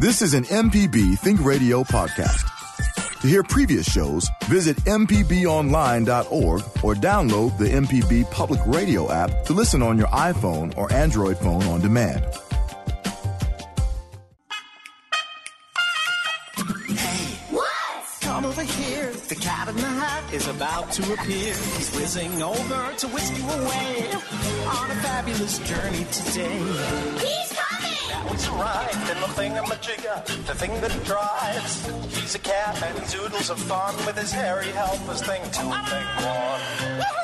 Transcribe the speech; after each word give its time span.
This 0.00 0.22
is 0.22 0.32
an 0.32 0.44
MPB 0.44 1.18
Think 1.18 1.44
Radio 1.44 1.84
podcast. 1.84 3.20
To 3.20 3.28
hear 3.28 3.42
previous 3.42 3.84
shows, 3.84 4.30
visit 4.44 4.78
MPBOnline.org 4.78 6.62
or 6.82 6.94
download 6.94 7.58
the 7.58 7.66
MPB 7.66 8.30
Public 8.30 8.60
Radio 8.64 9.12
app 9.12 9.44
to 9.44 9.52
listen 9.52 9.82
on 9.82 9.98
your 9.98 10.06
iPhone 10.06 10.74
or 10.78 10.90
Android 10.90 11.36
phone 11.36 11.64
on 11.64 11.82
demand. 11.82 12.24
Hey, 16.96 17.34
what? 17.50 17.70
Come 18.22 18.46
over 18.46 18.62
here, 18.62 19.12
the 19.28 19.34
cat 19.34 19.68
in 19.68 19.76
the 19.76 19.82
hat 19.82 20.32
is 20.32 20.48
about 20.48 20.92
to 20.92 21.12
appear. 21.12 21.52
He's 21.52 21.94
whizzing 21.94 22.42
over 22.42 22.94
to 22.96 23.08
whisk 23.08 23.36
you 23.36 23.44
away 23.44 24.10
on 24.66 24.90
a 24.92 24.94
fabulous 25.02 25.58
journey 25.58 26.06
today. 26.10 26.58
He's 27.18 27.52
coming! 27.52 27.56
Now 27.56 27.59
he's 28.28 28.48
arrived 28.48 29.10
in 29.10 29.20
the 29.20 29.30
thingamajigger, 29.38 30.24
the 30.46 30.54
thing 30.54 30.80
that 30.80 30.92
drives. 31.04 31.86
He's 32.16 32.34
a 32.34 32.38
cat 32.38 32.82
and 32.82 32.98
he 32.98 33.16
doodles 33.16 33.50
of 33.50 33.58
fun 33.58 33.94
with 34.06 34.16
his 34.18 34.32
hairy 34.32 34.68
helpless 34.68 35.22
thing 35.22 35.42
two 35.52 35.62
and 35.62 35.86
thing 35.88 36.06
one. 36.26 37.19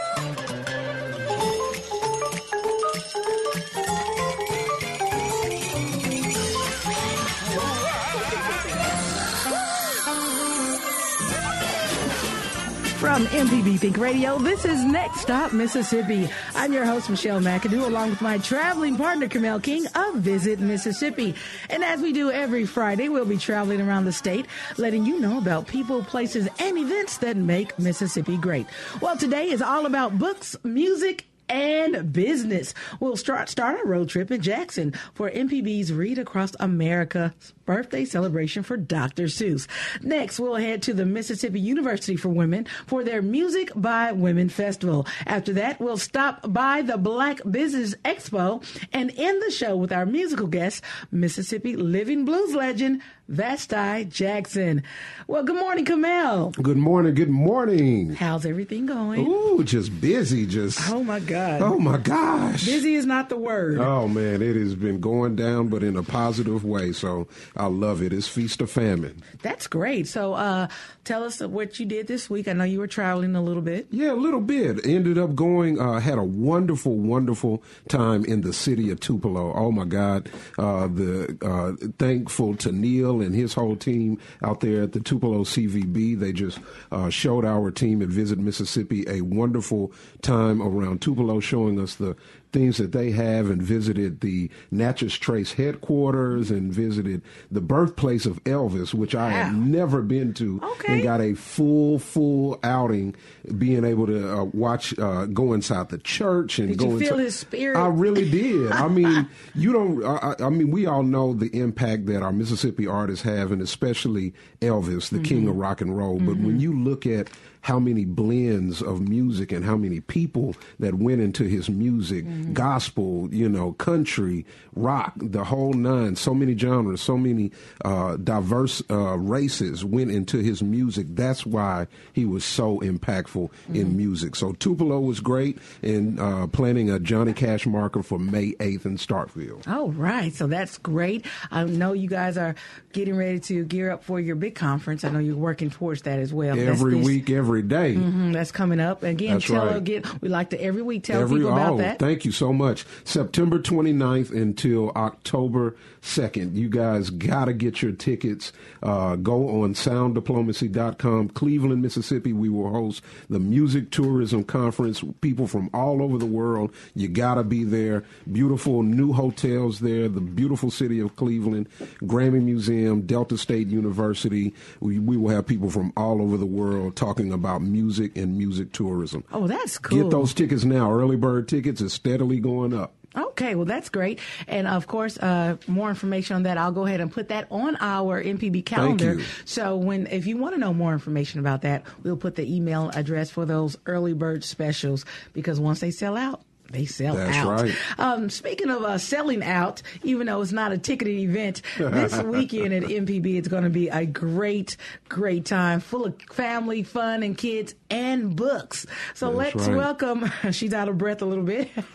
From 13.17 13.25
MPB 13.29 13.79
Think 13.79 13.97
Radio, 13.97 14.39
this 14.39 14.67
is 14.67 14.85
Next 14.85 15.21
Stop 15.21 15.55
Mississippi. 15.55 16.29
I'm 16.55 16.75
your 16.75 16.85
host, 16.85 17.09
Michelle 17.09 17.41
McAdoo, 17.41 17.87
along 17.87 18.11
with 18.11 18.21
my 18.21 18.37
traveling 18.37 18.99
partner, 18.99 19.27
Kamel 19.27 19.59
King 19.59 19.87
of 19.95 20.17
Visit 20.17 20.61
Mississippi. 20.61 21.35
And 21.71 21.83
as 21.83 22.03
we 22.03 22.13
do 22.13 22.31
every 22.31 22.67
Friday, 22.67 23.09
we'll 23.09 23.25
be 23.25 23.39
traveling 23.39 23.81
around 23.81 24.05
the 24.05 24.13
state, 24.13 24.45
letting 24.77 25.07
you 25.07 25.19
know 25.19 25.39
about 25.39 25.67
people, 25.67 26.05
places, 26.05 26.47
and 26.59 26.77
events 26.77 27.17
that 27.17 27.39
make 27.39 27.79
Mississippi 27.79 28.37
great. 28.37 28.67
Well, 29.01 29.17
today 29.17 29.49
is 29.49 29.63
all 29.63 29.87
about 29.87 30.19
books, 30.19 30.55
music, 30.63 31.25
and 31.49 32.13
business. 32.13 32.75
We'll 33.01 33.17
start 33.17 33.49
start 33.49 33.79
our 33.79 33.87
road 33.87 34.09
trip 34.09 34.31
in 34.31 34.41
Jackson 34.41 34.93
for 35.15 35.31
MPB's 35.31 35.93
Read 35.93 36.19
Across 36.19 36.57
America 36.61 37.35
birthday 37.67 38.05
celebration 38.05 38.63
for 38.63 38.77
Dr. 38.77 39.25
Seuss. 39.25 39.67
Next, 40.01 40.39
we'll 40.39 40.55
head 40.55 40.83
to 40.83 40.95
the 40.95 41.05
Mississippi 41.05 41.61
University 41.61 42.17
for 42.17 42.29
Women 42.29 42.67
for 42.87 43.05
their 43.05 43.21
Music 43.21 43.71
by 43.75 44.13
Women 44.13 44.49
Festival. 44.49 45.07
After 45.27 45.53
that, 45.55 45.81
we'll 45.81 45.97
stop 45.97 46.53
by 46.53 46.83
the 46.83 46.97
Black 46.97 47.41
Business 47.51 47.95
Expo 48.05 48.65
and 48.93 49.13
end 49.17 49.43
the 49.43 49.51
show 49.51 49.77
with 49.77 49.93
our 49.93 50.07
musical 50.07 50.47
guest, 50.47 50.83
Mississippi 51.11 51.77
living 51.77 52.25
blues 52.25 52.55
legend 52.55 53.03
Vasti 53.29 54.05
Jackson. 54.05 54.85
Well, 55.27 55.43
good 55.43 55.57
morning, 55.57 55.85
Kamel. 55.85 56.51
Good 56.63 56.77
morning. 56.77 57.15
Good 57.15 57.29
morning. 57.29 58.15
How's 58.15 58.47
everything 58.47 58.87
going? 58.87 59.27
Ooh, 59.27 59.65
just 59.65 60.01
busy. 60.01 60.47
Just 60.47 60.89
Oh 60.91 61.03
my 61.03 61.19
God. 61.19 61.61
oh 61.61 61.79
my 61.79 61.99
gosh. 61.99 62.65
Busy 62.65 62.95
is 62.95 63.05
not 63.05 63.29
the 63.29 63.37
word. 63.37 63.79
Oh 63.79 64.07
man, 64.07 64.43
it 64.43 64.55
has 64.55 64.77
been 64.77 65.01
going 65.01 65.35
down, 65.35 65.67
but 65.69 65.83
in 65.83 65.97
a 65.97 66.05
positive 66.05 66.65
way. 66.65 66.93
So 66.93 67.27
I 67.57 67.67
love 67.67 68.01
it. 68.01 68.13
It's 68.13 68.29
feast 68.29 68.63
or 68.63 68.69
famine. 68.69 69.21
That's 69.43 69.67
great. 69.67 70.07
So, 70.07 70.35
uh, 70.35 70.69
tell 71.03 71.25
us 71.25 71.41
what 71.41 71.81
you 71.81 71.87
did 71.87 72.07
this 72.07 72.31
week. 72.31 72.47
I 72.47 72.53
know 72.53 72.65
you 72.65 72.79
were 72.79 72.87
traveling 72.87 73.35
a 73.35 73.43
little 73.43 73.63
bit. 73.63 73.89
Yeah, 73.91 74.13
a 74.13 74.15
little 74.15 74.41
bit. 74.41 74.87
Ended 74.87 75.19
up 75.19 75.35
going. 75.35 75.81
Uh, 75.81 75.99
had 75.99 76.19
a 76.19 76.25
wonderful, 76.25 76.95
wonderful 76.97 77.63
time 77.89 78.25
in 78.25 78.43
the 78.43 78.53
city 78.53 78.91
of 78.91 79.01
Tupelo. 79.01 79.53
Oh 79.53 79.73
my 79.73 79.85
God. 79.85 80.31
Uh, 80.59 80.87
the 80.87 81.37
uh, 81.43 81.87
thankful 81.99 82.55
to 82.59 82.71
Neil 82.71 83.16
and 83.21 83.35
his 83.35 83.55
whole 83.55 83.77
team 83.77 84.19
out 84.43 84.61
there 84.61 84.83
at 84.83 84.93
the 84.93 85.01
Tupelo 85.01 85.45
CVB. 85.45 86.19
They 86.19 86.33
just 86.33 86.59
uh, 86.91 87.11
showed 87.11 87.45
our 87.45 87.71
team 87.71 88.03
at 88.03 88.09
Visit 88.09 88.39
Mississippi 88.39 89.05
a 89.09 89.23
wonderful 89.23 89.93
time 90.23 90.63
around 90.63 91.01
Tupelo, 91.03 91.41
showing 91.41 91.81
us 91.81 91.97
the 91.97 92.17
things 92.57 92.79
that 92.79 92.93
they 92.93 93.11
have 93.11 93.51
and 93.51 93.61
visited 93.61 94.21
the 94.23 94.49
Natchez 94.71 95.19
Trace 95.19 95.53
headquarters 95.53 96.51
and 96.51 96.73
visited 96.73 97.21
the 97.51 97.61
birthplace 97.61 98.25
of 98.25 98.43
Elvis, 98.45 98.95
which 98.95 99.15
I 99.15 99.27
Wow. 99.31 99.31
had 99.45 99.57
never 99.59 100.01
been 100.01 100.33
to, 100.35 100.59
Okay. 100.63 100.95
and 100.95 101.03
got 101.03 101.21
a 101.21 101.35
full, 101.35 101.99
full 101.99 102.59
outing, 102.63 103.15
being 103.59 103.85
able 103.85 104.07
to 104.07 104.39
uh, 104.39 104.45
watch, 104.45 104.99
uh, 104.99 105.27
go 105.27 105.53
inside 105.53 105.91
the 105.91 105.99
church 105.99 106.59
and 106.59 106.71
Did 106.71 106.79
go 106.79 106.99
feel 106.99 107.11
inside. 107.15 107.19
his 107.25 107.35
spirit? 107.35 107.77
I 107.79 107.89
really 107.89 108.31
did. 108.31 108.73
I 108.73 108.89
mean, 108.89 109.29
you 109.55 109.73
don't. 109.75 110.03
I, 110.03 110.35
I 110.41 110.49
mean, 110.49 110.71
we 110.71 110.87
all 110.87 111.03
know 111.03 111.35
the 111.35 111.55
impact 111.59 112.07
that 112.07 112.23
our 112.23 112.33
Mississippi 112.33 112.87
artists 112.87 113.23
have, 113.25 113.53
and 113.53 113.61
especially 113.61 114.33
Elvis, 114.63 115.11
the 115.11 115.19
king 115.19 115.41
Mm-hmm. 115.41 115.49
of 115.51 115.57
rock 115.57 115.81
and 115.83 115.95
roll. 115.97 116.19
But 116.19 116.39
when 116.39 116.59
you 116.59 116.73
look 116.73 117.05
at 117.07 117.29
how 117.67 117.81
many 117.81 118.05
blends 118.05 118.81
of 118.81 119.09
music 119.09 119.51
and 119.51 119.65
how 119.65 119.77
many 119.77 120.01
people 120.01 120.55
that 120.79 120.95
went 120.95 121.21
into 121.21 121.43
his 121.45 121.69
music, 121.69 122.25
Mm-hmm. 122.25 122.53
gospel, 122.53 123.29
you 123.35 123.49
know, 123.49 123.73
country, 123.73 124.47
rock, 124.77 125.15
the 125.17 125.43
whole 125.43 125.73
nine, 125.73 126.15
so 126.15 126.33
many 126.33 126.57
genres, 126.57 127.01
so 127.01 127.17
many 127.19 127.51
uh, 127.85 128.17
diverse 128.19 128.83
uh, 128.89 129.19
races 129.19 129.85
went 129.85 130.13
into 130.13 130.39
his 130.39 130.63
music. 130.63 131.07
That's 131.11 131.45
why 131.45 131.89
he 132.13 132.25
was 132.25 132.45
so 132.45 132.79
impactful 132.81 133.51
Mm-hmm. 133.51 133.75
in 133.75 133.97
music. 133.97 134.37
So 134.37 134.53
Tupelo 134.53 135.01
was 135.01 135.19
great 135.19 135.59
in 135.83 136.21
uh, 136.21 136.47
planning 136.47 136.89
a 136.91 137.01
Johnny 137.01 137.33
Cash 137.33 137.67
marker 137.67 138.03
for 138.05 138.19
May 138.21 138.53
8th 138.53 138.85
in 138.87 138.97
Starkville. 138.97 139.63
Oh, 139.67 139.91
right. 139.91 140.33
So 140.33 140.47
that's 140.47 140.79
great. 140.79 141.27
I 141.51 141.65
know 141.65 141.93
you 141.95 142.09
guys 142.09 142.39
are 142.39 142.55
getting 142.93 143.17
ready 143.17 143.41
to 143.41 143.65
gear 143.65 143.91
up 143.91 144.05
for 144.05 144.21
your 144.21 144.37
big 144.37 144.55
conference. 144.55 145.03
I 145.05 145.11
know 145.11 145.19
you're 145.19 145.37
working 145.37 145.71
towards 145.71 146.03
that 146.03 146.21
as 146.21 146.33
well. 146.33 146.55
That's 146.55 146.69
Every 146.69 146.95
this- 146.99 147.05
week, 147.07 147.31
every 147.57 147.69
day. 147.69 147.95
Mhm, 147.95 148.33
that's 148.35 148.53
coming 148.53 148.81
up. 148.81 149.03
Again, 149.03 149.35
That's 149.35 149.47
tell 149.47 149.67
right. 149.67 149.77
again. 149.77 150.03
We 150.21 150.29
like 150.29 150.51
to 150.51 150.61
every 150.63 150.83
week 150.83 151.05
tell 151.05 151.23
Every 151.23 151.39
people 151.39 151.53
about 151.55 151.73
oh, 151.75 151.79
that. 151.79 151.99
thank 151.99 152.25
you 152.25 152.33
so 152.33 152.53
much. 152.53 152.85
September 153.05 153.59
29th 153.59 154.31
until 154.31 154.91
October 154.91 155.75
2nd. 156.03 156.55
You 156.55 156.69
guys 156.69 157.09
got 157.11 157.47
to 157.47 157.53
get 157.55 157.81
your 157.83 157.93
tickets. 157.93 158.53
Uh, 158.83 159.17
go 159.17 159.63
on 159.63 159.75
sounddiplomacy.com. 159.75 161.29
Cleveland, 161.31 161.83
Mississippi, 161.83 162.33
we 162.33 162.49
will 162.49 162.71
host 162.71 163.03
the 163.31 163.39
Music 163.41 163.91
Tourism 163.91 164.45
Conference. 164.45 165.03
People 165.21 165.47
from 165.47 165.71
all 165.73 166.03
over 166.03 166.19
the 166.19 166.27
world. 166.27 166.73
You 166.95 167.09
got 167.09 167.35
to 167.37 167.45
be 167.45 167.65
there. 167.65 168.05
Beautiful 168.31 168.83
new 168.83 169.13
hotels 169.13 169.81
there. 169.81 170.09
The 170.09 170.21
beautiful 170.21 170.71
city 170.71 171.01
of 171.01 171.17
Cleveland, 171.17 171.69
Grammy 172.03 172.43
Museum, 172.43 173.03
Delta 173.03 173.39
State 173.39 173.69
University. 173.69 174.55
We, 174.81 174.99
we 174.99 175.17
will 175.17 175.31
have 175.35 175.47
people 175.47 175.71
from 175.71 175.93
all 175.97 176.21
over 176.21 176.37
the 176.37 176.47
world 176.47 176.97
talking 176.97 177.33
about 177.37 177.63
music 177.63 178.17
and 178.17 178.37
music 178.37 178.73
tourism. 178.73 179.23
oh, 179.33 179.47
that's 179.47 179.79
cool. 179.79 180.03
Get 180.03 180.11
those 180.11 180.35
tickets 180.35 180.65
now. 180.65 180.91
Early 180.93 181.17
bird 181.17 181.47
tickets 181.49 181.81
is 181.81 181.93
steadily 181.93 182.41
going 182.41 182.75
up. 182.75 182.95
Okay, 183.17 183.55
well 183.55 183.65
that's 183.65 183.89
great, 183.89 184.19
and 184.47 184.67
of 184.67 184.87
course, 184.87 185.17
uh, 185.17 185.57
more 185.67 185.89
information 185.89 186.37
on 186.37 186.43
that. 186.43 186.59
I'll 186.59 186.73
go 186.73 186.85
ahead 186.85 187.01
and 187.01 187.11
put 187.11 187.29
that 187.29 187.47
on 187.51 187.79
our 187.81 188.23
MPB 188.23 188.67
calendar. 188.67 189.21
So 189.47 189.77
when, 189.77 190.07
if 190.09 190.27
you 190.27 190.37
want 190.37 190.55
to 190.55 190.61
know 190.61 190.75
more 190.75 190.93
information 190.93 191.41
about 191.41 191.63
that, 191.63 191.85
we'll 192.03 192.19
put 192.19 192.35
the 192.35 192.55
email 192.55 192.91
address 192.95 193.31
for 193.31 193.47
those 193.47 193.75
early 193.87 194.13
bird 194.13 194.45
specials 194.45 195.07
because 195.33 195.59
once 195.59 195.81
they 195.81 195.91
sell 195.93 196.15
out. 196.17 196.43
They 196.71 196.85
sell 196.85 197.15
That's 197.15 197.37
out. 197.37 197.61
right. 197.63 197.75
Um, 197.99 198.29
speaking 198.31 198.71
of 198.71 198.83
uh, 198.83 198.99
selling 198.99 199.43
out, 199.43 199.83
even 200.03 200.27
though 200.27 200.43
it's 200.43 200.53
not 200.53 200.73
a 200.73 200.79
ticketed 200.79 201.19
event, 201.19 201.63
this 201.79 202.17
weekend 202.23 202.73
at 202.75 202.83
MPB 202.85 203.37
it's 203.37 203.49
going 203.49 203.65
to 203.65 203.71
be 203.71 203.89
a 203.89 204.05
great, 204.05 204.77
great 205.09 205.45
time, 205.45 205.81
full 205.81 206.05
of 206.07 206.21
family 206.31 206.83
fun 206.83 207.23
and 207.23 207.37
kids 207.39 207.75
and 207.91 208.35
books. 208.35 208.87
So 209.15 209.27
That's 209.33 209.55
let's 209.55 209.69
right. 209.69 209.77
welcome. 209.77 210.31
She's 210.51 210.75
out 210.75 210.89
of 210.89 210.99
breath 210.99 211.23
a 211.23 211.27
little 211.27 211.45
bit. 211.45 211.71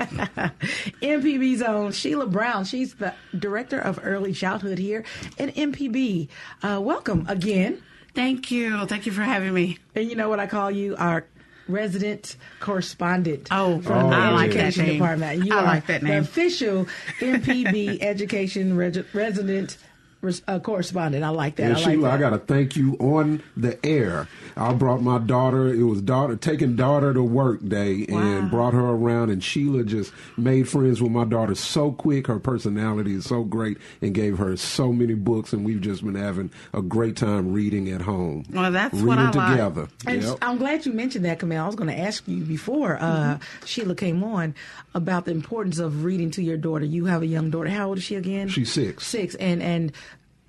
MPB's 1.01 1.61
own 1.61 1.91
Sheila 1.91 2.27
Brown. 2.27 2.65
She's 2.65 2.95
the 2.95 3.13
director 3.37 3.79
of 3.79 3.99
early 4.03 4.33
childhood 4.33 4.77
here 4.77 5.03
at 5.39 5.53
MPB. 5.55 6.29
Uh, 6.63 6.79
welcome 6.81 7.25
again. 7.28 7.81
Thank 8.13 8.51
you. 8.51 8.85
Thank 8.87 9.05
you 9.05 9.11
for 9.13 9.22
having 9.22 9.53
me. 9.53 9.78
And 9.96 10.09
you 10.09 10.17
know 10.17 10.28
what 10.28 10.40
I 10.40 10.47
call 10.47 10.69
you? 10.69 10.96
Our 10.97 11.25
resident 11.72 12.35
correspondent. 12.59 13.47
Oh, 13.52 13.82
from 13.82 14.09
the 14.09 14.16
I 14.16 14.29
like 14.32 14.52
that 14.52 14.58
education 14.59 14.85
name. 14.85 14.94
department. 15.00 15.46
You 15.46 15.53
I 15.56 15.58
are 15.59 15.64
like 15.64 15.88
that 15.88 16.02
the 16.02 16.08
name. 16.08 16.23
official 16.23 16.85
MPB 17.20 17.97
education 18.02 18.76
reg- 18.78 19.06
resident 19.14 19.78
res- 19.78 19.78
uh, 20.47 20.59
correspondent. 20.59 21.23
I 21.23 21.29
like 21.29 21.56
that. 21.56 21.64
And 21.64 21.73
I 21.73 21.76
like 21.76 21.85
Sheila, 21.85 22.08
that. 22.09 22.14
I 22.14 22.18
got 22.18 22.29
to 22.32 22.38
thank 22.38 22.76
you 22.76 22.96
on 23.00 23.41
the 23.58 23.84
air. 23.85 24.28
I 24.56 24.73
brought 24.73 25.02
my 25.02 25.18
daughter. 25.18 25.68
It 25.68 25.84
was 25.84 26.02
daughter 26.02 26.35
taking 26.35 26.76
daughter 26.76 27.14
to 27.14 27.23
work 27.23 27.68
day, 27.68 28.06
and 28.08 28.50
brought 28.52 28.73
her 28.73 28.79
around. 28.90 29.29
And 29.29 29.44
Sheila 29.44 29.84
just 29.84 30.14
made 30.38 30.68
friends 30.70 31.02
with 31.02 31.12
my 31.12 31.23
daughter 31.26 31.56
so 31.56 31.91
quick. 31.91 32.28
Her 32.28 32.40
personality 32.40 33.14
is 33.16 33.26
so 33.26 33.44
great, 33.44 33.78
and 34.02 34.14
gave 34.14 34.38
her 34.38 34.56
so 34.58 34.91
many 34.94 35.14
books. 35.14 35.53
And 35.53 35.66
we've 35.66 35.82
just 35.82 36.03
been 36.03 36.16
having 36.16 36.52
a 36.73 36.82
great 36.82 37.16
time 37.16 37.53
reading 37.53 37.90
at 37.90 38.02
home. 38.02 38.46
Well, 38.52 38.72
that's 38.72 38.94
reading 38.94 39.08
what 39.08 39.18
I 39.18 39.32
like. 39.32 39.52
together. 39.52 39.88
And 40.06 40.22
Yep. 40.22 40.38
I'm 40.41 40.58
glad 40.58 40.85
you 40.85 40.94
mentioned 40.94 41.26
that, 41.26 41.40
Kamel. 41.40 41.64
I 41.64 41.68
was 41.68 41.76
going 41.76 41.90
to 41.90 41.97
ask 42.00 42.28
you 42.28 42.44
before 42.44 42.97
uh, 43.02 43.40
Sheila 43.66 43.96
came 43.96 44.23
on 44.23 44.53
about 44.94 45.26
the 45.26 45.32
importance 45.32 45.79
of 45.79 46.03
reading 46.03 46.29
to 46.32 46.44
your 46.44 46.58
daughter. 46.58 46.85
You 46.85 47.06
have 47.06 47.22
a 47.22 47.28
young 47.28 47.50
daughter. 47.50 47.70
How 47.70 47.88
old 47.88 47.97
is 47.97 48.03
she 48.03 48.16
again? 48.16 48.50
She's 48.50 48.72
six. 48.72 49.08
Six, 49.08 49.35
and 49.35 49.62
and 49.64 49.91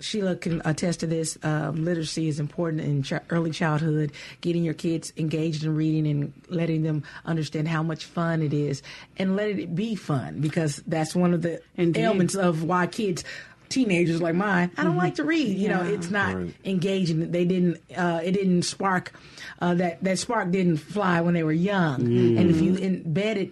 Sheila 0.03 0.35
can 0.35 0.61
attest 0.65 0.99
to 0.99 1.07
this. 1.07 1.37
Um, 1.43 1.83
literacy 1.85 2.27
is 2.27 2.39
important 2.39 2.81
in 2.81 3.03
ch- 3.03 3.13
early 3.29 3.51
childhood. 3.51 4.11
Getting 4.41 4.63
your 4.63 4.73
kids 4.73 5.13
engaged 5.17 5.63
in 5.63 5.75
reading 5.75 6.05
and 6.07 6.33
letting 6.49 6.83
them 6.83 7.03
understand 7.25 7.67
how 7.67 7.83
much 7.83 8.05
fun 8.05 8.41
it 8.41 8.53
is, 8.53 8.83
and 9.17 9.35
let 9.35 9.49
it 9.49 9.73
be 9.75 9.95
fun 9.95 10.41
because 10.41 10.83
that's 10.87 11.15
one 11.15 11.33
of 11.33 11.41
the 11.41 11.61
Indeed. 11.77 12.03
elements 12.03 12.35
of 12.35 12.63
why 12.63 12.87
kids. 12.87 13.23
Teenagers 13.69 14.21
like 14.21 14.35
mine, 14.35 14.69
I 14.77 14.83
don't 14.83 14.97
like 14.97 15.15
to 15.15 15.23
read. 15.23 15.57
You 15.57 15.69
know, 15.69 15.81
it's 15.83 16.11
not 16.11 16.35
Right. 16.35 16.53
engaging. 16.63 17.31
They 17.31 17.43
didn't. 17.43 17.77
Uh, 17.97 18.19
it 18.23 18.33
didn't 18.33 18.63
spark. 18.63 19.13
Uh, 19.59 19.73
that 19.75 20.03
that 20.03 20.19
spark 20.19 20.51
didn't 20.51 20.77
fly 20.77 21.21
when 21.21 21.33
they 21.33 21.41
were 21.41 21.51
young. 21.53 22.01
And 22.05 22.51
if 22.51 22.61
you 22.61 22.73
embed 22.73 23.35
it 23.37 23.51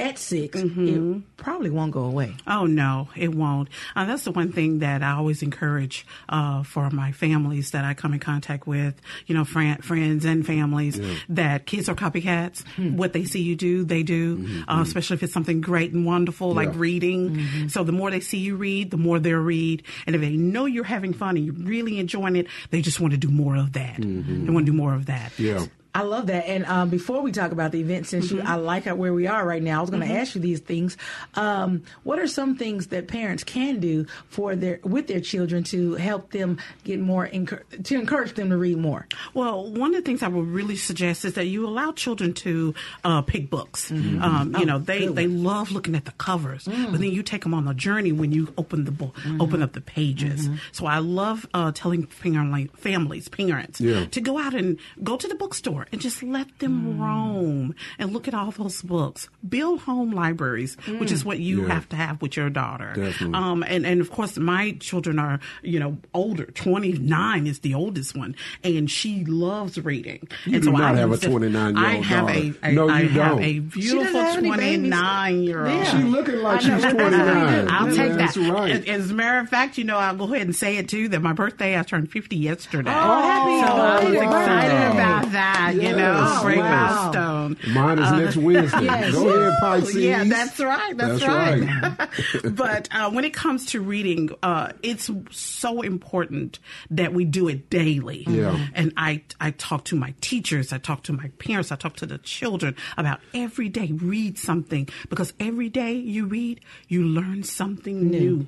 at 0.00 0.18
6 0.18 0.58
it 0.62 1.22
probably 1.36 1.70
won't 1.70 1.92
go 1.92 2.04
away. 2.04 2.34
Oh 2.46 2.66
no, 2.66 3.08
it 3.16 3.34
won't. 3.34 3.68
Uh, 3.94 4.04
that's 4.06 4.24
the 4.24 4.30
one 4.32 4.52
thing 4.52 4.80
that 4.80 5.02
I 5.02 5.12
always 5.12 5.42
encourage 5.42 6.06
uh, 6.28 6.62
for 6.62 6.90
my 6.90 7.12
families 7.12 7.70
that 7.72 7.84
I 7.84 7.94
come 7.94 8.12
in 8.14 8.20
contact 8.20 8.66
with. 8.66 9.00
You 9.26 9.34
know, 9.34 9.44
friend, 9.44 9.82
friends 9.84 10.24
and 10.24 10.44
families 10.46 11.00
that 11.28 11.66
kids 11.66 11.88
are 11.88 11.94
copycats. 11.94 12.64
What 12.96 13.12
they 13.12 13.24
see 13.24 13.42
you 13.42 13.56
do, 13.56 13.84
they 13.84 14.02
do. 14.02 14.64
Uh, 14.68 14.80
especially 14.82 15.14
if 15.14 15.22
it's 15.22 15.32
something 15.32 15.60
great 15.60 15.92
and 15.92 16.04
wonderful 16.06 16.52
like 16.52 16.68
Yeah. 16.72 16.80
reading. 16.80 17.68
So 17.68 17.84
the 17.84 17.92
more 17.92 18.10
they 18.10 18.20
see 18.20 18.38
you 18.38 18.56
read, 18.56 18.90
the 18.90 18.96
more 18.96 19.18
they'll 19.18 19.38
read. 19.38 19.82
And 20.06 20.14
if 20.16 20.20
they 20.22 20.36
know 20.36 20.66
you're 20.66 20.84
having 20.84 21.12
fun 21.12 21.36
and 21.36 21.44
you're 21.46 21.54
really 21.54 21.98
enjoying 21.98 22.36
it, 22.36 22.46
they 22.70 22.80
just 22.82 23.00
want 23.00 23.12
to 23.12 23.18
do 23.18 23.28
more 23.28 23.56
of 23.56 23.72
that. 23.74 23.96
They 24.00 24.50
want 24.50 24.66
to 24.66 24.72
do 24.72 24.76
more 24.76 24.94
of 24.94 25.06
that. 25.06 25.32
Yeah. 25.38 25.66
I 25.94 26.02
love 26.02 26.28
that. 26.28 26.46
And 26.48 26.64
um, 26.66 26.88
before 26.88 27.20
we 27.20 27.32
talk 27.32 27.50
about 27.52 27.72
the 27.72 27.80
event, 27.80 28.06
since 28.06 28.30
you, 28.30 28.40
I 28.42 28.54
like 28.54 28.86
where 28.86 29.12
we 29.12 29.26
are 29.26 29.44
right 29.46 29.62
now, 29.62 29.78
I 29.78 29.80
was 29.80 29.90
going 29.90 30.06
to 30.06 30.14
ask 30.14 30.34
you 30.34 30.40
these 30.40 30.60
things. 30.60 30.96
Um, 31.34 31.82
what 32.04 32.18
are 32.18 32.26
some 32.28 32.56
things 32.56 32.88
that 32.88 33.08
parents 33.08 33.42
can 33.44 33.80
do 33.80 34.06
for 34.28 34.54
their 34.54 34.78
with 34.84 35.08
their 35.08 35.20
children 35.20 35.64
to 35.64 35.94
help 35.94 36.30
them 36.30 36.58
get 36.84 37.00
more 37.00 37.26
encour- 37.26 37.64
to 37.84 37.94
encourage 37.96 38.34
them 38.34 38.50
to 38.50 38.56
read 38.56 38.78
more? 38.78 39.06
Well, 39.34 39.68
one 39.70 39.94
of 39.94 40.02
the 40.04 40.06
things 40.08 40.22
I 40.22 40.28
would 40.28 40.46
really 40.46 40.76
suggest 40.76 41.24
is 41.24 41.34
that 41.34 41.46
you 41.46 41.66
allow 41.66 41.92
children 41.92 42.34
to 42.34 42.74
uh, 43.04 43.22
pick 43.22 43.50
books. 43.50 43.90
Um, 43.90 44.54
you 44.58 44.66
know, 44.66 44.78
they, 44.78 45.06
they 45.08 45.26
love 45.26 45.72
looking 45.72 45.94
at 45.96 46.04
the 46.04 46.12
covers, 46.12 46.64
but 46.66 47.00
then 47.00 47.10
you 47.10 47.22
take 47.22 47.42
them 47.42 47.54
on 47.54 47.66
a 47.66 47.74
journey 47.74 48.12
when 48.12 48.32
you 48.32 48.52
open 48.56 48.84
the 48.84 48.92
book, 48.92 49.16
open 49.40 49.62
up 49.62 49.72
the 49.72 49.80
pages. 49.80 50.48
So 50.72 50.86
I 50.86 50.98
love 50.98 51.46
uh, 51.52 51.72
telling 51.72 52.06
family, 52.06 52.70
families, 52.76 53.28
parents, 53.28 53.80
Yeah. 53.80 54.06
to 54.06 54.20
go 54.20 54.38
out 54.38 54.54
and 54.54 54.78
go 55.02 55.16
to 55.16 55.26
the 55.26 55.34
bookstore 55.34 55.79
and 55.92 56.00
just 56.00 56.22
let 56.22 56.58
them 56.58 57.00
roam 57.00 57.74
and 57.98 58.12
look 58.12 58.28
at 58.28 58.34
all 58.34 58.50
those 58.50 58.82
books. 58.82 59.28
Build 59.48 59.80
home 59.80 60.12
libraries, 60.12 60.76
which 60.98 61.12
is 61.12 61.24
what 61.24 61.38
you 61.40 61.62
Yeah. 61.66 61.74
have 61.74 61.88
to 61.90 61.96
have 61.96 62.20
with 62.22 62.36
your 62.36 62.50
daughter. 62.50 62.92
Definitely. 62.94 63.34
Um, 63.34 63.62
and, 63.62 63.86
and 63.86 64.00
of 64.00 64.10
course, 64.10 64.38
my 64.38 64.72
children 64.80 65.18
are, 65.18 65.40
you 65.62 65.78
know, 65.80 65.98
older. 66.14 66.46
29 66.46 67.46
is 67.46 67.60
the 67.60 67.74
oldest 67.74 68.16
one, 68.16 68.34
and 68.64 68.90
she 68.90 69.24
loves 69.24 69.78
reading. 69.80 70.26
You 70.46 70.54
and 70.56 70.64
do 70.64 70.72
not 70.72 70.94
I 70.94 70.98
have 70.98 71.12
a 71.12 71.16
29-year-old 71.16 71.76
I 71.76 71.92
have 72.02 72.28
a, 72.28 72.50
daughter. 72.50 72.58
a 72.62 72.72
No, 72.72 72.88
I 72.88 73.00
you 73.02 73.08
have 73.10 73.30
don't. 73.32 73.42
a 73.42 73.58
beautiful 73.60 74.20
have 74.20 74.38
any 74.38 74.50
babies. 74.50 74.90
29 74.90 75.42
year 75.42 75.66
old. 75.66 75.74
Yeah. 75.74 75.84
She 75.98 76.04
looking 76.04 76.36
like 76.42 76.60
she's 76.60 76.70
29. 76.82 77.68
I'll 77.68 77.88
Yeah, 77.90 78.06
take 78.08 78.12
That's 78.18 78.34
that. 78.34 78.52
right. 78.52 78.70
As, 78.72 78.84
as 79.04 79.10
a 79.10 79.14
matter 79.14 79.38
of 79.40 79.48
fact, 79.48 79.78
you 79.78 79.84
know, 79.84 79.96
I'll 79.96 80.16
go 80.16 80.24
ahead 80.24 80.42
and 80.42 80.54
say 80.54 80.76
it 80.76 80.88
too 80.88 81.08
that 81.08 81.20
my 81.20 81.32
birthday, 81.32 81.78
I 81.78 81.82
turned 81.82 82.10
50 82.10 82.36
yesterday. 82.36 82.90
Oh, 82.90 82.92
happy 83.22 83.66
so 83.66 83.72
I 83.74 84.04
was 84.04 84.14
excited 84.14 84.70
birthday. 84.70 84.90
about 84.98 85.32
that, 85.32 85.69
you 85.70 85.82
Yes, 85.82 85.96
know, 85.96 86.42
great 86.42 86.56
yes. 86.58 86.94
milestone. 86.94 87.56
Mine 87.74 87.98
is 87.98 88.12
next 88.12 88.36
Wednesday. 88.36 88.82
yes. 88.84 89.12
Go 89.12 89.28
ahead, 89.28 89.58
Pisces. 89.60 89.96
Yeah, 89.96 90.24
that's 90.24 90.60
right. 90.60 90.96
That's, 90.96 91.20
That's 91.20 91.92
right. 92.42 92.54
but 92.54 92.88
uh, 92.92 93.10
when 93.10 93.24
it 93.24 93.34
comes 93.34 93.66
to 93.66 93.80
reading, 93.80 94.30
uh, 94.42 94.72
it's 94.82 95.10
so 95.30 95.82
important 95.82 96.58
that 96.90 97.12
we 97.12 97.24
do 97.24 97.48
it 97.48 97.70
daily. 97.70 98.24
Yeah. 98.28 98.58
And 98.74 98.92
I, 98.96 99.22
I 99.40 99.52
talk 99.52 99.84
to 99.86 99.96
my 99.96 100.14
teachers, 100.20 100.72
I 100.72 100.78
talk 100.78 101.04
to 101.04 101.12
my 101.12 101.28
parents, 101.38 101.72
I 101.72 101.76
talk 101.76 101.96
to 101.96 102.06
the 102.06 102.18
children 102.18 102.76
about 102.96 103.20
every 103.34 103.68
day 103.68 103.92
read 103.92 104.38
something 104.38 104.88
because 105.08 105.32
every 105.40 105.68
day 105.68 105.92
you 105.94 106.26
read, 106.26 106.60
you 106.88 107.04
learn 107.04 107.42
something 107.42 108.10
new. 108.10 108.46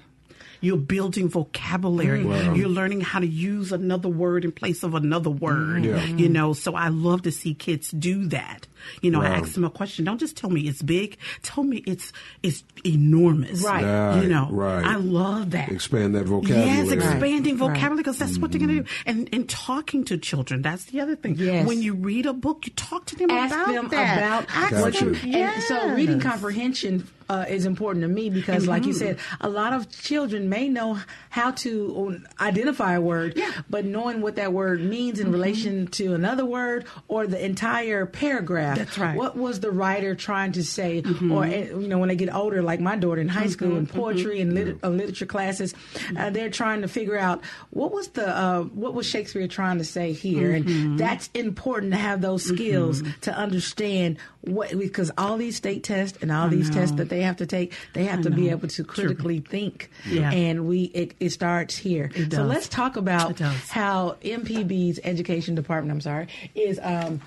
You're 0.62 0.79
building 0.79 1.29
vocabulary. 1.29 2.25
Mm. 2.25 2.29
Wow. 2.49 2.55
You're 2.55 2.69
learning 2.69 3.03
how 3.03 3.19
to 3.20 3.26
use 3.26 3.70
another 3.73 4.09
word 4.09 4.44
in 4.47 4.53
place 4.53 4.82
of 4.82 4.94
another 4.94 5.29
word. 5.29 5.85
Yeah. 5.85 6.03
You 6.06 6.29
know, 6.31 6.55
so 6.55 6.75
I 6.75 6.88
love 6.88 7.23
to 7.23 7.31
see 7.32 7.53
kids 7.53 7.91
do 7.91 8.26
that. 8.29 8.67
You 9.03 9.11
know, 9.11 9.20
I 9.20 9.29
Wow. 9.31 9.35
ask 9.43 9.53
them 9.53 9.64
a 9.64 9.70
question. 9.70 10.05
Don't 10.05 10.19
just 10.19 10.37
tell 10.37 10.49
me 10.50 10.62
it's 10.69 10.81
big. 10.82 11.17
Tell 11.43 11.62
me 11.64 11.82
it's 11.87 12.12
it's 12.43 12.64
enormous. 12.85 13.62
Right. 13.62 13.85
Right, 13.85 14.23
You 14.23 14.29
know, 14.29 14.49
right. 14.50 14.85
I 14.85 14.97
love 14.97 15.50
that. 15.50 15.70
Expand 15.70 16.14
that 16.14 16.25
vocabulary. 16.25 16.67
Yes, 16.67 16.91
expanding 16.91 17.59
Right. 17.59 17.69
vocabulary 17.75 17.97
because 17.99 18.19
that's 18.19 18.38
what 18.38 18.50
they're 18.53 18.61
going 18.61 18.76
to 18.76 18.82
do. 18.82 18.88
And 19.06 19.29
and 19.32 19.49
talking 19.49 20.05
to 20.06 20.17
children, 20.19 20.62
that's 20.62 20.85
the 20.87 21.00
other 21.00 21.17
thing. 21.17 21.35
Yes. 21.37 21.67
When 21.67 21.82
you 21.82 21.94
read 21.94 22.26
a 22.26 22.32
book, 22.32 22.67
you 22.67 22.73
talk 22.76 23.06
to 23.06 23.17
them 23.17 23.31
ask 23.31 23.55
about 23.55 23.73
them 23.73 23.88
that. 23.91 24.19
about 24.19 24.47
Ask 24.55 24.73
what 24.73 24.93
Gotcha. 24.94 25.05
you. 25.06 25.12
them. 25.14 25.35
And 25.35 25.62
so 25.64 25.88
reading 25.94 26.20
Yes. 26.20 26.25
comprehension 26.25 27.06
uh, 27.32 27.44
is 27.56 27.64
important 27.67 28.02
to 28.02 28.08
me 28.08 28.25
because, 28.31 28.67
like 28.67 28.82
Mm-hmm. 28.82 28.88
you 28.88 28.94
said, 28.94 29.17
a 29.40 29.49
lot 29.49 29.73
of 29.73 29.81
children 29.90 30.49
may 30.49 30.69
know 30.69 30.99
how 31.31 31.49
to 31.64 32.20
identify 32.40 32.93
a 32.94 33.00
word, 33.00 33.31
Yeah. 33.37 33.46
Mm-hmm. 33.46 33.61
but 33.75 33.84
knowing 33.96 34.20
what 34.25 34.34
that 34.37 34.52
word 34.52 34.79
means 34.82 35.17
in 35.25 35.29
relation 35.32 35.87
to 35.99 36.05
another 36.14 36.44
word 36.44 36.84
or 37.08 37.26
the 37.26 37.40
entire 37.52 38.05
paragraph. 38.06 38.76
That's 38.79 38.99
right. 38.99 39.11
Mm-hmm. 39.11 39.19
What 39.19 39.37
was 39.37 39.61
the 39.61 39.70
writer 39.70 40.14
trying 40.14 40.52
to 40.52 40.62
say? 40.64 41.02
Or 41.31 41.44
eh, 41.44 41.69
you 41.82 41.88
know, 41.88 41.99
when 41.99 42.08
they 42.11 42.17
get 42.17 42.34
older, 42.34 42.61
like 42.62 42.81
my 42.81 42.96
daughter 42.96 43.20
in 43.20 43.29
high 43.29 43.46
school 43.56 43.76
in 43.76 43.87
poetry 43.87 44.40
and 44.40 44.52
lit- 44.55 44.78
uh, 44.85 44.88
literature 44.88 45.26
classes, 45.26 45.75
uh, 46.19 46.31
they're 46.31 46.50
trying 46.50 46.82
to 46.82 46.88
figure 46.88 47.19
out 47.19 47.40
what 47.70 47.93
was 47.93 48.08
the 48.19 48.26
uh, 48.28 48.62
what 48.82 48.93
was 48.94 49.06
Shakespeare 49.06 49.49
trying 49.49 49.78
to 49.78 49.85
say 49.85 50.12
here, 50.12 50.52
and 50.52 50.99
that's 50.99 51.31
important 51.35 51.93
to 51.93 51.99
have 51.99 52.20
those 52.20 52.43
skills 52.44 53.02
to 53.23 53.31
understand 53.32 54.19
what 54.43 54.76
because 54.78 55.11
all 55.17 55.37
these 55.38 55.56
state 55.56 55.82
tests 55.85 56.19
and 56.20 56.31
all 56.32 56.49
these 56.49 56.69
tests 56.69 56.96
that 56.96 57.08
they 57.08 57.22
have 57.23 57.37
to 57.39 57.47
take, 57.47 57.73
they 57.95 58.05
have 58.05 58.23
to 58.23 58.31
be 58.31 58.51
able 58.51 58.69
to 58.69 58.85
critically 58.85 59.41
think, 59.41 59.91
Yeah. 60.07 60.31
and 60.31 60.67
we 60.67 60.85
it, 60.95 61.15
it 61.21 61.31
starts 61.31 61.77
here. 61.77 62.11
It 62.15 62.33
So 62.33 62.45
let's 62.45 62.69
talk 62.69 62.97
about 62.97 63.39
how 63.41 64.17
MPB's 64.23 65.01
education 65.05 65.55
department, 65.55 65.93
I'm 65.93 66.01
sorry, 66.01 66.29
is 66.55 66.79
um, 66.83 67.21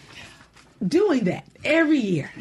doing 0.86 1.26
that 1.26 1.46
every 1.64 1.98
year. 1.98 2.32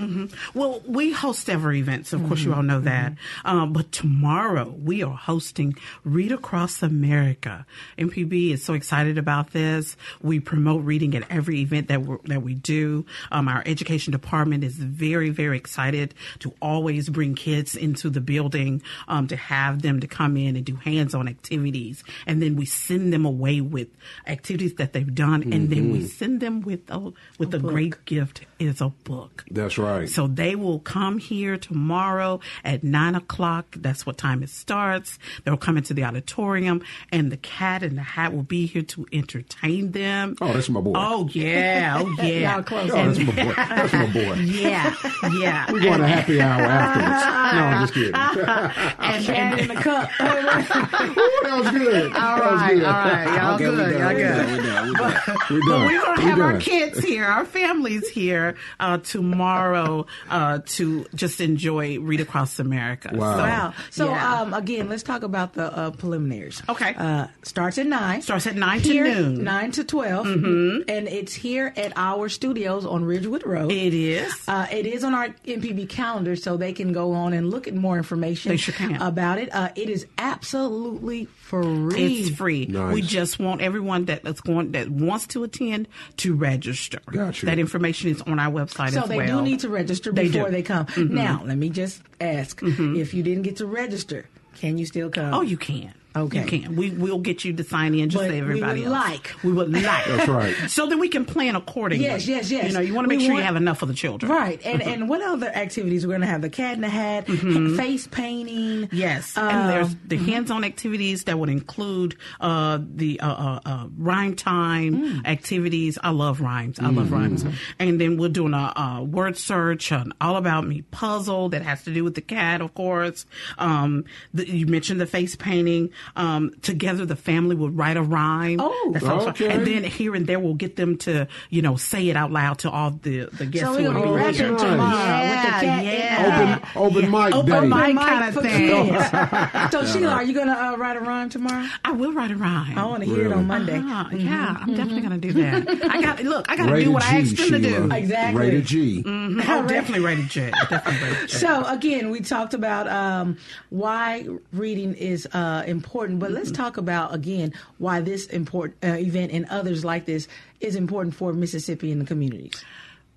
Well, 0.54 0.82
we 0.86 1.12
host 1.12 1.48
every 1.48 1.81
event, 1.81 2.06
so 2.06 2.19
of 2.19 2.26
course 2.28 2.42
you 2.42 2.52
all 2.52 2.62
know 2.62 2.81
that. 2.81 3.14
Um, 3.44 3.72
but 3.72 3.90
tomorrow 3.92 4.69
we 4.69 5.02
are 5.02 5.14
hosting 5.14 5.76
Read 6.04 6.32
Across 6.32 6.82
America. 6.82 7.66
MPB 7.98 8.52
is 8.52 8.62
so 8.62 8.75
excited 8.75 9.19
about 9.19 9.53
this. 9.53 9.96
We 10.20 10.41
promote 10.41 10.84
reading 10.84 11.14
at 11.14 11.31
every 11.31 11.60
event 11.60 11.88
that 11.88 12.03
we 12.03 12.17
that 12.24 12.43
we 12.43 12.55
do. 12.55 13.06
Um, 13.31 13.48
our 13.48 13.62
education 13.64 14.12
department 14.12 14.64
is 14.64 14.76
very 14.76 15.31
very 15.31 15.56
excited 15.56 16.14
to 16.41 16.53
always 16.60 17.08
bring 17.08 17.34
kids 17.34 17.76
into 17.76 18.10
the 18.10 18.20
building 18.20 18.82
um, 19.08 19.29
to 19.29 19.36
have 19.36 19.82
them 19.82 20.00
to 20.00 20.06
come 20.06 20.36
in 20.36 20.56
and 20.56 20.64
do 20.64 20.76
hands-on 20.76 21.29
activities, 21.29 22.05
and 22.26 22.43
then 22.43 22.56
we 22.56 22.67
send 22.67 23.12
them 23.12 23.24
away 23.24 23.60
with 23.60 23.88
activities 24.26 24.74
that 24.74 24.93
they've 24.93 25.14
done, 25.14 25.53
and 25.53 25.70
then 25.70 25.93
we 25.93 26.03
send 26.03 26.41
them 26.41 26.60
with 26.60 26.91
a, 26.91 27.12
with 27.38 27.55
a, 27.55 27.58
great 27.58 28.05
gift 28.05 28.23
is 28.58 28.81
a 28.81 28.88
book. 28.88 29.44
That's 29.50 29.78
right. 29.78 30.08
So 30.08 30.26
they 30.26 30.54
will 30.54 30.78
come 30.78 31.19
here 31.19 31.56
tomorrow 31.58 32.40
at 32.64 32.82
nine 32.84 33.14
o'clock. 33.14 33.66
That's 33.76 34.06
what 34.06 34.16
time 34.19 34.43
it 34.43 34.48
starts. 34.50 35.19
They'll 35.44 35.56
come 35.56 35.76
into 35.76 35.94
the 35.94 36.04
auditorium, 36.04 36.82
and 37.10 37.31
the 37.32 37.36
cat 37.36 37.82
and 37.82 37.96
the 37.98 38.02
hat 38.02 38.32
will 38.34 38.43
be 38.43 38.66
here 38.66 38.82
to 38.82 39.06
entertain 39.12 39.93
them. 39.93 40.36
Oh, 40.40 40.52
that's 40.52 40.69
my 40.69 40.81
boy. 40.81 40.93
Oh 40.94 41.28
yeah, 41.32 41.98
oh 42.00 42.08
yeah. 42.22 42.54
Y'all 42.54 42.62
close. 42.62 42.90
Oh, 42.90 42.94
that's 43.12 43.19
my 43.19 43.32
boy. 43.44 43.52
That's 43.56 43.93
my 43.93 44.06
boy. 44.12 44.34
Yeah, 44.54 44.94
yeah. 45.38 45.70
We're 45.72 45.81
going 45.81 46.00
to 46.00 46.06
happy 46.06 46.40
hour 46.40 46.62
afterwards. 46.62 47.54
No, 47.54 47.60
I'm 47.60 47.82
just 47.82 47.94
kidding. 47.94 48.14
and, 48.98 49.24
Cat 49.24 49.58
in 49.58 49.69
the 49.69 49.74
cup. 49.74 50.10
Ooh, 50.20 50.24
that 50.24 51.56
was 51.58 51.70
good. 51.70 52.12
all 52.16 52.36
that 52.38 52.52
was 52.52 52.60
right, 52.60 52.74
good. 52.74 52.84
all 52.84 52.93
right. 52.93 53.36
Y'all 53.36 53.54
Okay, 53.54 53.69
we 53.70 53.76
good, 53.76 53.90
done, 53.93 54.00
y'all 54.00 54.08
we 54.08 54.14
good. 54.14 54.28
done, 54.36 54.52
we 54.52 54.62
done, 54.62 54.88
we 54.88 54.94
done. 54.94 55.14
But 55.26 55.50
We 55.50 55.56
we're 55.56 55.66
going 55.66 55.88
to 55.88 56.22
We 56.22 56.22
have 56.28 56.40
our 56.40 56.58
kids 56.60 56.98
here, 57.04 57.24
our 57.24 57.44
families 57.44 58.08
here 58.15 58.55
uh, 58.79 58.99
tomorrow 58.99 60.06
uh, 60.31 60.61
to 60.67 61.05
just 61.15 61.41
enjoy 61.41 61.99
Read 61.99 62.21
Across 62.21 62.61
America. 62.61 63.11
Wow. 63.13 63.35
So, 63.37 63.43
Wow. 63.44 63.75
So 63.91 64.09
yeah. 64.11 64.41
um, 64.41 64.55
again, 64.55 64.89
let's 64.89 65.03
talk 65.03 65.23
about 65.23 65.55
the 65.55 65.65
uh, 65.77 65.91
preliminaries. 65.91 66.63
Okay. 66.69 66.94
Uh, 66.97 67.27
starts 67.43 67.79
at 67.79 67.87
nine. 67.87 68.23
Starts 68.23 68.47
at 68.47 68.55
9 68.56 68.81
to 68.83 68.89
Here, 68.89 69.05
noon. 69.05 69.35
Mm-hmm. 69.35 69.44
Nine 69.44 69.71
to 69.73 69.85
12 69.85 70.27
and 70.27 71.09
it's 71.09 71.35
here 71.35 71.73
at 71.77 71.93
our 71.97 72.29
studios 72.29 72.87
on 72.87 73.05
Ridgewood 73.05 73.44
Road. 73.44 73.71
It 73.73 73.93
is. 73.94 74.33
Uh, 74.47 74.67
it 74.71 74.87
is 74.87 75.03
on 75.05 75.15
our 75.15 75.29
MPB 75.47 75.89
calendar, 75.89 76.37
so 76.37 76.56
they 76.56 76.73
can 76.73 76.93
go 76.93 77.13
on 77.13 77.33
and 77.33 77.51
look 77.51 77.67
at 77.69 77.75
more 77.75 77.97
information 77.97 78.51
They 78.51 78.56
sure 78.56 78.75
can. 78.75 79.01
about 79.03 79.39
it. 79.39 79.53
Uh, 79.53 79.71
it 79.75 79.91
is 79.91 80.06
absolutely 80.19 81.25
free. 81.25 82.21
It's 82.21 82.37
free. 82.37 82.67
Nice. 82.67 82.94
We 82.94 83.03
just 83.03 83.39
want 83.39 83.61
everyone 83.61 84.06
that, 84.06 84.23
that's 84.25 84.41
going 84.41 84.73
that 84.73 84.89
wants 84.89 85.27
to 85.29 85.44
attend 85.44 85.89
to 86.19 86.35
register. 86.35 87.01
Gotcha. 87.11 87.47
That 87.47 87.59
information 87.59 88.04
is 88.05 88.23
on 88.23 88.39
our 88.39 88.51
website 88.53 88.91
So 88.93 89.03
as 89.03 89.08
they 89.08 89.17
well. 89.19 89.39
do 89.39 89.43
need 89.44 89.61
to 89.61 89.69
register 89.69 90.13
They 90.13 90.25
before. 90.29 90.44
Mm-hmm. 90.44 90.53
they 90.53 90.63
come. 90.63 90.87
Now, 90.96 91.43
let 91.44 91.56
me 91.58 91.70
just 91.70 92.03
ask: 92.20 92.61
if 92.63 93.15
you 93.15 93.23
didn't 93.23 93.43
get 93.43 93.56
to 93.56 93.67
register, 93.67 94.27
can 94.56 94.79
you 94.79 94.87
still 94.87 95.11
come? 95.11 95.32
Oh, 95.34 95.43
you 95.43 95.56
can. 95.56 95.93
Okay. 96.17 96.43
You 96.43 96.47
can. 96.63 96.77
We 96.77 96.91
will 96.91 97.19
get 97.19 97.44
you 97.44 97.53
to 97.55 97.65
sign 97.65 97.94
in 97.94 98.09
just 98.11 98.21
But 98.23 98.27
as 98.27 98.33
we 98.33 98.39
everybody 98.41 98.81
would 98.85 98.93
else. 98.93 99.09
like. 99.09 99.33
We 99.43 99.53
would 99.53 99.73
like. 99.83 100.05
That's 100.06 100.29
right. 100.29 100.55
So 100.69 100.87
then 100.87 100.99
we 101.01 101.09
can 101.09 101.25
plan 101.25 101.56
accordingly. 101.56 102.05
Yes, 102.05 102.27
yes, 102.29 102.51
yes. 102.51 102.69
You 102.69 102.73
know, 102.75 102.81
you 102.81 102.94
want 102.94 103.05
to 103.06 103.09
make 103.09 103.19
We 103.19 103.25
sure 103.25 103.35
want- 103.35 103.43
you 103.43 103.47
have 103.47 103.56
enough 103.56 103.79
for 103.79 103.87
the 103.87 103.94
children. 103.94 104.31
Right, 104.31 104.61
and 104.65 104.81
and 104.83 105.09
what 105.09 105.23
other 105.23 105.49
activities 105.49 106.06
we're 106.06 106.13
going 106.13 106.21
to 106.21 106.27
have? 106.27 106.43
The 106.43 106.51
cat 106.51 106.75
in 106.75 106.83
the 106.83 106.89
hat, 106.89 107.27
face 107.27 108.06
painting. 108.06 108.89
Yes, 108.93 109.37
Um, 109.37 109.49
and 109.49 109.71
there's 109.71 109.94
the 110.06 110.17
hands-on 110.17 110.65
activities 110.65 111.25
that 111.25 111.39
would 111.39 111.49
include 111.49 112.17
uh, 112.41 112.79
the 112.81 113.19
uh, 113.21 113.29
uh, 113.33 113.61
uh, 113.67 113.87
rhyme 113.99 114.37
time 114.37 115.23
activities. 115.27 115.99
I 116.03 116.11
love 116.11 116.41
rhymes. 116.41 116.79
I 116.79 116.91
love 116.91 117.11
rhymes. 117.13 117.44
And 117.79 118.01
then 118.01 118.17
we're 118.19 118.29
doing 118.29 118.55
a, 118.55 118.73
a 118.77 119.03
word 119.05 119.37
search, 119.37 119.91
an 119.93 120.13
all 120.21 120.37
about 120.37 120.67
me 120.67 120.83
puzzle 120.83 121.49
that 121.51 121.63
has 121.63 121.83
to 121.85 121.93
do 121.93 122.05
with 122.05 122.15
the 122.15 122.21
cat, 122.21 122.61
of 122.61 122.75
course. 122.75 123.27
Um, 123.59 124.05
the, 124.33 124.49
you 124.49 124.67
mentioned 124.67 125.01
the 125.01 125.06
face 125.06 125.35
painting. 125.37 125.91
Um, 126.17 126.53
together, 126.63 127.05
the 127.06 127.17
family 127.17 127.56
would 127.56 127.77
write 127.77 127.96
a 127.96 128.03
rhyme. 128.03 128.58
Oh. 128.61 128.91
That's 128.93 129.05
also- 129.05 129.31
Okay. 129.31 129.49
and 129.51 129.67
then 129.67 129.84
here 129.84 130.15
and 130.15 130.27
there 130.27 130.39
we'll 130.39 130.55
get 130.55 130.77
them 130.77 130.96
to 130.99 131.27
you 131.51 131.63
know 131.63 131.77
say 131.77 132.08
it 132.08 132.17
out 132.17 132.31
loud 132.31 132.58
to 132.58 132.70
all 132.70 132.91
the 132.91 133.29
the 133.32 133.46
guests 133.46 133.69
So 133.69 133.75
who 133.75 133.82
we're 133.84 133.91
are 133.91 133.93
going 133.93 133.94
to 133.94 134.03
be 134.03 134.08
Oh, 134.11 134.15
being 134.15 134.25
that's 134.25 134.39
rapping 134.41 134.56
nice. 134.56 134.70
tomorrow 134.70 135.20
with 135.20 135.61
the 135.61 135.67
Yeah, 135.67 135.82
cat. 135.82 135.84
yeah. 135.84 136.58
Open, 136.77 137.03
open 137.03 137.11
mic 137.11 137.34
Open 137.34 137.51
day. 137.51 137.93
mic. 137.93 137.96
Open 137.96 138.06
kinda 138.06 138.32
thing. 138.43 138.89
kids. 138.93 139.70
so 139.73 139.84
Sheila, 139.87 140.13
are 140.13 140.25
you 140.25 140.34
going 140.34 140.46
to 140.49 140.53
uh, 140.65 140.77
write 140.77 140.96
a 140.96 141.01
rhyme 141.01 141.29
tomorrow? 141.29 141.67
I 141.84 141.93
will 141.93 142.13
write 142.13 142.31
a 142.31 142.37
rhyme. 142.37 142.79
I 142.79 142.84
want 142.87 143.03
to 143.03 143.08
hear 143.08 143.27
it 143.27 143.32
on 143.32 143.46
Monday. 143.46 143.79
Uh-huh, 143.79 144.08
Yeah, 144.17 144.56
I'm 144.61 144.75
definitely 144.75 145.03
gonna 145.03 145.19
do 145.19 145.32
that. 145.34 145.69
I 145.91 146.01
got 146.03 146.23
look. 146.23 146.51
I 146.51 146.56
got 146.56 146.67
to 146.67 146.73
Rated 146.73 146.87
do 146.87 146.93
what 146.93 147.03
I 147.05 147.23
G, 147.23 147.31
asked 147.31 147.37
them 147.51 147.63
to 147.63 147.69
do. 147.69 147.91
Exactly. 147.94 148.41
Rated 148.41 148.65
G. 148.67 149.03
Mhm. 149.03 149.44
Oh, 149.49 149.67
definitely 149.67 150.05
rated 150.05 150.29
J. 150.29 150.51
Definitely 150.70 151.08
rated 151.08 151.29
J. 151.29 151.37
So 151.39 151.65
again, 151.67 152.11
we 152.11 152.20
talked 152.20 152.55
about 152.55 152.89
um, 152.89 153.37
why 153.70 154.27
reading 154.53 154.94
is 154.94 155.27
uh, 155.32 155.63
important, 155.67 155.94
but 155.94 156.31
let's 156.32 156.51
talk 156.51 156.77
about 156.77 157.15
again 157.15 157.53
why 157.79 158.01
this 158.01 158.27
important 158.27 158.77
uh, 158.84 158.96
event 158.98 159.31
and 159.32 159.46
others 159.48 159.84
like 159.84 160.05
this 160.06 160.27
is 160.60 160.74
important 160.77 161.15
for 161.15 161.32
Mississippi 161.32 161.93
and 161.93 162.01
the 162.01 162.05
communities. 162.06 162.65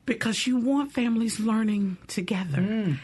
because 0.06 0.46
you 0.48 0.58
want 0.58 0.92
families 0.92 1.40
learning 1.40 1.98
together. 2.08 2.60
Mm. 2.60 2.98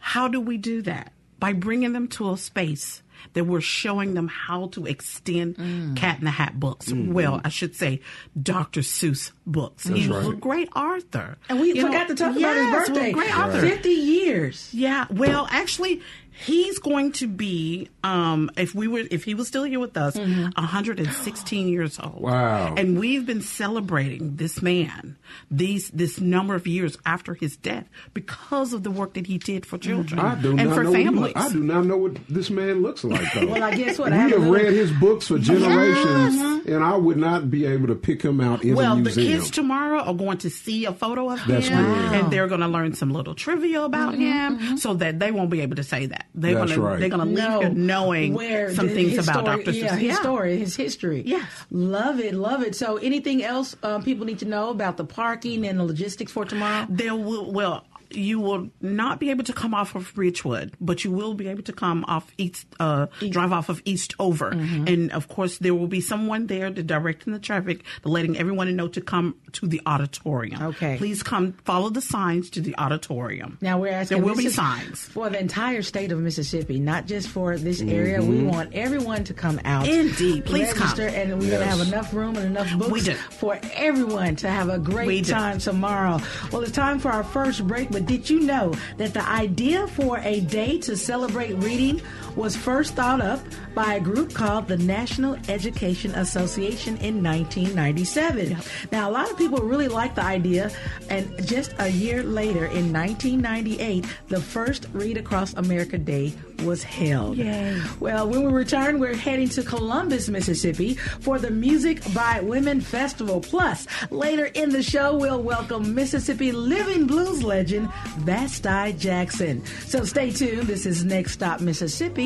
How 0.00 0.28
do 0.28 0.40
we 0.40 0.56
do 0.56 0.82
that? 0.82 1.12
By 1.38 1.52
bringing 1.52 1.92
them 1.92 2.08
to 2.08 2.30
a 2.32 2.36
space 2.38 3.02
that 3.32 3.44
we're 3.44 3.60
showing 3.60 4.14
them 4.14 4.28
how 4.28 4.68
to 4.68 4.86
extend 4.86 5.56
mm. 5.56 5.96
Cat 5.96 6.18
in 6.18 6.24
the 6.24 6.30
Hat 6.30 6.58
books. 6.60 6.86
Mm-hmm. 6.92 7.12
Well, 7.12 7.40
I 7.44 7.48
should 7.50 7.74
say 7.74 8.00
Dr. 8.40 8.80
Seuss 8.80 9.32
books. 9.46 9.86
He 9.88 10.08
was 10.08 10.28
a 10.28 10.32
great 10.34 10.68
author. 10.76 11.36
And 11.48 11.60
we 11.60 11.68
You 11.68 11.82
know, 11.82 11.86
forgot 11.88 12.08
to 12.08 12.14
talk 12.14 12.36
yes, 12.36 12.42
about 12.42 12.56
his 12.56 12.88
birthday. 12.88 13.12
Great 13.12 13.36
author. 13.36 13.60
Fifty 13.60 13.90
years. 13.90 14.70
Yeah, 14.72 15.06
well, 15.10 15.46
actually, 15.50 16.00
he's 16.44 16.78
going 16.78 17.12
to 17.12 17.26
be 17.26 17.88
um, 18.04 18.50
if 18.56 18.74
we 18.74 18.88
were 18.88 19.04
if 19.10 19.24
he 19.24 19.34
was 19.34 19.48
still 19.48 19.64
here 19.64 19.80
with 19.80 19.96
us, 19.96 20.16
mm-hmm. 20.16 20.50
116 20.54 21.68
years 21.68 21.98
old. 21.98 22.20
Wow. 22.20 22.74
And 22.76 22.98
we've 22.98 23.26
been 23.26 23.42
celebrating 23.42 24.36
this 24.36 24.62
man 24.62 25.16
these 25.50 25.90
this 25.90 26.20
number 26.20 26.54
of 26.54 26.66
years 26.66 26.96
after 27.06 27.34
his 27.34 27.56
death 27.56 27.88
because 28.14 28.72
of 28.72 28.82
the 28.82 28.90
work 28.90 29.14
that 29.14 29.26
he 29.26 29.38
did 29.38 29.66
for 29.66 29.78
mm-hmm. 29.78 29.90
children 29.90 30.20
I 30.20 30.34
do 30.40 30.50
and 30.50 30.68
not 30.68 30.74
for 30.74 30.84
know. 30.84 30.90
What 30.90 30.96
families. 31.02 31.34
look, 31.34 31.36
I 31.36 31.52
do 31.52 31.62
not 31.62 31.86
know 31.86 31.96
what 31.96 32.16
this 32.28 32.50
man 32.50 32.82
looks 32.82 33.04
like. 33.04 33.32
Though. 33.32 33.46
Well, 33.56 33.62
I 33.62 33.74
guess 33.74 33.98
what 33.98 34.10
we 34.10 34.16
I 34.16 34.20
have 34.22 34.30
have 34.30 34.40
little- 34.40 34.54
read 34.54 34.72
his 34.72 34.90
books 34.92 35.28
for 35.28 35.38
generations, 35.38 36.36
mm-hmm. 36.36 36.72
and 36.72 36.84
I 36.84 36.96
would 36.96 37.16
not 37.16 37.50
be 37.50 37.64
able 37.64 37.86
to 37.86 37.94
pick 37.94 38.22
him 38.22 38.40
out 38.40 38.62
in 38.64 38.74
the 38.74 38.74
museum. 38.74 38.76
well, 38.76 38.92
a 38.92 38.96
the 38.96 39.02
museum. 39.02 39.40
kids 39.40 39.50
tomorrow 39.50 40.00
are 40.00 40.14
going 40.14 40.38
to 40.38 40.50
see 40.50 40.84
a 40.84 40.92
photo 40.92 41.30
of 41.30 41.40
That's 41.46 41.68
him, 41.68 41.84
good. 41.84 42.12
and 42.12 42.32
they're 42.32 42.48
going 42.48 42.60
to 42.60 42.68
learn 42.68 42.94
some 42.94 43.12
little 43.12 43.34
trivia 43.34 43.82
about 43.82 44.14
him, 44.14 44.78
so 44.78 44.94
that 44.94 45.18
they 45.20 45.30
won't 45.30 45.50
be 45.50 45.60
able 45.60 45.76
to 45.76 45.84
say 45.84 46.06
that. 46.06 46.25
They're 46.34 46.54
That's 46.54 46.72
going 46.72 46.80
to 46.80 46.86
right. 46.86 47.00
they're 47.00 47.08
going 47.08 47.20
to 47.20 47.26
leave 47.26 47.36
No, 47.38 47.60
here 47.60 47.70
knowing 47.70 48.34
where 48.34 48.74
some 48.74 48.88
things 48.88 49.12
his 49.12 49.26
about 49.28 49.44
Dr. 49.46 49.70
Yeah, 49.70 49.96
Seuss. 49.96 49.98
his 49.98 50.16
story, 50.18 50.58
his 50.58 50.76
history. 50.76 51.22
Yes. 51.24 51.44
love 51.70 52.20
it, 52.20 52.34
love 52.34 52.62
it. 52.62 52.74
So, 52.74 52.96
anything 52.98 53.42
else 53.42 53.74
um, 53.82 54.02
people 54.02 54.26
need 54.26 54.38
to 54.40 54.44
know 54.46 54.70
about 54.70 54.96
the 54.98 55.04
parking 55.04 55.66
and 55.66 55.78
the 55.80 55.84
logistics 55.84 56.32
for 56.32 56.44
tomorrow? 56.44 56.86
There 56.90 57.14
will 57.14 57.50
well. 57.50 57.84
You 58.10 58.40
will 58.40 58.68
not 58.80 59.20
be 59.20 59.30
able 59.30 59.44
to 59.44 59.52
come 59.52 59.74
off 59.74 59.94
of 59.94 60.16
Ridgewood, 60.16 60.74
but 60.80 61.04
you 61.04 61.10
will 61.10 61.34
be 61.34 61.48
able 61.48 61.62
to 61.64 61.72
come 61.72 62.04
off 62.08 62.30
East, 62.38 62.66
uh, 62.80 63.06
drive 63.30 63.52
off 63.52 63.68
of 63.68 63.82
Eastover, 63.84 64.52
Mm-hmm. 64.52 64.86
and 64.88 65.12
of 65.12 65.28
course 65.28 65.58
there 65.58 65.74
will 65.74 65.86
be 65.88 66.00
someone 66.00 66.46
there 66.46 66.70
to 66.70 66.82
directing 66.82 67.32
the 67.32 67.38
traffic, 67.38 67.82
letting 68.04 68.36
everyone 68.38 68.74
know 68.76 68.88
to 68.88 69.00
come 69.00 69.34
to 69.52 69.66
the 69.66 69.80
auditorium. 69.86 70.62
Okay. 70.62 70.96
please 70.98 71.22
come 71.22 71.52
follow 71.64 71.88
the 71.90 72.00
signs 72.00 72.50
to 72.50 72.60
the 72.60 72.76
auditorium. 72.78 73.58
Now 73.60 73.78
we're 73.80 73.92
asking. 73.92 74.18
there 74.18 74.24
will 74.24 74.36
be 74.36 74.48
signs. 74.48 75.00
for 75.00 75.28
the 75.30 75.40
entire 75.40 75.82
state 75.82 76.12
of 76.12 76.18
Mississippi, 76.20 76.78
not 76.80 77.06
just 77.06 77.28
for 77.28 77.56
this 77.56 77.80
area. 77.80 78.22
We 78.22 78.42
want 78.42 78.74
everyone 78.74 79.24
to 79.24 79.34
come 79.34 79.60
out. 79.64 79.86
Mm-hmm. 79.86 80.08
Indeed. 80.08 80.44
Please 80.46 80.72
come. 80.72 80.98
and 81.00 81.32
we're 81.38 81.50
going 81.50 81.60
to 81.60 81.66
have 81.66 81.80
enough 81.80 82.12
room 82.14 82.36
and 82.36 82.46
enough 82.46 82.76
books 82.78 83.08
for 83.38 83.58
everyone 83.74 84.36
to 84.36 84.48
have 84.48 84.68
a 84.68 84.78
great 84.78 85.26
time 85.26 85.58
tomorrow. 85.58 86.18
Well, 86.52 86.62
it's 86.62 86.72
time 86.72 86.98
for 86.98 87.10
our 87.10 87.24
first 87.24 87.66
break. 87.66 87.90
But 87.96 88.04
did 88.04 88.28
you 88.28 88.40
know 88.40 88.74
that 88.98 89.14
the 89.14 89.26
idea 89.26 89.86
for 89.86 90.18
a 90.18 90.40
day 90.40 90.76
to 90.80 90.98
celebrate 90.98 91.54
reading 91.54 92.02
was 92.36 92.54
first 92.54 92.94
thought 92.94 93.20
up 93.20 93.40
by 93.74 93.94
a 93.94 94.00
group 94.00 94.32
called 94.34 94.68
the 94.68 94.76
National 94.76 95.36
Education 95.48 96.14
Association 96.14 96.96
in 96.98 97.22
1997? 97.22 98.56
Now, 98.92 99.10
a 99.10 99.12
lot 99.12 99.30
of 99.30 99.38
people 99.38 99.58
really 99.58 99.88
like 99.88 100.14
the 100.14 100.22
idea, 100.22 100.70
and 101.08 101.34
just 101.46 101.74
a 101.78 101.88
year 101.88 102.22
later, 102.22 102.66
in 102.66 102.92
1998, 102.92 104.04
the 104.28 104.40
first 104.40 104.86
Read 104.92 105.16
Across 105.16 105.54
America 105.54 105.98
Day 105.98 106.32
was 106.62 106.82
held. 106.82 107.36
Yay. 107.36 107.80
Well, 108.00 108.28
when 108.28 108.42
we 108.44 108.52
return, 108.52 108.98
we're 108.98 109.14
heading 109.14 109.48
to 109.50 109.62
Columbus, 109.62 110.28
Mississippi 110.28 110.94
for 110.94 111.38
the 111.38 111.50
Music 111.50 112.02
by 112.14 112.40
Women 112.40 112.80
Festival. 112.80 113.40
Plus, 113.40 113.86
later 114.10 114.46
in 114.46 114.70
the 114.70 114.82
show, 114.82 115.16
we'll 115.16 115.42
welcome 115.42 115.94
Mississippi 115.94 116.52
Living 116.52 117.06
Blues 117.06 117.42
legend 117.42 117.88
Vasti 118.20 118.92
Jackson. 118.98 119.64
So 119.86 120.04
stay 120.04 120.30
tuned. 120.30 120.66
This 120.66 120.86
is 120.86 121.04
Next 121.04 121.32
Stop 121.32 121.60
Mississippi, 121.60 122.25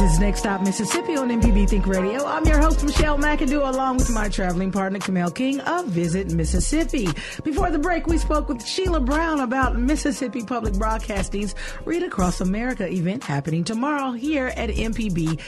Is 0.00 0.18
Next 0.18 0.40
Stop 0.40 0.62
Mississippi 0.62 1.16
on 1.16 1.28
MPB 1.28 1.68
Think 1.68 1.86
Radio. 1.86 2.24
I'm 2.24 2.44
your 2.46 2.58
host, 2.58 2.82
Michelle 2.84 3.18
McAdoo, 3.18 3.68
along 3.68 3.98
with 3.98 4.08
my 4.10 4.28
traveling 4.28 4.72
partner, 4.72 4.98
Kamel 4.98 5.30
King 5.30 5.60
of 5.60 5.86
Visit 5.86 6.32
Mississippi. 6.32 7.08
Before 7.44 7.70
the 7.70 7.78
break, 7.78 8.06
we 8.06 8.16
spoke 8.16 8.48
with 8.48 8.64
Sheila 8.64 9.00
Brown 9.00 9.40
about 9.40 9.78
Mississippi 9.78 10.42
Public 10.42 10.74
Broadcasting's 10.74 11.54
Read 11.84 12.02
Across 12.02 12.40
America 12.40 12.90
event 12.90 13.24
happening 13.24 13.62
tomorrow 13.62 14.12
here 14.12 14.46
at 14.56 14.70
MPB 14.70 15.38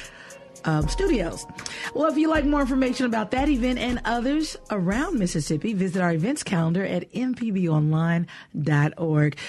studios. 0.89 1.47
Well, 1.95 2.11
if 2.11 2.17
you'd 2.17 2.31
like 2.31 2.45
more 2.45 2.61
information 2.61 3.07
about 3.07 3.31
that 3.33 3.49
event 3.49 3.79
and 3.79 4.01
others 4.05 4.57
around 4.71 5.19
Mississippi, 5.19 5.73
visit 5.75 6.03
our 6.03 6.13
events 6.13 6.43
calendar 6.43 6.85
at 6.85 7.13
mpbonline.org. 7.13 8.27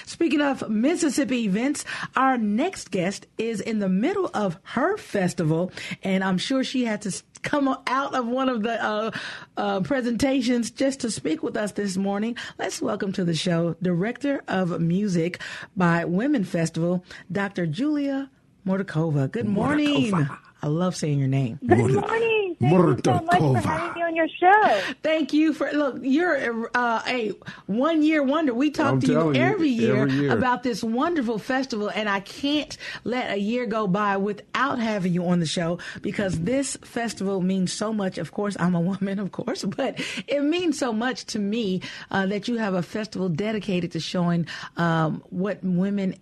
Speaking 0.06 0.42
of 0.42 0.70
Mississippi 0.70 1.46
events, 1.46 1.86
our 2.16 2.38
next 2.38 2.92
guest 2.92 3.28
is 3.38 3.60
in 3.62 3.80
the 3.80 3.90
middle 3.90 4.30
of 4.34 4.58
her 4.64 4.98
festival, 4.98 5.72
and 6.02 6.24
I'm 6.24 6.38
sure 6.38 6.64
she 6.64 6.86
had 6.86 7.02
to 7.04 7.24
come 7.44 7.78
out 7.88 8.16
of 8.16 8.26
one 8.26 8.50
of 8.50 8.64
the 8.64 8.84
uh, 8.84 9.12
uh, 9.58 9.82
presentations 9.82 10.72
just 10.72 11.02
to 11.02 11.12
speak 11.12 11.44
with 11.44 11.56
us 11.56 11.74
this 11.74 11.98
morning. 11.98 12.38
Let's 12.58 12.82
welcome 12.82 13.12
to 13.14 13.24
the 13.24 13.36
show 13.36 13.76
Director 13.82 14.42
of 14.48 14.80
Music 14.82 15.40
by 15.76 16.06
Women 16.06 16.44
Festival, 16.46 17.04
Dr. 17.32 17.68
Julia 17.68 18.30
Mortyakova. 18.66 19.30
Good 19.32 19.48
morning. 19.48 20.28
I 20.64 20.68
love 20.68 20.96
saying 20.96 21.20
your 21.20 21.28
name. 21.28 21.60
Good 21.68 21.78
morning. 21.78 22.56
Thank 22.58 22.72
you 22.72 23.02
so 23.04 23.12
much 23.12 23.38
for 23.38 23.42
Mortyakova. 23.42 23.64
having 23.64 23.94
me 23.96 24.02
on 24.04 24.16
your 24.16 24.30
show. 24.30 24.82
Thank 25.02 25.34
you 25.34 25.52
for 25.52 25.70
look. 25.74 25.98
You're 26.02 26.72
uh, 26.74 27.02
a 27.06 27.34
one 27.66 28.02
year 28.02 28.24
wonder. 28.24 28.54
We 28.54 28.72
talk 28.72 28.94
I'm 28.94 29.02
to 29.02 29.08
you 29.08 29.14
telling 29.14 29.36
you, 29.36 29.42
every 29.42 29.68
year, 29.68 30.04
every 30.04 30.14
year. 30.14 30.32
about 30.32 30.64
this 30.64 30.82
wonderful 30.82 31.38
festival, 31.38 31.90
and 31.90 32.08
I 32.08 32.22
can't 32.22 32.78
let 33.04 33.32
a 33.32 33.38
year 33.38 33.66
go 33.66 33.88
by 33.88 34.16
without 34.16 34.80
having 34.80 35.14
you 35.14 35.26
on 35.26 35.42
the 35.42 35.46
show 35.46 35.80
because 36.02 36.40
this 36.40 36.78
festival 36.78 37.42
means 37.42 37.74
so 37.74 37.92
much. 37.92 38.18
Of 38.18 38.32
course, 38.32 38.56
I'm 38.58 38.74
a 38.74 38.80
woman, 38.82 39.20
of 39.20 39.34
course, 39.34 39.66
but 39.66 40.00
it 40.28 40.44
means 40.44 40.80
so 40.80 40.94
much 40.94 41.26
to 41.26 41.40
me 41.40 41.82
uh, 42.10 42.26
that 42.28 42.48
you 42.48 42.56
have 42.56 42.74
a 42.74 42.84
festival 42.84 43.28
dedicated 43.28 43.92
to 43.92 44.00
showing 44.00 44.48
um, 44.78 45.22
what 45.30 45.60
women 45.62 46.16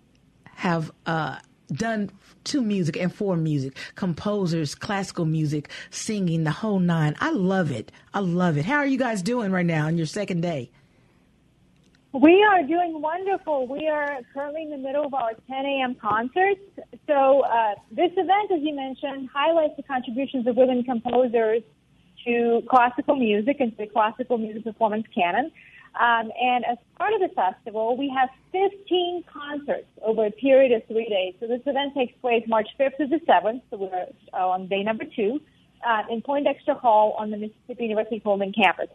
have 0.56 0.90
uh, 1.06 1.38
done 1.72 2.10
to 2.44 2.62
music 2.62 2.96
and 2.96 3.14
for 3.14 3.36
music, 3.36 3.76
composers, 3.94 4.74
classical 4.74 5.24
music, 5.24 5.70
singing, 5.90 6.44
the 6.44 6.50
whole 6.50 6.78
nine. 6.78 7.14
I 7.20 7.30
love 7.30 7.70
it. 7.70 7.92
I 8.14 8.20
love 8.20 8.56
it. 8.56 8.64
How 8.64 8.76
are 8.76 8.86
you 8.86 8.98
guys 8.98 9.22
doing 9.22 9.52
right 9.52 9.66
now 9.66 9.86
on 9.86 9.96
your 9.96 10.06
second 10.06 10.40
day? 10.40 10.70
We 12.12 12.44
are 12.44 12.62
doing 12.62 13.00
wonderful. 13.00 13.66
We 13.66 13.88
are 13.88 14.18
currently 14.34 14.62
in 14.62 14.70
the 14.70 14.76
middle 14.76 15.06
of 15.06 15.14
our 15.14 15.32
10 15.48 15.64
a.m. 15.64 15.94
concerts. 15.94 16.60
So 17.06 17.40
uh, 17.40 17.74
this 17.90 18.10
event, 18.12 18.52
as 18.52 18.60
you 18.60 18.76
mentioned, 18.76 19.30
highlights 19.32 19.76
the 19.78 19.82
contributions 19.82 20.46
of 20.46 20.56
women 20.56 20.82
composers 20.82 21.62
to 22.26 22.62
classical 22.68 23.16
music 23.16 23.56
and 23.60 23.70
to 23.72 23.84
the 23.84 23.86
classical 23.86 24.36
music 24.36 24.64
performance 24.64 25.06
canon. 25.14 25.50
Um, 26.00 26.30
and 26.40 26.64
as 26.64 26.78
part 26.96 27.12
of 27.12 27.20
the 27.20 27.28
festival, 27.34 27.96
we 27.96 28.08
have 28.16 28.28
15 28.52 29.24
concerts 29.32 29.88
over 30.02 30.26
a 30.26 30.30
period 30.30 30.72
of 30.72 30.86
three 30.86 31.08
days. 31.08 31.34
So 31.40 31.46
this 31.46 31.60
event 31.66 31.94
takes 31.94 32.14
place 32.20 32.42
March 32.48 32.68
5th 32.80 32.96
to 32.96 33.06
the 33.06 33.20
7th. 33.28 33.62
So 33.70 33.76
we're 33.76 34.06
uh, 34.32 34.48
on 34.48 34.68
day 34.68 34.82
number 34.82 35.04
two 35.04 35.40
uh, 35.86 36.02
in 36.10 36.22
Poindexter 36.22 36.74
Hall 36.74 37.14
on 37.18 37.30
the 37.30 37.36
Mississippi 37.36 37.84
University 37.84 38.20
Pullman 38.20 38.52
campus. 38.52 38.88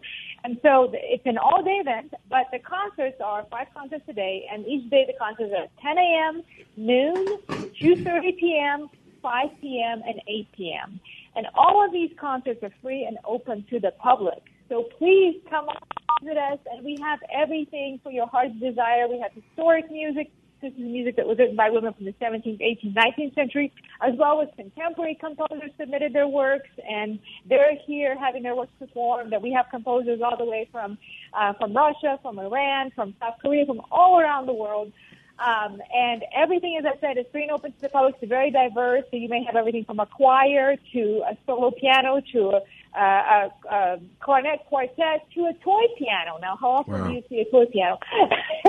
And 0.44 0.58
so 0.62 0.90
it's 0.94 1.26
an 1.26 1.38
all-day 1.38 1.80
event, 1.82 2.14
but 2.30 2.48
the 2.52 2.60
concerts 2.60 3.18
are 3.24 3.46
five 3.52 3.68
concerts 3.76 4.04
a 4.08 4.14
day, 4.14 4.46
and 4.52 4.66
each 4.66 4.90
day 4.90 5.06
the 5.06 5.18
concerts 5.20 5.54
are 5.58 5.68
10 5.82 5.98
a.m., 5.98 6.44
noon, 6.78 7.40
2.30 7.84 8.38
p.m., 8.40 8.90
5 9.22 9.48
p.m., 9.62 10.02
and 10.08 10.22
8 10.28 10.48
p.m. 10.56 11.00
And 11.36 11.48
all 11.56 11.86
of 11.86 11.92
these 11.92 12.12
concerts 12.20 12.64
are 12.64 12.72
free 12.82 13.06
and 13.06 13.18
open 13.26 13.66
to 13.70 13.80
the 13.80 13.92
public. 14.02 14.42
So 14.70 14.84
please 14.98 15.42
come 15.50 15.70
on, 15.70 15.78
visit 16.22 16.38
us, 16.38 16.60
and 16.72 16.84
we 16.84 16.98
have 17.02 17.20
everything 17.34 18.00
for 18.04 18.12
your 18.12 18.28
heart's 18.28 18.56
desire. 18.60 19.08
We 19.08 19.20
have 19.20 19.32
historic 19.32 19.90
music, 19.90 20.32
this 20.62 20.74
is 20.74 20.80
music 20.80 21.16
that 21.18 21.28
was 21.28 21.38
written 21.38 21.56
by 21.56 21.70
women 21.70 21.94
from 21.94 22.06
the 22.06 22.14
17th, 22.14 22.60
18th, 22.60 22.94
19th 22.94 23.36
century, 23.36 23.72
as 24.02 24.16
well 24.18 24.42
as 24.42 24.50
contemporary 24.56 25.16
composers 25.16 25.70
submitted 25.80 26.14
their 26.14 26.28
works, 26.28 26.70
and 26.90 27.20
they're 27.48 27.76
here 27.86 28.18
having 28.20 28.44
their 28.44 28.56
works 28.56 28.72
performed. 28.80 29.32
And 29.32 29.44
we 29.44 29.54
have 29.54 29.68
composers 29.70 30.20
all 30.22 30.36
the 30.36 30.46
way 30.46 30.68
from 30.72 30.98
uh, 31.34 31.54
from 31.54 31.74
Russia, 31.74 32.20
from 32.22 32.40
Iran, 32.40 32.92
from 32.96 33.14
South 33.20 33.36
Korea, 33.42 33.66
from 33.66 33.82
all 33.92 34.20
around 34.20 34.48
the 34.48 34.54
world. 34.54 34.92
Um, 35.40 35.80
and 35.94 36.24
everything, 36.36 36.80
as 36.80 36.86
I 36.86 37.00
said, 37.00 37.20
is 37.20 37.26
free 37.32 37.44
and 37.44 37.52
open 37.52 37.72
to 37.72 37.82
the 37.82 37.90
public. 37.90 38.16
It's 38.20 38.28
very 38.28 38.50
diverse. 38.50 39.04
So 39.12 39.18
you 39.18 39.30
may 39.30 39.44
have 39.44 39.56
everything 39.56 39.86
from 39.86 40.00
a 40.00 40.08
choir 40.08 40.76
to 40.94 41.24
a 41.30 41.38
solo 41.46 41.70
piano 41.70 42.22
to 42.34 42.50
a 42.50 42.62
uh, 42.96 43.00
a, 43.00 43.52
a 43.70 43.98
cornet 44.24 44.60
quartet 44.68 45.28
to 45.34 45.42
a 45.46 45.54
toy 45.64 45.84
piano. 45.98 46.38
Now, 46.42 46.58
how 46.60 46.70
often 46.70 47.02
Wow. 47.02 47.08
do 47.08 47.10
you 47.14 47.24
see 47.30 47.40
a 47.40 47.52
toy 47.52 47.66
piano? 47.72 47.98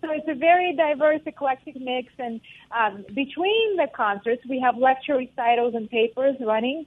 so 0.00 0.10
it's 0.10 0.28
a 0.28 0.34
very 0.34 0.74
diverse, 0.76 1.20
eclectic 1.26 1.76
mix. 1.80 2.12
And 2.18 2.40
um, 2.76 3.04
between 3.14 3.76
the 3.76 3.88
concerts, 3.94 4.42
we 4.48 4.60
have 4.60 4.76
lecture 4.76 5.16
recitals 5.16 5.74
and 5.74 5.88
papers 5.90 6.36
running. 6.40 6.86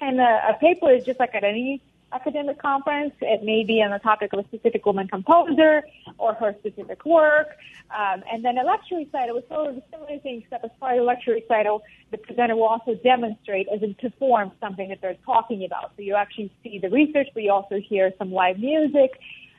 And 0.00 0.20
a, 0.20 0.50
a 0.50 0.58
paper 0.60 0.90
is 0.90 1.04
just 1.04 1.20
like 1.20 1.34
at 1.34 1.44
any 1.44 1.80
academic 2.12 2.60
conference. 2.60 3.14
It 3.20 3.42
may 3.42 3.64
be 3.64 3.82
on 3.82 3.90
the 3.90 3.98
topic 3.98 4.32
of 4.32 4.38
a 4.40 4.44
specific 4.44 4.84
woman 4.86 5.08
composer 5.08 5.82
or 6.18 6.34
her 6.34 6.54
specific 6.60 7.04
work. 7.04 7.48
Um, 7.96 8.22
and 8.30 8.44
then 8.44 8.58
a 8.58 8.64
lecture 8.64 8.96
recital 8.96 9.38
is 9.38 9.44
sort 9.48 9.70
of 9.70 9.76
a 9.76 9.82
similar 9.90 10.18
thing, 10.18 10.42
except 10.42 10.64
as 10.64 10.70
part 10.78 10.92
of 10.94 10.98
the 10.98 11.04
lecture 11.04 11.32
recital, 11.32 11.82
the 12.10 12.18
presenter 12.18 12.56
will 12.56 12.64
also 12.64 12.94
demonstrate, 12.94 13.66
as 13.74 13.82
in 13.82 13.94
perform 13.94 14.52
something 14.60 14.88
that 14.90 15.00
they're 15.00 15.16
talking 15.26 15.64
about. 15.64 15.92
So 15.96 16.02
you 16.02 16.14
actually 16.14 16.52
see 16.62 16.78
the 16.78 16.90
research, 16.90 17.28
but 17.34 17.42
you 17.42 17.52
also 17.52 17.80
hear 17.80 18.12
some 18.18 18.32
live 18.32 18.58
music. 18.58 19.18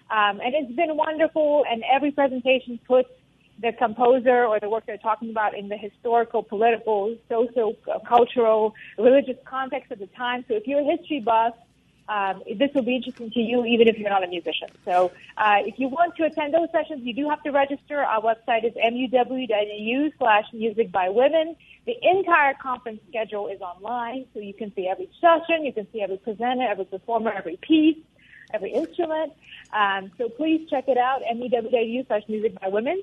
Um, 0.09 0.39
and 0.41 0.53
it's 0.53 0.71
been 0.75 0.95
wonderful, 0.95 1.65
and 1.69 1.83
every 1.91 2.11
presentation 2.11 2.79
puts 2.87 3.09
the 3.61 3.71
composer 3.71 4.45
or 4.45 4.59
the 4.59 4.69
work 4.69 4.85
they're 4.85 4.97
talking 4.97 5.29
about 5.29 5.55
in 5.55 5.69
the 5.69 5.77
historical, 5.77 6.43
political, 6.43 7.15
social, 7.29 7.75
cultural, 8.07 8.73
religious 8.97 9.37
context 9.45 9.91
of 9.91 9.99
the 9.99 10.07
time. 10.07 10.43
So 10.47 10.55
if 10.55 10.67
you're 10.67 10.81
a 10.81 10.97
history 10.97 11.19
buff, 11.19 11.53
um, 12.09 12.43
this 12.57 12.69
will 12.73 12.83
be 12.83 12.95
interesting 12.95 13.31
to 13.31 13.39
you, 13.39 13.65
even 13.65 13.87
if 13.87 13.97
you're 13.97 14.09
not 14.09 14.23
a 14.23 14.27
musician. 14.27 14.67
So, 14.85 15.11
uh, 15.37 15.59
if 15.65 15.79
you 15.79 15.87
want 15.87 16.15
to 16.17 16.25
attend 16.25 16.53
those 16.53 16.69
sessions, 16.71 17.01
you 17.03 17.13
do 17.13 17.29
have 17.29 17.41
to 17.43 17.51
register. 17.51 18.01
Our 18.01 18.21
website 18.21 18.65
is 18.65 18.73
muw.edu 18.73 20.11
slash 20.17 20.45
music 20.53 20.91
by 20.91 21.09
women. 21.09 21.55
The 21.85 21.95
entire 22.01 22.53
conference 22.55 23.01
schedule 23.09 23.47
is 23.47 23.61
online, 23.61 24.25
so 24.33 24.39
you 24.39 24.53
can 24.53 24.73
see 24.75 24.87
every 24.87 25.09
session, 25.19 25.65
you 25.65 25.73
can 25.73 25.87
see 25.91 26.01
every 26.01 26.17
presenter, 26.17 26.63
every 26.63 26.85
performer, 26.85 27.31
every 27.31 27.57
piece, 27.61 27.97
every 28.53 28.71
instrument. 28.71 29.33
Um, 29.73 30.11
so 30.17 30.29
please 30.29 30.69
check 30.69 30.85
it 30.87 30.97
out, 30.97 31.21
muw.edu 31.33 32.07
slash 32.07 32.23
music 32.27 32.59
by 32.59 32.67
women. 32.69 33.01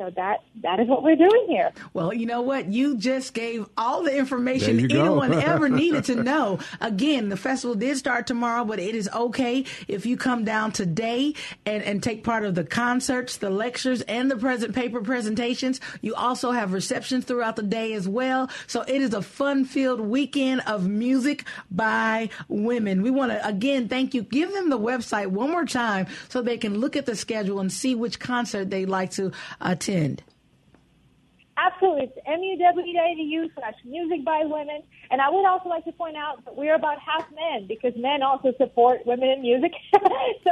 So 0.00 0.08
that 0.16 0.42
that 0.62 0.80
is 0.80 0.88
what 0.88 1.02
we're 1.02 1.14
doing 1.14 1.44
here. 1.46 1.72
Well, 1.92 2.14
you 2.14 2.24
know 2.24 2.40
what? 2.40 2.72
You 2.72 2.96
just 2.96 3.34
gave 3.34 3.66
all 3.76 4.02
the 4.02 4.16
information 4.16 4.76
There 4.76 4.86
you 4.86 4.88
go. 4.88 5.00
anyone 5.00 5.34
ever 5.42 5.68
needed 5.68 6.04
to 6.04 6.14
know. 6.14 6.58
Again, 6.80 7.28
the 7.28 7.36
festival 7.36 7.74
did 7.74 7.98
start 7.98 8.26
tomorrow, 8.26 8.64
but 8.64 8.78
it 8.78 8.94
is 8.94 9.10
okay 9.14 9.66
if 9.88 10.06
you 10.06 10.16
come 10.16 10.42
down 10.42 10.72
today 10.72 11.34
and, 11.66 11.82
and 11.82 12.02
take 12.02 12.24
part 12.24 12.46
of 12.46 12.54
the 12.54 12.64
concerts, 12.64 13.36
the 13.36 13.50
lectures, 13.50 14.00
and 14.02 14.30
the 14.30 14.36
present 14.36 14.74
paper 14.74 15.02
presentations. 15.02 15.82
You 16.00 16.14
also 16.14 16.50
have 16.50 16.72
receptions 16.72 17.26
throughout 17.26 17.56
the 17.56 17.62
day 17.62 17.92
as 17.92 18.08
well. 18.08 18.48
So 18.68 18.80
it 18.80 19.02
is 19.02 19.12
a 19.12 19.20
fun 19.20 19.66
filled 19.66 20.00
weekend 20.00 20.62
of 20.66 20.88
music 20.88 21.44
by 21.70 22.30
women. 22.48 23.02
We 23.02 23.10
want 23.10 23.32
to, 23.32 23.46
again, 23.46 23.88
thank 23.88 24.14
you. 24.14 24.22
Give 24.22 24.50
them 24.50 24.70
the 24.70 24.78
website 24.78 25.26
one 25.26 25.50
more 25.50 25.66
time 25.66 26.06
so 26.30 26.40
they 26.40 26.56
can 26.56 26.78
look 26.78 26.96
at 26.96 27.04
the 27.04 27.16
schedule 27.16 27.60
and 27.60 27.70
see 27.70 27.94
which 27.94 28.18
concert 28.18 28.70
they'd 28.70 28.88
like 28.88 29.10
to 29.12 29.32
attend. 29.60 29.89
Absolutely. 31.56 32.10
It's 32.16 32.26
muw.edu 32.26 33.54
slash 33.54 33.74
music 33.84 34.24
by 34.24 34.42
women. 34.44 34.82
And 35.10 35.20
I 35.20 35.28
would 35.28 35.44
also 35.44 35.68
like 35.68 35.84
to 35.84 35.92
point 35.92 36.16
out 36.16 36.44
that 36.44 36.56
we're 36.56 36.74
about 36.74 36.98
half 37.00 37.26
men 37.34 37.66
because 37.66 37.92
men 37.96 38.22
also 38.22 38.54
support 38.56 39.04
women 39.04 39.28
in 39.28 39.42
music. 39.42 39.72
so 39.92 40.00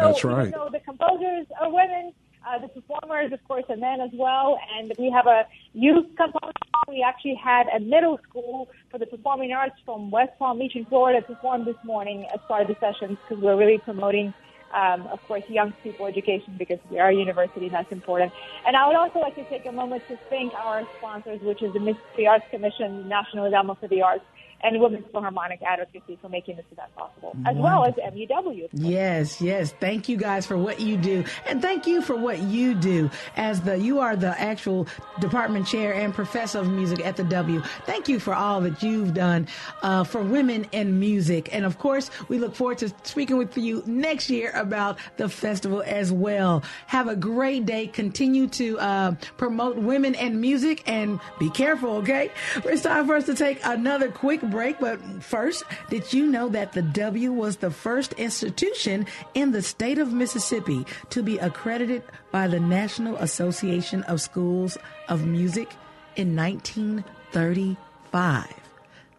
That's 0.01 0.24
right. 0.24 0.48
even 0.48 0.51
though 0.51 0.68
the 0.70 0.81
composers 0.81 1.46
are 1.61 1.72
women, 1.72 2.12
uh, 2.46 2.59
the 2.59 2.68
performers, 2.68 3.33
of 3.33 3.42
course, 3.48 3.64
are 3.68 3.77
men 3.77 4.01
as 4.01 4.11
well. 4.12 4.59
And 4.77 4.92
we 4.98 5.11
have 5.11 5.27
a 5.27 5.46
youth 5.72 6.07
component. 6.16 6.57
We 6.88 7.03
actually 7.03 7.35
had 7.35 7.68
a 7.68 7.81
middle 7.81 8.18
school 8.29 8.68
for 8.90 8.98
the 8.98 9.07
performing 9.07 9.53
arts 9.53 9.77
from 9.85 10.11
West 10.11 10.33
Palm 10.38 10.59
Beach 10.59 10.74
in 10.74 10.85
Florida 10.87 11.20
perform 11.22 11.64
this 11.64 11.77
morning 11.85 12.27
as 12.33 12.40
part 12.48 12.62
of 12.62 12.68
the 12.68 12.77
sessions 12.81 13.18
because 13.29 13.42
we're 13.42 13.57
really 13.57 13.79
promoting 13.79 14.33
um, 14.74 15.07
of 15.09 15.18
course, 15.26 15.42
young 15.48 15.72
people 15.83 16.07
education 16.07 16.57
because 16.59 16.78
we 16.90 16.98
are 16.98 17.11
a 17.11 17.14
university 17.14 17.66
and 17.66 17.74
that's 17.74 17.90
important. 17.92 18.33
And 18.66 18.76
I 18.76 18.87
would 18.87 18.96
also 18.96 19.20
like 19.20 19.35
to 19.37 19.44
take 19.44 19.66
a 19.66 19.72
moment 19.72 20.02
to 20.09 20.18
thank 20.28 20.52
our 20.54 20.83
sponsors, 20.98 21.40
which 21.42 21.62
is 21.62 21.72
the 21.72 21.81
Mississippi 21.81 22.26
Arts 22.26 22.44
Commission, 22.50 23.09
National 23.09 23.46
Endowment 23.46 23.81
for 23.81 23.88
the 23.88 24.02
Arts, 24.02 24.24
and 24.62 24.81
Women's 24.81 25.07
Philharmonic 25.12 25.62
Advocacy 25.62 26.18
for 26.21 26.29
making 26.29 26.57
this 26.57 26.64
event 26.73 26.94
possible, 26.97 27.37
as 27.47 27.57
well 27.57 27.85
as 27.85 27.94
MUW. 27.94 28.68
Yes, 28.73 29.40
yes. 29.40 29.73
Thank 29.81 30.09
you 30.09 30.16
guys 30.16 30.47
for 30.47 30.59
what 30.59 30.81
you 30.81 30.97
do. 30.97 31.25
And 31.47 31.62
thank 31.62 31.87
you 31.87 32.03
for 32.03 32.16
what 32.16 32.40
you 32.40 32.75
do 32.75 33.11
as 33.37 33.61
the 33.61 33.79
you 33.79 34.01
are 34.01 34.16
the 34.16 34.38
actual 34.40 34.88
department 35.21 35.66
chair 35.66 35.94
and 35.94 36.12
professor 36.12 36.59
of 36.59 36.68
music 36.68 37.05
at 37.05 37.16
the 37.16 37.25
W. 37.25 37.62
Thank 37.87 38.09
you 38.09 38.18
for 38.18 38.35
all 38.35 38.61
that 38.62 38.83
you've 38.83 39.14
done 39.14 39.47
uh, 39.83 40.05
for 40.05 40.23
women 40.23 40.66
in 40.73 40.99
music. 40.99 41.55
And 41.55 41.64
of 41.64 41.79
course, 41.79 42.11
we 42.29 42.38
look 42.38 42.55
forward 42.55 42.79
to 42.79 42.92
speaking 43.05 43.37
with 43.37 43.57
you 43.57 43.83
next 43.87 44.31
year 44.31 44.51
about 44.55 44.99
the 45.16 45.29
festival 45.29 45.83
as 45.87 46.12
well. 46.12 46.62
Have 46.87 47.09
a 47.09 47.16
great 47.16 47.66
day. 47.66 47.87
Continue 47.87 48.49
to 48.49 48.79
uh, 48.79 49.12
promote 49.37 49.77
women 49.77 50.14
and 50.14 50.40
music 50.40 50.83
and 50.87 51.21
be 51.38 51.51
careful, 51.51 51.97
okay? 51.97 52.31
It's 52.57 52.83
time 52.83 53.07
for 53.07 53.16
us 53.16 53.27
to 53.27 53.35
take 53.35 53.61
another 53.64 54.11
quick 54.11 54.42
break. 54.50 54.78
But 54.80 54.98
first, 55.22 55.62
did 55.90 56.12
you 56.12 56.26
know 56.26 56.48
that 56.50 56.72
the 56.72 56.82
W 56.82 57.32
was 57.32 57.56
the 57.58 57.70
first 57.70 58.12
institution 58.14 59.06
in 59.34 59.52
the 59.52 59.62
state 59.62 59.98
of 59.98 60.12
Mississippi 60.12 60.84
to 61.11 61.22
be 61.22 61.38
accredited 61.38 62.02
by 62.32 62.48
the 62.48 62.61
National 62.61 63.16
Association 63.16 64.02
of 64.04 64.20
Schools 64.20 64.76
of 65.08 65.26
Music 65.26 65.68
in 66.16 66.34
1935? 66.37 68.46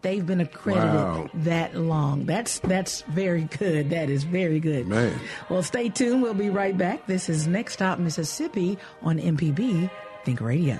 They've 0.02 0.26
been 0.26 0.40
accredited 0.40 0.94
Wow. 0.94 1.30
that 1.34 1.76
long. 1.76 2.26
That's 2.26 2.60
that's 2.60 3.02
very 3.10 3.50
good. 3.60 3.90
That 3.90 4.10
is 4.10 4.24
very 4.24 4.62
good. 4.62 4.88
Man. 4.88 5.20
Well, 5.50 5.62
stay 5.62 5.90
tuned. 5.90 6.22
We'll 6.22 6.34
be 6.34 6.50
right 6.50 6.78
back. 6.78 7.06
This 7.06 7.28
is 7.28 7.48
Next 7.48 7.74
Stop 7.74 8.00
Mississippi 8.00 8.78
on 9.02 9.20
MPB 9.20 9.90
Think 10.24 10.40
Radio. 10.40 10.80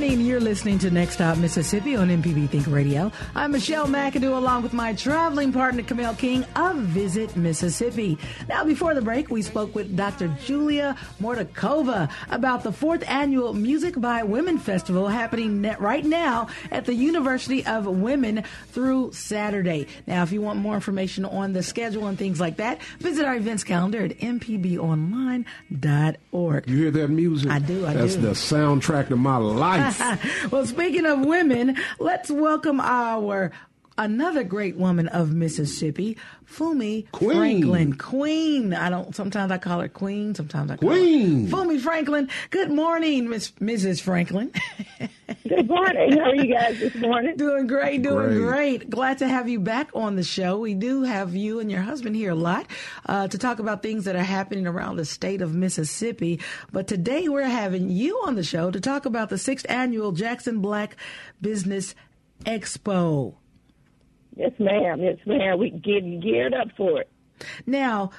Morning. 0.00 0.22
You're 0.22 0.40
listening 0.40 0.78
to 0.78 0.90
Next 0.90 1.12
Stop 1.14 1.36
Mississippi 1.36 1.94
on 1.94 2.08
MPB 2.08 2.48
Think 2.48 2.66
Radio. 2.68 3.12
I'm 3.34 3.52
Michelle 3.52 3.86
McAdoo 3.86 4.34
along 4.34 4.62
with 4.62 4.72
my 4.72 4.94
traveling 4.94 5.52
partner 5.52 5.82
Kamel 5.82 6.14
King 6.14 6.46
of 6.56 6.76
Visit 6.76 7.36
Mississippi. 7.36 8.16
Now, 8.48 8.64
before 8.64 8.94
the 8.94 9.02
break, 9.02 9.28
we 9.30 9.42
spoke 9.42 9.74
with 9.74 9.94
Dr. 9.94 10.28
Julia 10.42 10.96
Mortyakova 11.20 12.10
about 12.30 12.62
the 12.62 12.72
fourth 12.72 13.04
annual 13.10 13.52
Music 13.52 14.00
by 14.00 14.22
Women 14.22 14.56
Festival 14.56 15.06
happening 15.06 15.60
right 15.78 16.06
now 16.06 16.46
at 16.70 16.86
the 16.86 16.94
University 16.94 17.66
of 17.66 17.84
Women 17.86 18.44
through 18.68 19.12
Saturday. 19.12 19.86
Now, 20.06 20.22
if 20.22 20.32
you 20.32 20.40
want 20.40 20.60
more 20.60 20.76
information 20.76 21.26
on 21.26 21.52
the 21.52 21.62
schedule 21.62 22.06
and 22.06 22.16
things 22.16 22.40
like 22.40 22.56
that, 22.56 22.80
visit 23.00 23.26
our 23.26 23.36
events 23.36 23.64
calendar 23.64 24.06
at 24.06 24.16
mpbonline.org. 24.16 25.44
You 26.70 26.76
hear 26.76 26.90
that 26.90 27.08
music? 27.08 27.50
I 27.50 27.58
do, 27.58 27.84
I 27.84 27.92
That's 27.92 28.14
do. 28.14 28.22
the 28.22 28.30
soundtrack 28.30 29.08
to 29.08 29.16
my 29.16 29.36
life. 29.36 29.89
well, 30.50 30.66
speaking 30.66 31.06
of 31.06 31.24
women, 31.24 31.76
let's 31.98 32.30
welcome 32.30 32.80
our 32.80 33.52
another 34.00 34.42
great 34.42 34.76
woman 34.76 35.06
of 35.08 35.32
Mississippi, 35.32 36.16
Funmi 36.50 37.08
Queen. 37.12 37.36
Franklin. 37.36 37.92
Queen. 37.96 38.74
I 38.74 38.90
don't. 38.90 39.14
Sometimes 39.14 39.52
I 39.52 39.58
call 39.58 39.80
her 39.80 39.88
Queen. 39.88 40.34
Sometimes 40.34 40.70
I 40.72 40.76
call 40.76 40.88
Queen. 40.88 41.48
her 41.48 41.56
Funmi 41.56 41.78
Franklin. 41.80 42.28
Good 42.50 42.70
morning, 42.72 43.28
Miss 43.28 43.50
Mrs. 43.60 44.00
Franklin. 44.00 44.50
Good 45.48 45.68
morning. 45.68 46.18
How 46.18 46.30
are 46.30 46.34
you 46.34 46.52
guys 46.52 46.78
this 46.80 46.94
morning? 46.96 47.36
doing 47.36 47.66
great. 47.66 48.02
Doing 48.02 48.38
Great. 48.40 48.80
great. 48.80 48.90
Glad 48.90 49.18
to 49.18 49.28
have 49.28 49.48
you 49.48 49.60
back 49.60 49.90
on 49.94 50.16
the 50.16 50.22
show. 50.24 50.58
We 50.58 50.74
do 50.74 51.02
have 51.04 51.34
you 51.36 51.60
and 51.60 51.70
your 51.70 51.82
husband 51.82 52.16
here 52.16 52.30
a 52.32 52.34
lot 52.34 52.66
uh, 53.06 53.28
to 53.28 53.38
talk 53.38 53.58
about 53.60 53.82
things 53.82 54.04
that 54.06 54.16
are 54.16 54.22
happening 54.22 54.66
around 54.66 54.96
the 54.96 55.04
state 55.04 55.40
of 55.42 55.54
Mississippi. 55.54 56.40
But 56.72 56.86
today 56.88 57.28
we're 57.28 57.42
having 57.44 57.90
you 57.90 58.20
on 58.26 58.34
the 58.34 58.42
show 58.42 58.70
to 58.70 58.80
talk 58.80 59.04
about 59.06 59.28
the 59.28 59.38
sixth 59.38 59.66
annual 59.68 60.12
Jackson 60.12 60.60
Black 60.60 60.96
Business 61.40 61.94
Expo. 62.44 63.34
Yes, 64.36 64.52
ma'am. 64.58 65.00
Yes, 65.00 65.18
ma'am. 65.26 65.58
We 65.58 65.70
getting 65.70 66.20
geared 66.20 66.54
up 66.54 66.68
for 66.76 67.00
it. 67.00 67.10
Now, 67.66 68.10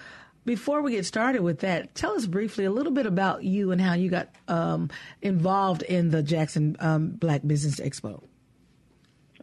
before 0.45 0.81
we 0.81 0.91
get 0.91 1.05
started 1.05 1.41
with 1.41 1.59
that, 1.59 1.93
tell 1.95 2.13
us 2.13 2.25
briefly 2.25 2.65
a 2.65 2.71
little 2.71 2.91
bit 2.91 3.05
about 3.05 3.43
you 3.43 3.71
and 3.71 3.79
how 3.79 3.93
you 3.93 4.09
got 4.09 4.29
um, 4.47 4.89
involved 5.21 5.83
in 5.83 6.09
the 6.09 6.23
Jackson 6.23 6.75
um, 6.79 7.11
Black 7.11 7.41
Business 7.45 7.79
Expo. 7.79 8.23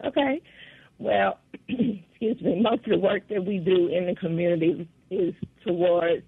Okay. 0.05 0.41
Well, 0.97 1.39
excuse 1.67 2.41
me. 2.41 2.61
Most 2.61 2.85
of 2.85 2.91
the 2.91 2.99
work 2.99 3.27
that 3.29 3.45
we 3.45 3.59
do 3.59 3.87
in 3.87 4.07
the 4.07 4.15
community 4.15 4.87
is 5.09 5.33
towards 5.65 6.23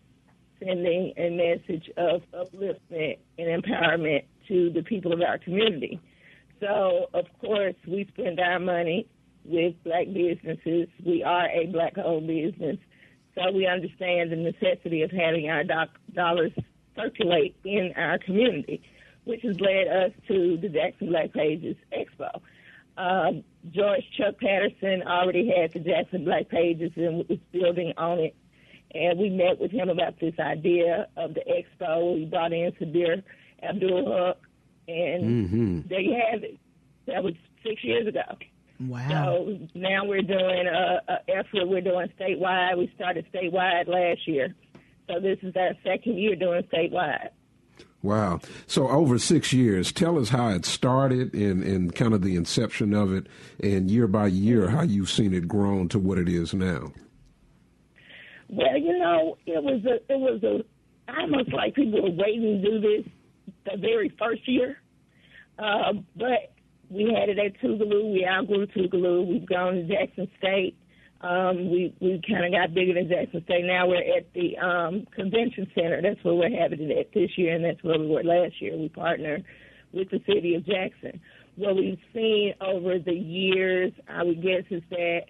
sending 0.59 1.13
a 1.17 1.29
message 1.29 1.89
of 1.97 2.21
upliftment 2.33 3.17
and 3.37 3.63
empowerment 3.63 4.23
to 4.47 4.69
the 4.71 4.83
people 4.83 5.11
of 5.11 5.21
our 5.21 5.37
community. 5.37 5.99
So, 6.59 7.09
of 7.13 7.25
course, 7.39 7.75
we 7.87 8.07
spend 8.13 8.39
our 8.39 8.59
money 8.59 9.07
with 9.45 9.75
black 9.83 10.07
businesses. 10.13 10.87
We 11.05 11.23
are 11.23 11.47
a 11.49 11.67
black-owned 11.67 12.27
business, 12.27 12.77
so 13.35 13.51
we 13.51 13.65
understand 13.67 14.31
the 14.31 14.35
necessity 14.35 15.01
of 15.03 15.11
having 15.11 15.49
our 15.49 15.63
doc- 15.63 15.99
dollars 16.13 16.51
circulate 16.95 17.55
in 17.63 17.93
our 17.95 18.17
community, 18.19 18.81
which 19.23 19.41
has 19.43 19.59
led 19.59 19.87
us 19.87 20.11
to 20.27 20.57
the 20.57 20.69
Jackson 20.69 21.09
Black 21.09 21.33
Pages 21.33 21.75
Expo. 21.91 22.41
Um, 22.97 23.43
George 23.71 24.03
Chuck 24.17 24.35
Patterson 24.39 25.03
already 25.07 25.51
had 25.55 25.71
the 25.71 25.79
Jackson 25.79 26.25
Black 26.25 26.49
Pages 26.49 26.91
and 26.95 27.27
was 27.29 27.39
building 27.51 27.93
on 27.97 28.19
it. 28.19 28.35
And 28.93 29.17
we 29.17 29.29
met 29.29 29.59
with 29.59 29.71
him 29.71 29.89
about 29.89 30.19
this 30.19 30.33
idea 30.37 31.07
of 31.15 31.33
the 31.33 31.41
expo. 31.41 32.15
We 32.15 32.25
brought 32.25 32.51
in 32.51 32.73
Sabir 32.73 33.23
Abdul 33.63 34.11
Haq, 34.11 34.37
and 34.87 35.85
there 35.89 36.01
you 36.01 36.21
have 36.29 36.43
it. 36.43 36.59
That 37.07 37.23
was 37.23 37.33
six 37.63 37.83
years 37.83 38.07
ago. 38.07 38.21
Wow. 38.87 39.09
So 39.09 39.59
now 39.75 40.05
we're 40.05 40.21
doing 40.21 40.67
a, 40.67 41.01
a 41.07 41.17
effort. 41.29 41.67
We're 41.67 41.81
doing 41.81 42.09
statewide. 42.19 42.77
We 42.77 42.91
started 42.95 43.25
statewide 43.33 43.87
last 43.87 44.27
year, 44.27 44.55
so 45.07 45.19
this 45.19 45.37
is 45.43 45.55
our 45.55 45.71
second 45.83 46.17
year 46.17 46.35
doing 46.35 46.63
statewide. 46.63 47.29
Wow. 48.01 48.39
So 48.65 48.87
over 48.87 49.19
six 49.19 49.53
years, 49.53 49.91
tell 49.91 50.17
us 50.17 50.29
how 50.29 50.49
it 50.49 50.65
started 50.65 51.35
and, 51.35 51.63
and 51.63 51.93
kind 51.93 52.13
of 52.13 52.23
the 52.23 52.35
inception 52.35 52.93
of 52.95 53.13
it, 53.13 53.27
and 53.61 53.91
year 53.91 54.07
by 54.07 54.27
year, 54.27 54.69
how 54.69 54.81
you've 54.81 55.11
seen 55.11 55.33
it 55.33 55.47
grown 55.47 55.87
to 55.89 55.99
what 55.99 56.17
it 56.17 56.27
is 56.27 56.53
now. 56.53 56.91
Well, 58.49 58.77
you 58.77 58.97
know, 58.97 59.37
it 59.45 59.63
was 59.63 59.85
a, 59.85 59.95
it 60.11 60.19
was 60.19 60.41
a, 60.43 60.65
almost 61.13 61.53
like 61.53 61.75
people 61.75 62.01
were 62.01 62.09
waiting 62.09 62.61
to 62.61 62.71
do 62.71 62.79
this 62.79 63.11
the 63.65 63.77
very 63.77 64.09
first 64.17 64.47
year. 64.47 64.77
Uh, 65.59 65.93
but 66.15 66.53
we 66.91 67.13
had 67.17 67.29
it 67.29 67.39
at 67.39 67.59
Tougaloo. 67.61 68.11
We 68.11 68.25
outgrew 68.25 68.67
Tougaloo. 68.67 69.25
We've 69.25 69.47
gone 69.47 69.75
to 69.75 69.83
Jackson 69.83 70.29
State. 70.37 70.77
Um, 71.21 71.69
we 71.71 71.93
we 72.01 72.21
kind 72.27 72.45
of 72.45 72.51
got 72.51 72.73
bigger 72.73 72.93
than 72.93 73.07
Jackson 73.07 73.43
State. 73.45 73.65
Now 73.65 73.87
we're 73.87 74.17
at 74.17 74.33
the 74.33 74.57
um, 74.57 75.07
convention 75.15 75.67
center. 75.73 76.01
That's 76.01 76.23
where 76.23 76.33
we're 76.33 76.61
having 76.61 76.81
it 76.81 76.97
at 76.97 77.13
this 77.13 77.29
year, 77.37 77.55
and 77.55 77.63
that's 77.63 77.83
where 77.83 77.99
we 77.99 78.07
were 78.07 78.23
last 78.23 78.61
year. 78.61 78.75
We 78.77 78.89
partner 78.89 79.39
with 79.93 80.09
the 80.09 80.19
city 80.27 80.55
of 80.55 80.65
Jackson. 80.65 81.21
What 81.55 81.75
we've 81.75 81.99
seen 82.13 82.53
over 82.59 82.97
the 82.97 83.13
years, 83.13 83.93
I 84.09 84.23
would 84.23 84.41
guess, 84.41 84.63
is 84.69 84.81
that 84.89 85.21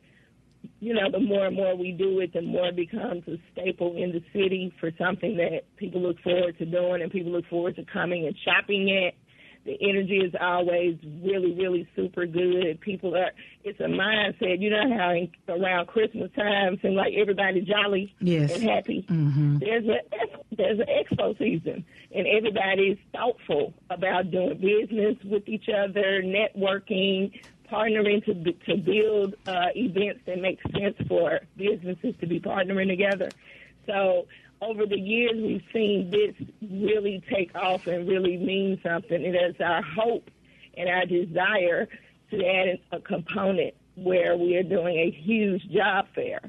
you 0.79 0.93
know, 0.93 1.09
the 1.11 1.19
more 1.19 1.47
and 1.47 1.55
more 1.55 1.75
we 1.75 1.91
do 1.91 2.19
it, 2.19 2.33
the 2.33 2.41
more 2.41 2.67
it 2.67 2.75
becomes 2.75 3.23
a 3.27 3.37
staple 3.51 3.95
in 3.95 4.11
the 4.11 4.23
city 4.33 4.73
for 4.79 4.91
something 4.97 5.37
that 5.37 5.61
people 5.77 6.01
look 6.01 6.19
forward 6.21 6.57
to 6.57 6.65
doing 6.65 7.01
and 7.01 7.11
people 7.11 7.31
look 7.31 7.47
forward 7.47 7.75
to 7.75 7.85
coming 7.91 8.27
and 8.27 8.35
shopping 8.45 9.05
at. 9.07 9.13
The 9.63 9.77
energy 9.79 10.17
is 10.17 10.33
always 10.41 10.97
really, 11.23 11.53
really 11.53 11.87
super 11.95 12.25
good. 12.25 12.81
People 12.81 13.15
are, 13.15 13.31
it's 13.63 13.79
a 13.79 13.83
mindset. 13.83 14.59
You 14.59 14.71
know 14.71 14.97
how 14.97 15.11
in, 15.11 15.31
around 15.47 15.85
Christmas 15.87 16.31
time, 16.35 16.79
seems 16.81 16.95
like 16.95 17.13
everybody's 17.13 17.65
jolly 17.67 18.15
Yes. 18.19 18.53
and 18.55 18.63
happy. 18.63 19.05
There's 19.07 19.85
a 19.85 19.99
there's 20.57 20.79
an 20.79 20.85
expo 20.87 21.37
season, 21.37 21.85
and 22.13 22.25
everybody's 22.27 22.97
thoughtful 23.13 23.73
about 23.91 24.31
doing 24.31 24.57
business 24.57 25.15
with 25.23 25.47
each 25.47 25.69
other, 25.69 26.23
networking, 26.23 27.31
partnering 27.71 28.25
to 28.25 28.33
to 28.65 28.77
build 28.81 29.35
uh, 29.45 29.67
events 29.75 30.21
that 30.25 30.39
make 30.39 30.59
sense 30.75 30.95
for 31.07 31.39
businesses 31.55 32.15
to 32.19 32.25
be 32.27 32.39
partnering 32.39 32.87
together. 32.87 33.29
So 33.85 34.25
over 34.61 34.85
the 34.85 34.99
years, 34.99 35.33
we've 35.35 35.63
seen 35.73 36.09
this 36.11 36.35
really 36.61 37.23
take 37.33 37.53
off 37.55 37.87
and 37.87 38.07
really 38.07 38.37
mean 38.37 38.79
something. 38.83 39.23
It's 39.23 39.59
our 39.59 39.81
hope 39.81 40.29
and 40.77 40.87
our 40.87 41.05
desire 41.05 41.87
to 42.29 42.45
add 42.45 42.79
a 42.91 42.99
component 43.01 43.73
where 43.95 44.37
we 44.37 44.55
are 44.55 44.63
doing 44.63 44.97
a 44.97 45.11
huge 45.11 45.67
job 45.69 46.05
fair. 46.15 46.39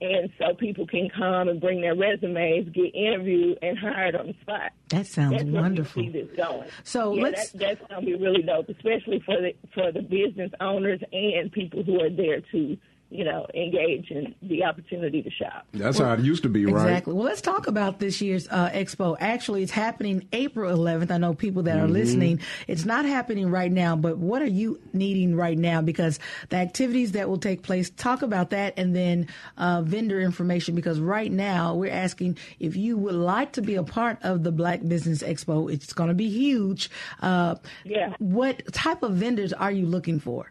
And 0.00 0.30
so 0.38 0.54
people 0.54 0.86
can 0.86 1.08
come 1.08 1.48
and 1.48 1.60
bring 1.60 1.80
their 1.80 1.94
resumes, 1.94 2.68
get 2.74 2.94
interviewed, 2.94 3.58
and 3.62 3.78
hired 3.78 4.16
on 4.16 4.26
the 4.26 4.34
spot. 4.42 4.72
That 4.90 5.06
sounds 5.06 5.32
That's 5.32 5.44
where 5.44 5.52
we 5.52 5.58
wonderful. 5.60 6.02
see 6.02 6.08
this 6.10 6.28
going. 6.36 6.68
So 6.82 7.14
yeah, 7.14 7.22
let's- 7.22 7.52
that, 7.52 7.78
that's 7.78 7.90
going 7.90 8.04
to 8.04 8.06
be 8.06 8.22
really 8.22 8.42
dope, 8.42 8.68
especially 8.68 9.20
for 9.24 9.36
the 9.40 9.54
for 9.72 9.92
the 9.92 10.02
business 10.02 10.50
owners 10.60 11.00
and 11.12 11.50
people 11.50 11.82
who 11.84 12.00
are 12.02 12.10
there 12.10 12.40
to, 12.52 12.76
you 13.14 13.22
know, 13.22 13.46
engage 13.54 14.10
in 14.10 14.34
the 14.42 14.64
opportunity 14.64 15.22
to 15.22 15.30
shop. 15.30 15.64
That's 15.72 15.98
how 15.98 16.12
it 16.14 16.20
used 16.20 16.42
to 16.42 16.48
be, 16.48 16.66
right? 16.66 16.82
Exactly. 16.88 17.14
Well, 17.14 17.24
let's 17.26 17.40
talk 17.40 17.68
about 17.68 18.00
this 18.00 18.20
year's 18.20 18.48
uh, 18.50 18.70
expo. 18.70 19.16
Actually, 19.20 19.62
it's 19.62 19.70
happening 19.70 20.26
April 20.32 20.76
11th. 20.76 21.12
I 21.12 21.18
know 21.18 21.32
people 21.32 21.62
that 21.62 21.76
Mm-hmm. 21.76 21.84
are 21.84 21.88
listening. 21.88 22.40
It's 22.66 22.84
not 22.84 23.04
happening 23.04 23.48
right 23.50 23.70
now, 23.70 23.94
but 23.94 24.18
what 24.18 24.42
are 24.42 24.46
you 24.48 24.80
needing 24.92 25.36
right 25.36 25.56
now? 25.56 25.80
Because 25.80 26.18
the 26.48 26.56
activities 26.56 27.12
that 27.12 27.28
will 27.28 27.38
take 27.38 27.62
place, 27.62 27.88
talk 27.90 28.22
about 28.22 28.50
that, 28.50 28.74
and 28.76 28.96
then 28.96 29.28
uh, 29.58 29.82
vendor 29.82 30.20
information. 30.20 30.74
Because 30.74 30.98
right 30.98 31.30
now, 31.30 31.74
we're 31.76 31.92
asking 31.92 32.36
if 32.58 32.74
you 32.74 32.96
would 32.98 33.14
like 33.14 33.52
to 33.52 33.62
be 33.62 33.76
a 33.76 33.84
part 33.84 34.18
of 34.22 34.42
the 34.42 34.50
Black 34.50 34.80
Business 34.86 35.22
Expo. 35.22 35.72
It's 35.72 35.92
going 35.92 36.08
to 36.08 36.14
be 36.14 36.28
huge. 36.28 36.90
Uh, 37.22 37.54
Yeah. 37.84 38.14
What 38.18 38.62
type 38.72 39.02
of 39.04 39.12
vendors 39.14 39.52
are 39.52 39.70
you 39.70 39.86
looking 39.86 40.18
for? 40.18 40.50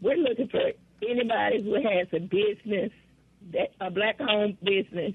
We're 0.00 0.16
looking 0.16 0.48
for 0.48 0.72
anybody 1.08 1.62
who 1.62 1.74
has 1.74 2.08
a 2.12 2.20
business, 2.20 2.90
that 3.52 3.70
a 3.80 3.90
black-owned 3.90 4.58
business, 4.62 5.12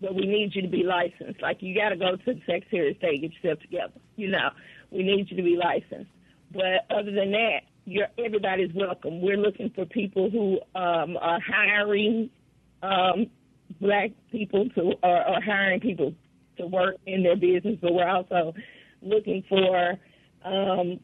but 0.00 0.14
we 0.14 0.26
need 0.26 0.54
you 0.54 0.62
to 0.62 0.68
be 0.68 0.82
licensed. 0.82 1.40
Like 1.40 1.62
you 1.62 1.74
got 1.74 1.90
to 1.90 1.96
go 1.96 2.16
to 2.16 2.34
the 2.34 2.40
Secretary 2.46 2.90
of 2.90 2.96
State 2.98 3.22
get 3.22 3.32
yourself 3.34 3.60
together. 3.60 3.92
You 4.16 4.28
know, 4.28 4.50
we 4.90 5.02
need 5.02 5.30
you 5.30 5.36
to 5.36 5.42
be 5.42 5.56
licensed. 5.56 6.10
But 6.52 6.86
other 6.90 7.10
than 7.10 7.32
that, 7.32 7.60
you're 7.84 8.08
everybody's 8.18 8.72
welcome. 8.74 9.20
We're 9.20 9.36
looking 9.36 9.70
for 9.70 9.84
people 9.86 10.30
who 10.30 10.60
um, 10.78 11.16
are 11.16 11.40
hiring 11.40 12.30
um, 12.82 13.26
black 13.80 14.10
people 14.30 14.68
to 14.70 14.92
or, 15.02 15.28
or 15.28 15.40
hiring 15.40 15.80
people 15.80 16.14
to 16.58 16.66
work 16.66 16.96
in 17.06 17.22
their 17.22 17.36
business, 17.36 17.78
but 17.80 17.92
we're 17.92 18.08
also 18.08 18.54
looking 19.02 19.44
for 19.48 19.94
um, 20.44 21.00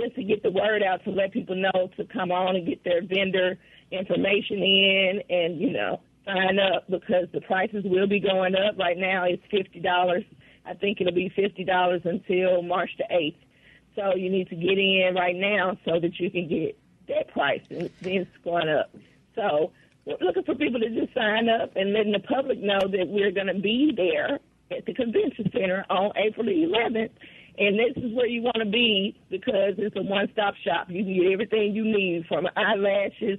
just 0.00 0.14
to 0.16 0.22
get 0.22 0.42
the 0.42 0.50
word 0.50 0.82
out 0.82 1.04
to 1.04 1.10
let 1.10 1.32
people 1.32 1.56
know 1.56 1.90
to 1.96 2.04
come 2.04 2.30
on 2.32 2.56
and 2.56 2.66
get 2.66 2.82
their 2.84 3.02
vendor 3.02 3.58
information 3.90 4.58
in 4.62 5.22
and 5.28 5.60
you 5.60 5.72
know 5.72 6.00
sign 6.24 6.58
up 6.58 6.84
because 6.88 7.26
the 7.32 7.40
prices 7.42 7.84
will 7.84 8.06
be 8.06 8.20
going 8.20 8.54
up. 8.54 8.78
Right 8.78 8.98
now 8.98 9.24
it's 9.24 9.42
fifty 9.50 9.80
dollars. 9.80 10.24
I 10.66 10.74
think 10.74 11.00
it'll 11.00 11.14
be 11.14 11.32
fifty 11.34 11.64
dollars 11.64 12.02
until 12.04 12.62
March 12.62 12.90
the 12.98 13.04
eighth. 13.14 13.38
So 13.96 14.14
you 14.14 14.30
need 14.30 14.48
to 14.48 14.56
get 14.56 14.78
in 14.78 15.14
right 15.16 15.36
now 15.36 15.76
so 15.84 15.98
that 16.00 16.18
you 16.18 16.30
can 16.30 16.48
get 16.48 16.78
that 17.08 17.28
price 17.32 17.62
and 17.70 17.90
then 18.00 18.12
it's 18.12 18.30
going 18.44 18.68
up. 18.68 18.94
So 19.34 19.72
we're 20.04 20.16
looking 20.20 20.44
for 20.44 20.54
people 20.54 20.80
to 20.80 20.88
just 20.90 21.12
sign 21.14 21.48
up 21.48 21.76
and 21.76 21.92
letting 21.92 22.12
the 22.12 22.20
public 22.20 22.60
know 22.60 22.80
that 22.80 23.08
we're 23.08 23.32
going 23.32 23.48
to 23.48 23.58
be 23.58 23.92
there 23.94 24.38
at 24.70 24.86
the 24.86 24.94
convention 24.94 25.50
center 25.52 25.84
on 25.90 26.12
April 26.16 26.46
the 26.46 26.52
11th. 26.52 27.10
And 27.58 27.78
this 27.78 27.92
is 27.96 28.14
where 28.14 28.26
you 28.26 28.42
want 28.42 28.58
to 28.58 28.66
be 28.66 29.18
because 29.30 29.74
it's 29.78 29.96
a 29.96 30.02
one-stop 30.02 30.54
shop. 30.64 30.86
You 30.88 31.04
can 31.04 31.14
get 31.14 31.32
everything 31.32 31.74
you 31.74 31.84
need 31.84 32.26
from 32.26 32.46
eyelashes 32.56 33.38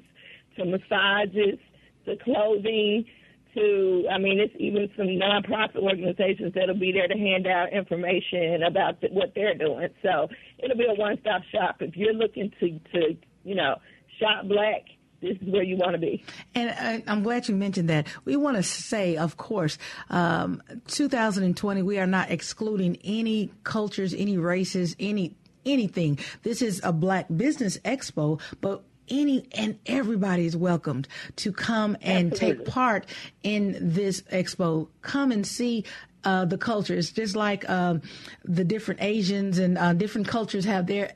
to 0.57 0.65
massages 0.65 1.59
to 2.05 2.17
clothing 2.23 3.05
to, 3.53 4.05
I 4.09 4.17
mean, 4.17 4.39
it's 4.39 4.53
even 4.57 4.89
some 4.95 5.07
nonprofit 5.07 5.77
organizations 5.77 6.53
that'll 6.55 6.79
be 6.79 6.91
there 6.91 7.07
to 7.07 7.17
hand 7.17 7.47
out 7.47 7.73
information 7.73 8.63
about 8.63 9.01
the, 9.01 9.07
what 9.09 9.33
they're 9.35 9.57
doing. 9.57 9.89
So 10.01 10.29
it'll 10.59 10.77
be 10.77 10.87
a 10.89 10.93
one-stop 10.93 11.41
shop. 11.51 11.77
If 11.81 11.95
you're 11.97 12.13
looking 12.13 12.51
to, 12.59 12.79
to 12.93 13.17
you 13.43 13.55
know, 13.55 13.75
shop 14.19 14.47
black, 14.47 14.83
this 15.21 15.37
is 15.37 15.47
where 15.47 15.63
you 15.63 15.77
want 15.77 15.93
to 15.93 15.97
be. 15.99 16.23
And 16.55 16.71
I, 16.71 17.03
I'm 17.11 17.23
glad 17.23 17.47
you 17.47 17.55
mentioned 17.55 17.89
that. 17.89 18.07
We 18.25 18.35
want 18.35 18.57
to 18.57 18.63
say, 18.63 19.17
of 19.17 19.37
course, 19.37 19.77
um, 20.09 20.61
2020, 20.87 21.81
we 21.83 21.99
are 21.99 22.07
not 22.07 22.31
excluding 22.31 22.97
any 23.03 23.51
cultures, 23.63 24.13
any 24.13 24.37
races, 24.37 24.95
any 24.99 25.35
anything. 25.63 26.17
This 26.41 26.63
is 26.63 26.81
a 26.83 26.91
black 26.91 27.27
business 27.35 27.77
expo, 27.85 28.41
but 28.61 28.83
any 29.09 29.45
and 29.51 29.77
everybody 29.85 30.45
is 30.45 30.57
welcomed 30.57 31.07
to 31.35 31.51
come 31.51 31.97
and 32.01 32.31
Absolutely. 32.31 32.65
take 32.65 32.73
part 32.73 33.05
in 33.43 33.77
this 33.79 34.21
expo. 34.23 34.87
Come 35.01 35.31
and 35.31 35.45
see 35.45 35.85
uh, 36.23 36.45
the 36.45 36.57
culture. 36.57 36.93
It's 36.93 37.11
just 37.11 37.35
like 37.35 37.69
um, 37.69 38.01
the 38.43 38.63
different 38.63 39.01
Asians 39.01 39.57
and 39.57 39.77
uh, 39.77 39.93
different 39.93 40.27
cultures 40.27 40.65
have 40.65 40.87
their 40.87 41.11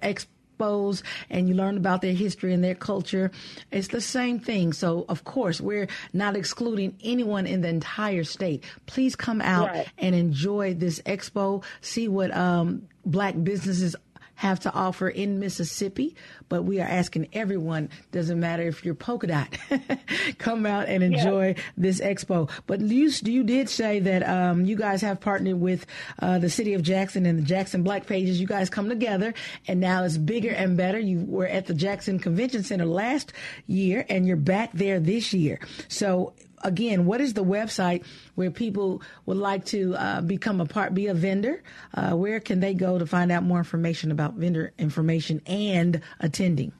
expos, 0.58 1.02
and 1.30 1.48
you 1.48 1.56
learn 1.56 1.78
about 1.78 2.02
their 2.02 2.13
history 2.13 2.54
and 2.54 2.63
their 2.63 2.76
culture. 2.76 3.32
It's 3.72 3.89
the 3.89 4.02
same 4.02 4.39
thing. 4.39 4.74
So, 4.74 5.06
of 5.10 5.24
course, 5.24 5.62
we're 5.62 5.88
not 6.13 6.36
excluding 6.36 6.98
anyone 7.04 7.48
in 7.48 7.62
the 7.62 7.70
entire 7.70 8.24
state. 8.24 8.63
Please 8.86 9.15
come 9.15 9.41
out 9.41 9.70
Right. 9.70 9.88
and 9.98 10.15
enjoy 10.15 10.74
this 10.74 11.00
expo. 11.06 11.63
See 11.82 12.08
what 12.08 12.36
um, 12.36 12.88
black 13.06 13.36
businesses 13.44 13.96
have 14.36 14.60
to 14.62 14.74
offer 14.74 15.10
in 15.10 15.39
Mississippi, 15.39 16.15
but 16.50 16.63
we 16.63 16.80
are 16.80 16.88
asking 16.88 17.30
everyone, 17.34 17.89
doesn't 18.12 18.39
matter 18.39 18.63
if 18.63 18.86
you're 18.86 18.95
polka 18.95 19.28
dot, 19.28 19.58
come 20.38 20.65
out 20.65 20.88
and 20.88 21.04
enjoy 21.04 21.56
this 21.78 22.00
expo. 22.00 22.50
But 22.67 22.82
you, 22.82 23.10
you 23.24 23.43
did 23.43 23.69
say 23.69 24.00
that 24.02 24.28
um, 24.28 24.65
you 24.65 24.76
guys 24.76 25.02
have 25.02 25.19
partnered 25.19 25.60
with 25.60 25.86
uh, 26.19 26.39
the 26.39 26.50
city 26.50 26.74
of 26.74 26.84
Jackson 26.84 27.26
and 27.26 27.39
the 27.39 27.43
Jackson 27.43 27.84
Black 27.84 28.06
Pages. 28.06 28.39
You 28.39 28.48
guys 28.48 28.69
come 28.69 28.89
together 28.89 29.34
and 29.67 29.80
now 29.80 30.04
it's 30.04 30.17
bigger 30.17 30.52
and 30.52 30.78
better. 30.78 31.00
You 31.00 31.24
were 31.26 31.48
at 31.48 31.67
the 31.67 31.74
Jackson 31.74 32.19
Convention 32.19 32.63
Center 32.63 32.86
last 32.86 33.34
year 33.67 34.06
and 34.10 34.28
you're 34.28 34.38
back 34.38 34.71
there 34.74 35.00
this 35.00 35.34
year. 35.34 35.60
So 35.88 36.34
again, 36.65 37.06
what 37.06 37.21
is 37.21 37.34
the 37.34 37.43
website 37.43 38.04
where 38.36 38.51
people 38.51 39.01
would 39.25 39.38
like 39.38 39.63
to 39.65 39.95
uh, 39.95 40.21
become 40.21 40.60
a 40.60 40.65
part, 40.65 40.93
be 40.93 41.08
a 41.08 41.13
vendor? 41.13 41.63
Uh, 41.93 42.12
where 42.12 42.41
can 42.41 42.60
they 42.60 42.73
go 42.73 42.99
to 42.99 43.06
find 43.06 43.32
out 43.32 43.43
more 43.43 43.60
information 43.60 44.12
about 44.12 44.34
vendor 44.34 44.73
information 44.78 45.41
and 45.45 46.01
attending? 46.19 46.73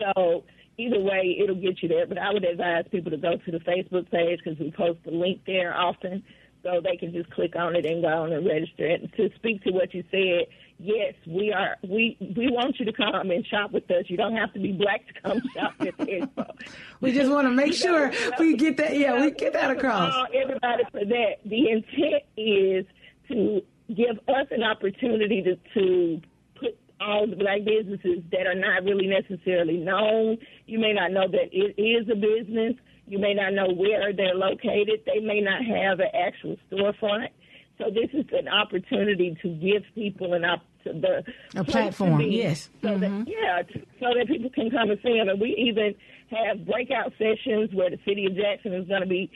So 0.00 0.44
either 0.78 1.00
way, 1.00 1.38
it'll 1.42 1.60
get 1.60 1.82
you 1.82 1.88
there. 1.88 2.06
But 2.06 2.18
I 2.18 2.32
would 2.32 2.44
advise 2.44 2.84
people 2.90 3.10
to 3.10 3.16
go 3.16 3.36
to 3.36 3.50
the 3.50 3.58
Facebook 3.58 4.10
page 4.10 4.40
because 4.42 4.58
we 4.58 4.70
post 4.70 5.00
the 5.04 5.10
link 5.10 5.42
there 5.46 5.76
often, 5.76 6.22
so 6.62 6.80
they 6.82 6.96
can 6.96 7.12
just 7.12 7.30
click 7.30 7.54
on 7.56 7.76
it 7.76 7.84
and 7.84 8.02
go 8.02 8.08
on 8.08 8.32
and 8.32 8.46
register. 8.46 8.86
And 8.86 9.12
to 9.16 9.30
speak 9.36 9.62
to 9.64 9.70
what 9.70 9.92
you 9.92 10.04
said, 10.10 10.46
yes, 10.78 11.14
we 11.26 11.52
are. 11.52 11.76
We 11.82 12.16
we 12.36 12.50
want 12.50 12.78
you 12.78 12.86
to 12.86 12.92
come 12.92 13.30
and 13.30 13.46
shop 13.46 13.72
with 13.72 13.90
us. 13.90 14.04
You 14.06 14.16
don't 14.16 14.36
have 14.36 14.52
to 14.54 14.60
be 14.60 14.72
black 14.72 15.06
to 15.08 15.20
come 15.20 15.42
shop 15.54 15.74
at 15.80 15.96
the 15.98 16.04
expo. 16.04 16.50
We 17.00 17.12
just 17.12 17.30
want 17.30 17.46
to 17.46 17.52
make 17.52 17.74
sure 17.74 18.12
we 18.38 18.56
get 18.56 18.76
that. 18.78 18.96
Yeah, 18.96 19.20
we 19.20 19.30
get 19.32 19.52
that 19.52 19.70
across. 19.70 20.14
Everybody 20.32 20.84
for 20.90 21.04
that. 21.04 21.36
The 21.44 21.70
intent 21.70 22.22
is 22.36 22.86
to 23.28 23.62
give 23.94 24.18
us 24.28 24.46
an 24.50 24.62
opportunity 24.62 25.42
to, 25.42 25.56
to 25.74 26.20
all 27.00 27.26
the 27.26 27.36
black 27.36 27.64
businesses 27.64 28.22
that 28.32 28.46
are 28.46 28.54
not 28.54 28.84
really 28.84 29.06
necessarily 29.06 29.76
known. 29.76 30.38
You 30.66 30.78
may 30.78 30.92
not 30.92 31.12
know 31.12 31.28
that 31.28 31.48
it 31.52 31.80
is 31.80 32.08
a 32.08 32.16
business. 32.16 32.74
You 33.06 33.18
may 33.18 33.34
not 33.34 33.54
know 33.54 33.68
where 33.72 34.12
they're 34.12 34.34
located. 34.34 35.02
They 35.06 35.20
may 35.20 35.40
not 35.40 35.64
have 35.64 36.00
an 36.00 36.10
actual 36.14 36.56
storefront. 36.70 37.28
So 37.78 37.90
this 37.90 38.10
is 38.12 38.26
an 38.32 38.48
opportunity 38.48 39.36
to 39.42 39.48
give 39.48 39.84
people 39.94 40.34
an 40.34 40.44
op- 40.44 40.64
to 40.84 40.92
the 40.92 41.24
A 41.58 41.64
platform, 41.64 42.20
yes. 42.20 42.68
So 42.82 42.98
that, 42.98 43.24
yeah, 43.26 43.62
so 44.00 44.06
that 44.16 44.26
people 44.26 44.50
can 44.50 44.70
come 44.70 44.90
and 44.90 44.98
see 45.02 45.16
them. 45.16 45.28
And 45.28 45.40
we 45.40 45.54
even 45.56 45.94
have 46.30 46.66
breakout 46.66 47.12
sessions 47.18 47.70
where 47.72 47.90
the 47.90 47.98
city 48.06 48.26
of 48.26 48.36
Jackson 48.36 48.74
is 48.74 48.86
going 48.88 49.00
to 49.00 49.06
be 49.06 49.30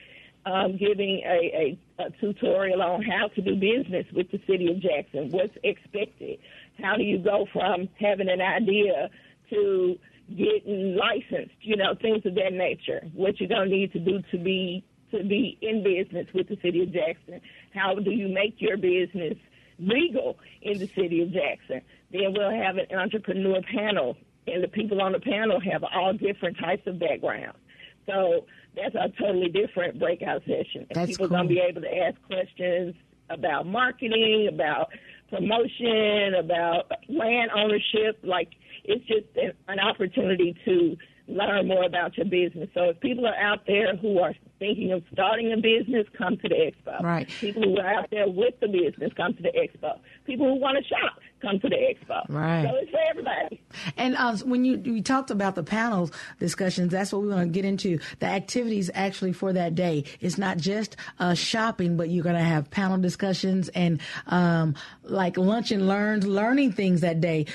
um, 0.44 0.77
giving 0.77 1.22
a, 1.25 1.79
a, 1.98 2.05
a 2.05 2.11
tutorial 2.20 2.83
on 2.83 3.03
how 3.03 3.29
to 3.29 3.40
do 3.40 3.55
business 3.55 4.07
with 4.12 4.31
the 4.31 4.40
city 4.46 4.70
of 4.70 4.81
Jackson. 4.81 5.31
What's 5.31 5.57
expected? 5.62 6.38
How 6.81 6.97
do 6.97 7.03
you 7.03 7.19
go 7.19 7.47
from 7.53 7.89
having 8.01 8.29
an 8.29 8.41
idea 8.41 9.11
to 9.51 9.99
getting 10.31 10.97
licensed? 10.97 11.55
You 11.61 11.77
know, 11.77 11.95
things 12.01 12.25
of 12.25 12.35
that 12.37 12.53
nature. 12.53 13.03
What 13.15 13.41
you're 13.41 13.49
going 13.49 13.71
to 13.71 13.77
need 13.77 13.93
to 13.93 13.99
do 13.99 14.23
to 14.31 14.39
be 14.39 14.85
to 15.13 15.23
be 15.23 15.59
in 15.61 15.83
business 15.83 16.27
with 16.35 16.49
the 16.49 16.57
city 16.63 16.83
of 16.83 16.93
Jackson. 16.93 17.41
How 17.75 17.95
do 17.95 18.11
you 18.11 18.29
make 18.29 18.57
your 18.59 18.77
business 18.77 19.37
legal 19.79 20.39
in 20.63 20.79
the 20.79 20.87
city 20.87 21.23
of 21.23 21.33
Jackson? 21.33 21.83
Then 22.11 22.35
we'll 22.37 22.51
have 22.51 22.77
an 22.77 22.87
entrepreneur 22.97 23.61
panel, 23.63 24.17
and 24.47 24.65
the 24.65 24.69
people 24.69 25.01
on 25.03 25.13
the 25.13 25.21
panel 25.21 25.61
have 25.61 25.85
all 25.85 26.15
different 26.15 26.59
types 26.59 26.87
of 26.87 26.99
backgrounds. 26.99 27.59
So 28.07 28.47
that's 28.75 28.95
a 28.95 29.13
totally 29.21 29.49
different 29.49 29.99
breakout 29.99 30.43
session. 30.43 30.87
And 30.89 30.95
That's 30.95 31.13
people 31.13 31.27
are 31.27 31.29
going 31.29 31.49
to 31.49 31.55
be 31.55 31.61
able 31.61 31.83
to 31.83 31.95
ask 31.95 32.21
questions 32.27 32.95
about 33.31 33.67
marketing, 33.67 34.49
about 34.53 34.89
promotion, 35.33 36.35
about 36.38 36.92
land 37.09 37.51
ownership. 37.57 38.21
Like 38.23 38.51
it's 38.85 39.05
just 39.07 39.27
an, 39.68 39.79
opportunity 39.81 40.55
to 40.64 40.97
learn 41.27 41.66
more 41.68 41.85
about 41.85 42.16
your 42.16 42.27
business. 42.27 42.68
So 42.75 42.90
if 42.90 43.01
people 43.01 43.27
are 43.27 43.35
out 43.35 43.61
there 43.66 43.97
who 43.97 44.18
are 44.18 44.35
thinking 44.59 44.92
of 44.92 45.03
starting 45.12 45.53
a 45.53 45.57
business, 45.57 46.07
come 46.16 46.37
to 46.37 46.49
the 46.49 46.55
expo. 46.55 47.01
Right. 47.01 47.29
People 47.29 47.62
who 47.62 47.79
are 47.79 47.95
out 47.95 48.11
there 48.11 48.29
with 48.29 48.55
the 48.61 48.68
business, 48.68 49.12
come 49.16 49.35
to 49.35 49.42
the 49.42 49.51
expo. 49.51 49.99
People 50.27 50.47
who 50.47 50.61
want 50.61 50.79
to 50.79 50.85
shop, 50.85 51.18
come 51.42 51.61
to 51.61 51.68
the 51.68 51.76
expo. 51.76 52.24
Right. 52.28 52.64
So 52.66 52.74
it's 52.76 52.90
for 52.90 53.00
everybody. 53.11 53.61
And 53.96 54.16
uh, 54.16 54.37
when 54.38 54.64
you 54.64 54.78
we 54.78 55.02
talked 55.02 55.31
about 55.31 55.55
the 55.55 55.62
panel 55.62 56.11
discussions, 56.38 56.92
that's 56.92 57.12
what 57.12 57.22
we 57.22 57.28
want 57.28 57.42
to 57.42 57.52
get 57.52 57.64
into. 57.64 57.98
The 58.20 58.26
activities 58.26 58.90
actually 58.94 59.33
for 59.35 59.52
that 59.52 59.74
day. 59.74 60.05
It's 60.20 60.38
not 60.38 60.57
just 60.57 60.96
uh, 61.18 61.35
shopping, 61.35 61.96
but 61.96 62.09
you're 62.09 62.24
going 62.24 62.37
to 62.37 62.42
have 62.55 62.70
panel 62.70 62.98
discussions 62.98 63.68
and 63.70 64.00
um, 64.26 64.74
like 65.02 65.37
lunch 65.37 65.72
and 65.72 65.88
learns, 65.88 66.26
learning 66.26 66.72
things 66.72 67.02
that 67.02 67.20
day. 67.20 67.46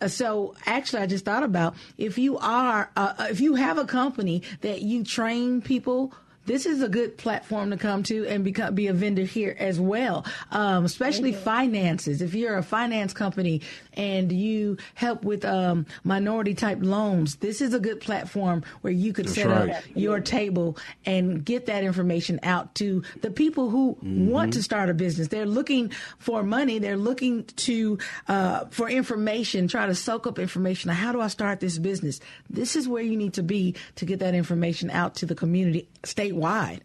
Uh, 0.00 0.08
So 0.08 0.54
actually, 0.66 1.02
I 1.02 1.06
just 1.06 1.24
thought 1.24 1.42
about 1.44 1.74
if 1.98 2.18
you 2.18 2.38
are, 2.38 2.90
uh, 2.96 3.14
if 3.30 3.40
you 3.40 3.54
have 3.54 3.78
a 3.78 3.84
company 3.84 4.42
that 4.62 4.82
you 4.82 5.04
train 5.04 5.62
people 5.62 6.12
this 6.46 6.66
is 6.66 6.82
a 6.82 6.88
good 6.88 7.16
platform 7.16 7.70
to 7.70 7.76
come 7.76 8.02
to 8.04 8.26
and 8.26 8.44
become 8.44 8.74
be 8.74 8.86
a 8.88 8.92
vendor 8.92 9.22
here 9.22 9.56
as 9.58 9.80
well. 9.80 10.24
Um, 10.50 10.84
especially 10.84 11.32
Mm-hmm. 11.32 11.42
finances. 11.44 12.20
If 12.22 12.34
you're 12.34 12.56
a 12.56 12.62
finance 12.62 13.12
company 13.12 13.62
and 13.94 14.30
you 14.32 14.76
help 14.94 15.24
with 15.24 15.44
um, 15.44 15.86
minority 16.02 16.54
type 16.54 16.78
loans, 16.80 17.36
this 17.36 17.60
is 17.60 17.74
a 17.74 17.80
good 17.80 18.00
platform 18.00 18.62
where 18.82 18.92
you 18.92 19.12
could 19.12 19.26
That's 19.26 19.36
set 19.36 19.46
right. 19.46 19.70
up 19.70 19.84
your 19.94 20.20
table 20.20 20.76
and 21.04 21.44
get 21.44 21.66
that 21.66 21.84
information 21.84 22.40
out 22.42 22.74
to 22.76 23.02
the 23.20 23.30
people 23.30 23.70
who 23.70 23.96
want 24.02 24.52
to 24.54 24.62
start 24.62 24.88
a 24.90 24.94
business. 24.94 25.28
They're 25.28 25.46
looking 25.46 25.90
for 26.18 26.42
money. 26.42 26.78
They're 26.78 26.96
looking 26.96 27.44
to 27.44 27.98
uh, 28.28 28.66
for 28.66 28.88
information. 28.88 29.68
Try 29.68 29.86
to 29.86 29.94
soak 29.94 30.26
up 30.26 30.38
information. 30.38 30.90
How 30.90 31.12
do 31.12 31.20
I 31.20 31.28
start 31.28 31.60
this 31.60 31.78
business? 31.78 32.20
This 32.50 32.76
is 32.76 32.88
where 32.88 33.02
you 33.02 33.16
need 33.16 33.34
to 33.34 33.42
be 33.42 33.74
to 33.96 34.04
get 34.04 34.18
that 34.20 34.34
information 34.34 34.90
out 34.90 35.16
to 35.16 35.26
the 35.26 35.34
community 35.34 35.88
statewide. 36.02 36.80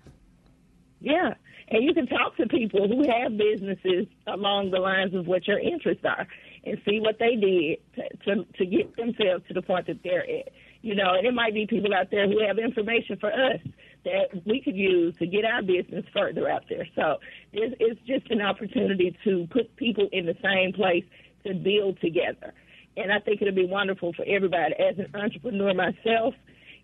Yeah. 1.01 1.33
And 1.69 1.83
you 1.83 1.93
can 1.93 2.07
talk 2.07 2.35
to 2.37 2.47
people 2.47 2.87
who 2.87 3.07
have 3.09 3.37
businesses 3.37 4.07
along 4.25 4.71
the 4.71 4.79
lines 4.79 5.13
of 5.13 5.27
what 5.27 5.47
your 5.47 5.59
interests 5.59 6.03
are 6.03 6.27
and 6.63 6.77
see 6.87 6.99
what 6.99 7.17
they 7.19 7.35
did 7.35 7.77
to, 7.95 8.35
to, 8.35 8.45
to 8.57 8.65
get 8.65 8.95
themselves 8.95 9.43
to 9.47 9.53
the 9.53 9.61
point 9.61 9.87
that 9.87 9.99
they're 10.03 10.23
at. 10.23 10.49
You 10.81 10.95
know, 10.95 11.13
and 11.13 11.27
it 11.27 11.33
might 11.33 11.53
be 11.53 11.67
people 11.67 11.93
out 11.93 12.09
there 12.09 12.27
who 12.27 12.39
have 12.45 12.57
information 12.57 13.17
for 13.19 13.31
us 13.31 13.59
that 14.05 14.45
we 14.45 14.61
could 14.61 14.75
use 14.75 15.15
to 15.17 15.27
get 15.27 15.43
our 15.43 15.61
business 15.61 16.05
further 16.13 16.49
out 16.49 16.63
there. 16.69 16.87
So 16.95 17.17
it's, 17.51 17.75
it's 17.79 17.99
just 18.07 18.31
an 18.31 18.41
opportunity 18.41 19.17
to 19.25 19.47
put 19.51 19.75
people 19.75 20.07
in 20.13 20.25
the 20.25 20.35
same 20.41 20.71
place 20.71 21.03
to 21.45 21.53
build 21.53 21.99
together. 21.99 22.53
And 22.95 23.11
I 23.11 23.19
think 23.19 23.41
it'll 23.41 23.53
be 23.53 23.65
wonderful 23.65 24.13
for 24.13 24.25
everybody. 24.25 24.73
As 24.79 24.97
an 24.97 25.07
entrepreneur 25.13 25.73
myself, 25.73 26.33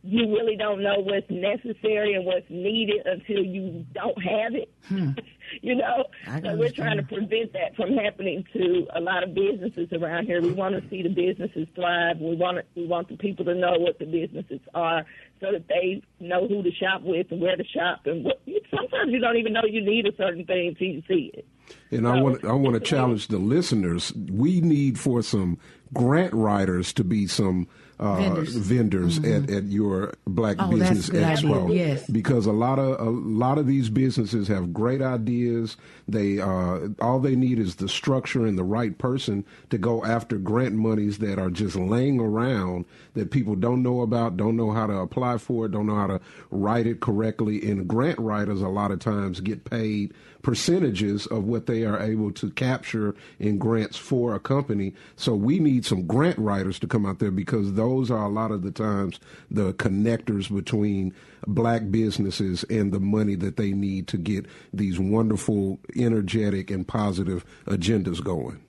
you 0.05 0.27
really 0.27 0.55
don't 0.55 0.83
know 0.83 0.99
what's 0.99 1.29
necessary 1.29 2.13
and 2.13 2.25
what's 2.25 2.45
needed 2.49 3.05
until 3.05 3.43
you 3.43 3.85
don't 3.93 4.21
have 4.21 4.53
it. 4.53 4.71
Hmm. 4.87 5.11
you 5.61 5.75
know, 5.75 6.05
so 6.25 6.55
we're 6.55 6.71
trying 6.71 6.97
to 6.97 7.03
prevent 7.03 7.53
that 7.53 7.75
from 7.75 7.95
happening 7.97 8.45
to 8.53 8.87
a 8.95 8.99
lot 9.01 9.23
of 9.23 9.33
businesses 9.33 9.89
around 9.93 10.25
here. 10.25 10.41
We 10.41 10.51
want 10.51 10.81
to 10.81 10.89
see 10.89 11.03
the 11.03 11.09
businesses 11.09 11.67
thrive. 11.75 12.19
We 12.19 12.35
want 12.35 12.57
to, 12.57 12.63
we 12.75 12.87
want 12.87 13.09
the 13.09 13.17
people 13.17 13.45
to 13.45 13.53
know 13.53 13.73
what 13.77 13.99
the 13.99 14.05
businesses 14.05 14.61
are, 14.73 15.05
so 15.39 15.51
that 15.51 15.67
they 15.67 16.01
know 16.19 16.47
who 16.47 16.63
to 16.63 16.71
shop 16.71 17.01
with 17.03 17.27
and 17.31 17.41
where 17.41 17.55
to 17.55 17.63
shop. 17.63 18.01
And 18.05 18.25
what, 18.25 18.41
sometimes 18.69 19.11
you 19.11 19.19
don't 19.19 19.37
even 19.37 19.53
know 19.53 19.61
you 19.67 19.85
need 19.85 20.07
a 20.07 20.15
certain 20.15 20.45
thing 20.45 20.69
until 20.69 20.87
you 20.87 21.03
see 21.07 21.31
it. 21.33 21.45
And 21.91 22.07
I 22.07 22.19
want 22.21 22.43
I 22.43 22.53
want 22.53 22.75
to 22.75 22.79
challenge 22.79 23.27
the 23.27 23.37
listeners. 23.37 24.13
We 24.13 24.61
need 24.61 24.99
for 24.99 25.21
some 25.21 25.57
grant 25.93 26.33
writers 26.33 26.93
to 26.93 27.03
be 27.03 27.27
some 27.27 27.67
uh, 27.99 28.15
Vendors. 28.17 28.55
vendors 28.55 29.17
at, 29.19 29.49
at 29.49 29.63
your 29.65 30.13
Black 30.27 30.57
Oh, 30.59 30.69
Business 30.69 31.09
idea. 31.09 31.21
Expo. 31.27 31.73
Yes. 31.73 32.09
because 32.09 32.45
a 32.45 32.51
lot 32.51 32.77
of 32.77 32.99
a 32.99 33.09
lot 33.09 33.57
of 33.57 33.67
these 33.67 33.89
businesses 33.89 34.47
have 34.49 34.73
great 34.73 35.01
ideas. 35.01 35.77
They 36.07 36.39
uh, 36.39 36.89
all 37.01 37.19
they 37.19 37.35
need 37.35 37.57
is 37.59 37.75
the 37.75 37.87
structure 37.87 38.45
and 38.45 38.57
the 38.57 38.63
right 38.63 38.97
person 38.97 39.45
to 39.69 39.77
go 39.77 40.03
after 40.03 40.37
grant 40.37 40.75
monies 40.75 41.19
that 41.19 41.39
are 41.39 41.49
just 41.49 41.75
laying 41.75 42.19
around 42.19 42.85
that 43.13 43.31
people 43.31 43.55
don't 43.55 43.81
know 43.81 44.01
about, 44.01 44.35
don't 44.37 44.57
know 44.57 44.71
how 44.71 44.87
to 44.87 44.97
apply 44.97 45.37
for 45.37 45.65
it, 45.65 45.71
don't 45.71 45.85
know 45.87 45.95
how 45.95 46.07
to 46.07 46.19
write 46.51 46.87
it 46.87 46.99
correctly. 46.99 47.61
And 47.69 47.87
grant 47.87 48.19
writers 48.19 48.61
a 48.61 48.67
lot 48.67 48.91
of 48.91 48.99
times 48.99 49.39
get 49.39 49.63
paid 49.63 50.13
percentages 50.45 51.25
of 51.25 51.45
what 51.45 51.65
they 51.65 51.83
are 51.85 51.99
able 51.99 52.31
to 52.31 52.51
capture 52.51 53.15
in 53.39 53.57
grants 53.57 53.97
for 53.97 54.35
a 54.35 54.39
company. 54.39 54.93
So 55.15 55.33
we 55.33 55.57
need 55.57 55.87
some 55.87 56.05
grant 56.05 56.37
writers 56.37 56.77
to 56.79 56.87
come 56.87 57.03
out 57.03 57.17
there 57.17 57.31
because 57.31 57.73
those 57.73 58.11
are 58.11 58.25
a 58.25 58.29
lot 58.29 58.51
of 58.51 58.61
the 58.61 58.69
times 58.69 59.19
the 59.49 59.73
connectors 59.73 60.55
between 60.55 61.15
black 61.47 61.89
businesses 61.89 62.63
and 62.69 62.93
the 62.93 62.99
money 62.99 63.33
that 63.33 63.57
they 63.57 63.71
need 63.71 64.07
to 64.09 64.17
get 64.17 64.45
these 64.71 64.99
wonderful, 64.99 65.79
energetic, 65.95 66.69
and 66.69 66.87
positive 66.87 67.43
agendas 67.65 68.23
going. 68.23 68.61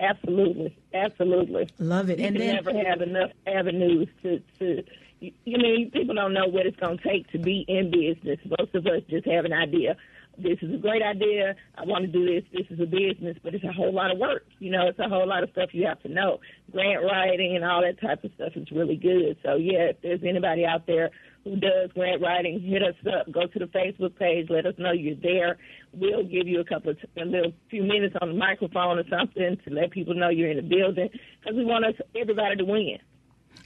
Absolutely, 0.00 0.78
absolutely. 0.94 1.68
Love 1.80 2.10
it. 2.10 2.20
You 2.20 2.26
And 2.26 2.36
can 2.36 2.46
then 2.46 2.54
never 2.54 2.88
have 2.88 3.00
enough 3.00 3.32
avenues 3.44 4.06
to 4.22 4.40
to. 4.60 4.84
You 5.18 5.32
you 5.44 5.58
mean 5.58 5.90
people 5.90 6.14
don't 6.14 6.32
know 6.32 6.46
what 6.46 6.64
it's 6.64 6.76
going 6.76 6.98
to 6.98 7.08
take 7.08 7.26
to 7.32 7.38
be 7.38 7.64
in 7.66 7.90
business. 7.90 8.38
Most 8.56 8.72
of 8.76 8.86
us 8.86 9.02
just 9.10 9.26
have 9.26 9.44
an 9.46 9.52
idea. 9.52 9.96
This 10.38 10.58
is 10.60 10.74
a 10.74 10.78
great 10.78 11.02
idea. 11.02 11.54
I 11.76 11.84
want 11.84 12.04
to 12.04 12.12
do 12.12 12.26
this. 12.26 12.44
This 12.52 12.66
is 12.70 12.80
a 12.80 12.86
business, 12.86 13.36
but 13.42 13.54
it's 13.54 13.64
a 13.64 13.72
whole 13.72 13.92
lot 13.92 14.10
of 14.10 14.18
work. 14.18 14.44
You 14.58 14.70
know, 14.70 14.88
it's 14.88 14.98
a 14.98 15.08
whole 15.08 15.26
lot 15.26 15.42
of 15.42 15.50
stuff 15.50 15.70
you 15.72 15.86
have 15.86 16.02
to 16.02 16.08
know. 16.08 16.40
Grant 16.72 17.02
writing 17.02 17.56
and 17.56 17.64
all 17.64 17.82
that 17.82 18.00
type 18.00 18.22
of 18.22 18.30
stuff 18.34 18.52
is 18.54 18.70
really 18.70 18.96
good. 18.96 19.36
So 19.42 19.56
yeah, 19.56 19.90
if 19.90 20.02
there's 20.02 20.20
anybody 20.22 20.64
out 20.64 20.86
there 20.86 21.10
who 21.44 21.56
does 21.56 21.90
grant 21.94 22.20
writing, 22.20 22.60
hit 22.60 22.82
us 22.82 22.96
up. 23.06 23.30
Go 23.32 23.46
to 23.46 23.58
the 23.58 23.66
Facebook 23.66 24.18
page. 24.18 24.48
Let 24.50 24.66
us 24.66 24.74
know 24.78 24.92
you're 24.92 25.16
there. 25.16 25.58
We'll 25.92 26.24
give 26.24 26.46
you 26.46 26.60
a 26.60 26.64
couple 26.64 26.90
of 26.90 26.98
a 27.16 27.24
little 27.24 27.52
few 27.70 27.82
minutes 27.82 28.16
on 28.20 28.28
the 28.28 28.34
microphone 28.34 28.98
or 28.98 29.04
something 29.08 29.56
to 29.64 29.70
let 29.74 29.90
people 29.90 30.14
know 30.14 30.28
you're 30.28 30.50
in 30.50 30.56
the 30.56 30.62
building 30.62 31.08
because 31.40 31.56
we 31.56 31.64
want 31.64 31.84
us 31.86 31.94
everybody 32.14 32.56
to 32.56 32.64
win. 32.64 32.98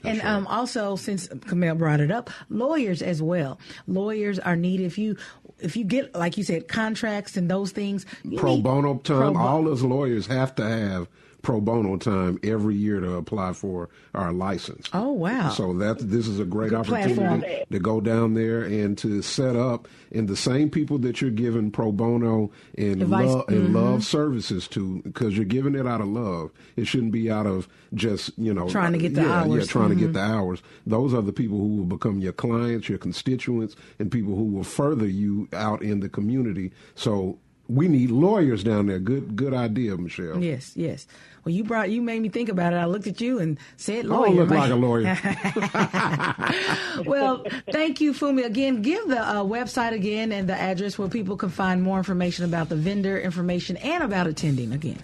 And 0.05 0.23
um, 0.23 0.47
also, 0.47 0.97
since 0.97 1.29
Kamel 1.49 1.75
brought 1.75 2.01
it 2.01 2.11
up, 2.11 2.31
lawyers 2.49 3.03
as 3.03 3.23
well. 3.23 3.59
Lawyers 3.87 4.39
are 4.39 4.57
needed. 4.57 4.87
If 4.87 4.99
you 4.99 5.17
if 5.63 5.77
you 5.77 5.85
get 5.85 6.15
like 6.15 6.37
you 6.37 6.45
said 6.45 6.69
contracts 6.69 7.37
and 7.37 7.51
those 7.51 7.73
things, 7.73 8.07
Pro 8.37 8.59
bono 8.59 8.95
time, 8.99 9.19
pro 9.19 9.33
bo- 9.33 9.39
all 9.39 9.63
those 9.65 9.83
lawyers 9.83 10.27
have 10.27 10.55
to 10.57 10.65
have 10.69 11.09
pro 11.43 11.61
bono 11.61 11.97
time 11.97 12.39
every 12.43 12.75
year 12.77 13.01
to 13.01 13.15
apply 13.15 13.53
for 13.53 13.89
our 14.15 14.33
license. 14.33 14.89
Oh 14.93 15.13
wow! 15.13 15.51
So 15.51 15.73
that 15.75 15.99
this 15.99 16.27
is 16.29 16.39
a 16.39 16.45
great 16.45 16.71
Good 16.71 16.81
opportunity 16.81 17.15
platform. 17.15 17.45
to 17.71 17.79
go 17.79 18.01
down 18.01 18.35
there 18.35 18.63
and 18.63 18.97
to 18.99 19.23
set 19.23 19.57
up 19.57 19.89
and 20.13 20.29
the 20.29 20.37
same 20.37 20.69
people 20.71 20.99
that 20.99 21.21
you're 21.21 21.31
giving 21.31 21.71
pro 21.71 21.93
bono 21.93 22.51
and 22.77 23.03
Advice. 23.03 23.29
love 23.29 23.45
and 23.49 23.69
Mhm. 23.69 23.75
love 23.75 24.05
services 24.05 24.69
to 24.69 25.01
because 25.05 25.37
you're 25.37 25.45
giving 25.47 25.75
it 25.75 25.87
out 25.87 26.01
of 26.01 26.09
love. 26.09 26.51
It 26.77 26.87
shouldn't 26.87 27.13
be 27.13 27.31
out 27.31 27.47
of 27.47 27.69
just 27.95 28.37
you 28.39 28.53
know 28.53 28.69
Trying 28.69 28.93
to 28.93 28.99
get 28.99 29.15
the 29.15 29.23
yeah, 29.23 29.45
Yeah, 29.47 29.53
hours. 29.53 29.67
trying 29.69 29.91
to 29.91 29.95
get 29.97 30.11
Mhm. 30.11 30.15
the 30.15 30.21
hours. 30.21 30.63
Those 30.87 31.15
are 31.15 31.23
the 31.23 31.33
people 31.33 31.59
who 31.59 31.77
will 31.77 31.85
become 31.85 32.19
your 32.21 32.33
clients, 32.33 32.89
your 32.89 32.99
constituents, 32.99 33.77
and 33.99 34.11
people 34.11 34.37
who 34.37 34.45
will 34.45 34.65
further 34.65 35.07
you 35.09 35.49
out 35.53 35.83
in 35.83 36.01
the 36.01 36.09
community. 36.09 36.73
So. 36.95 37.39
We 37.73 37.87
need 37.87 38.11
lawyers 38.11 38.65
down 38.65 38.87
there. 38.87 38.99
Good, 38.99 39.37
good 39.37 39.55
idea, 39.55 39.97
Michelle. 39.97 40.43
Yes, 40.43 40.73
yes. 40.75 41.07
Well, 41.45 41.55
you 41.55 41.65
brought 41.65 41.91
you 41.91 42.03
made 42.03 42.21
me 42.21 42.29
think 42.29 42.49
about 42.49 42.73
it. 42.73 42.77
I 42.77 42.85
looked 42.85 43.07
at 43.07 43.21
you 43.21 43.39
and 43.39 43.59
said 43.77 44.05
lawyer. 44.05 44.27
don't 44.27 44.37
look 44.37 44.51
like 44.51 44.71
a 44.71 44.75
lawyer. 44.75 45.19
well, 47.07 47.45
thank 47.73 48.01
you, 48.01 48.13
Funmi. 48.13 48.45
Again, 48.45 48.83
give 48.83 49.09
the 49.09 49.21
uh, 49.21 49.43
website 49.43 49.93
again 49.93 50.33
and 50.33 50.49
the 50.49 50.55
address 50.55 50.99
where 50.99 51.09
people 51.09 51.37
can 51.37 51.49
find 51.49 51.83
more 51.83 51.99
information 51.99 52.45
about 52.45 52.69
the 52.69 52.77
vendor 52.77 53.19
information 53.19 53.77
and 53.79 54.03
about 54.05 54.27
attending. 54.27 54.73
Again, 54.73 54.99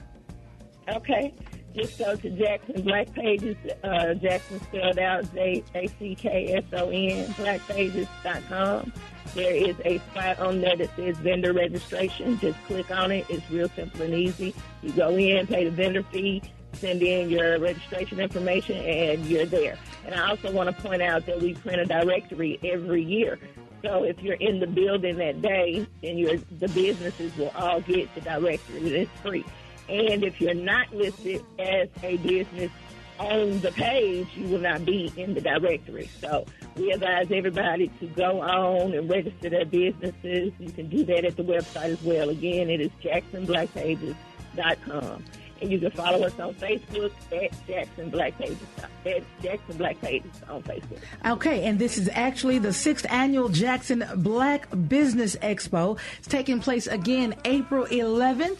Okay. 0.89 1.33
Just 1.75 1.99
go 1.99 2.17
to 2.17 2.31
Jackson 2.31 2.83
Black 2.83 3.13
Pages, 3.13 3.57
uh, 3.85 4.15
Jackson 4.15 4.61
spelled 4.63 4.99
out 4.99 5.31
J 5.35 5.63
A 5.75 5.87
C 5.89 6.15
K 6.15 6.55
S 6.55 6.65
O 6.73 6.89
N, 6.89 7.27
blackpages.com. 7.35 8.93
There 9.37 9.55
is 9.55 9.77
a 9.85 9.99
spot 9.99 10.39
on 10.39 10.63
there 10.63 10.77
that 10.77 10.97
says 10.97 11.19
vendor 11.19 11.53
registration. 11.53 12.39
Just 12.41 12.59
click 12.65 12.91
on 12.91 13.13
it. 13.13 13.27
It's 13.29 13.49
real 13.51 13.69
simple 13.69 14.01
and 14.01 14.15
easy. 14.15 14.55
You 14.83 14.93
go 14.93 15.11
in, 15.11 15.47
pay 15.47 15.67
the 15.67 15.71
vendor 15.71 16.03
fee, 16.05 16.43
send 16.73 17.03
in 17.03 17.29
your 17.29 17.59
registration 17.59 18.19
information, 18.19 18.79
and 18.79 19.27
you're 19.27 19.45
there. 19.45 19.79
And 20.07 20.15
I 20.15 20.31
also 20.31 20.51
want 20.51 20.75
to 20.75 20.83
point 20.83 21.03
out 21.03 21.27
that 21.27 21.39
we 21.39 21.53
print 21.53 21.83
a 21.83 21.85
directory 21.85 22.59
every 22.65 23.03
year. 23.03 23.39
So 23.83 24.05
if 24.05 24.23
you're 24.23 24.37
in 24.37 24.59
the 24.59 24.67
building 24.67 25.19
that 25.19 25.43
day, 25.43 25.87
then 26.01 26.17
your 26.17 26.39
the 26.59 26.69
businesses 26.69 27.37
will 27.37 27.53
all 27.55 27.83
get 27.83 28.15
the 28.15 28.23
directory. 28.23 29.03
It's 29.03 29.21
free. 29.21 29.45
And 29.91 30.25
if 30.25 30.41
you're 30.41 30.55
not 30.55 30.91
listed 30.95 31.45
as 31.59 31.91
a 32.03 32.17
business 32.17 32.71
on 33.19 33.61
the 33.61 33.71
page, 33.73 34.29
you 34.37 34.47
will 34.49 34.61
not 34.61 34.85
be 34.85 35.13
in 35.17 35.35
the 35.35 35.41
directory. 35.41 36.09
So 36.21 36.45
we 36.77 36.91
advise 36.93 37.27
everybody 37.31 37.89
to 38.01 38.07
go 38.09 38.41
on 38.41 38.93
and 38.95 39.09
register 39.09 39.49
their 39.51 39.65
businesses. 39.65 40.53
You 40.59 40.71
can 40.71 40.89
do 40.89 41.05
that 41.05 41.25
at 41.25 41.37
the 41.37 41.45
website 41.45 41.93
as 41.93 42.03
well. 42.03 42.29
Again, 42.31 42.69
it 42.71 42.81
is 42.81 42.91
jacksonblackpages.com. 43.03 45.25
And 45.59 45.73
you 45.73 45.79
can 45.79 45.91
follow 45.93 46.23
us 46.27 46.39
on 46.39 46.53
Facebook 46.55 47.11
at 47.33 47.67
Jackson 47.67 48.11
Black 48.11 48.37
Pages, 48.37 48.59
at 49.07 49.23
Jackson 49.43 49.77
Black 49.79 49.99
Pages 50.03 50.31
on 50.51 50.63
Facebook. 50.63 50.99
okay. 51.25 51.65
And 51.65 51.79
this 51.79 51.97
is 51.97 52.11
actually 52.13 52.59
the 52.59 52.75
sixth 52.75 53.07
annual 53.09 53.49
Jackson 53.49 54.05
Black 54.17 54.69
Business 54.87 55.35
Expo. 55.37 55.99
It's 56.19 56.29
taking 56.29 56.61
place 56.61 56.87
again 56.87 57.37
April 57.47 57.87
11th. 57.87 58.59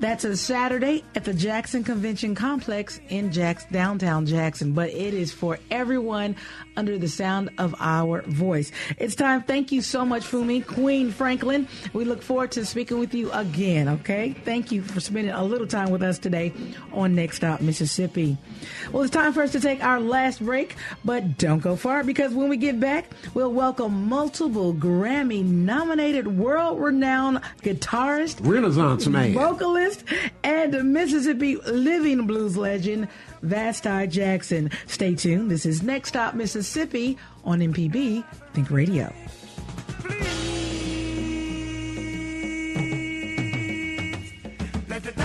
That's 0.00 0.24
a 0.24 0.36
Saturday 0.36 1.04
at 1.14 1.24
the 1.24 1.32
Jackson 1.32 1.84
Convention 1.84 2.34
Complex 2.34 3.00
in 3.08 3.32
Jackson, 3.32 3.72
downtown 3.72 4.26
Jackson, 4.26 4.72
but 4.72 4.90
it 4.90 5.14
is 5.14 5.32
for 5.32 5.58
everyone 5.70 6.36
under 6.76 6.98
the 6.98 7.08
sound 7.08 7.50
of 7.58 7.74
our 7.78 8.22
voice. 8.22 8.72
It's 8.98 9.14
time. 9.14 9.42
Thank 9.42 9.70
you 9.72 9.80
so 9.82 10.04
much, 10.04 10.24
Funmi, 10.24 10.66
Queen 10.66 11.10
Franklin. 11.10 11.68
We 11.92 12.04
look 12.04 12.22
forward 12.22 12.52
to 12.52 12.66
speaking 12.66 12.98
with 12.98 13.14
you 13.14 13.30
again, 13.32 13.88
okay? 13.88 14.32
Thank 14.44 14.72
you 14.72 14.82
for 14.82 15.00
spending 15.00 15.32
a 15.32 15.44
little 15.44 15.66
time 15.66 15.90
with 15.90 16.02
us 16.02 16.18
today 16.18 16.52
on 16.92 17.14
Next 17.14 17.36
Stop 17.36 17.60
Mississippi. 17.60 18.36
Well, 18.92 19.02
it's 19.02 19.12
time 19.12 19.32
for 19.32 19.42
us 19.42 19.52
to 19.52 19.60
take 19.60 19.82
our 19.84 20.00
last 20.00 20.44
break, 20.44 20.74
but 21.04 21.38
don't 21.38 21.60
go 21.60 21.76
far 21.76 22.02
because 22.02 22.32
when 22.34 22.48
we 22.48 22.56
get 22.56 22.80
back, 22.80 23.06
we'll 23.34 23.52
welcome 23.52 24.08
multiple 24.08 24.74
Grammy 24.74 25.44
nominated 25.44 26.26
world 26.26 26.80
renowned 26.80 27.40
guitarist, 27.62 28.38
Renaissance 28.44 29.06
man, 29.06 29.32
vocalist, 29.34 29.83
and 30.42 30.92
Mississippi 30.92 31.56
living 31.56 32.26
blues 32.26 32.56
legend, 32.56 33.08
Vasti 33.42 34.06
Jackson. 34.08 34.70
Stay 34.86 35.14
tuned. 35.14 35.50
This 35.50 35.66
is 35.66 35.82
Next 35.82 36.10
Stop 36.10 36.34
Mississippi 36.34 37.18
on 37.44 37.60
MPB 37.60 38.24
Think 38.52 38.70
Radio. 38.70 39.12
Let 44.88 45.02
the 45.02 45.24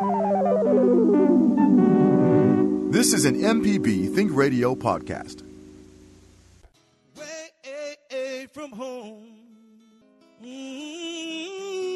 This 0.00 0.06
is 3.12 3.24
an 3.24 3.34
MPB 3.34 4.14
Think 4.14 4.32
Radio 4.32 4.76
podcast. 4.76 5.42
Way 7.16 8.46
from 8.52 8.70
home. 8.70 9.26
Mm-hmm. 10.40 11.88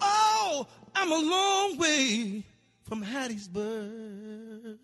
Oh, 0.00 0.66
I'm 0.94 1.10
a 1.10 1.16
long 1.16 1.76
way 1.78 2.44
from 2.82 3.04
Hattiesburg. 3.04 4.78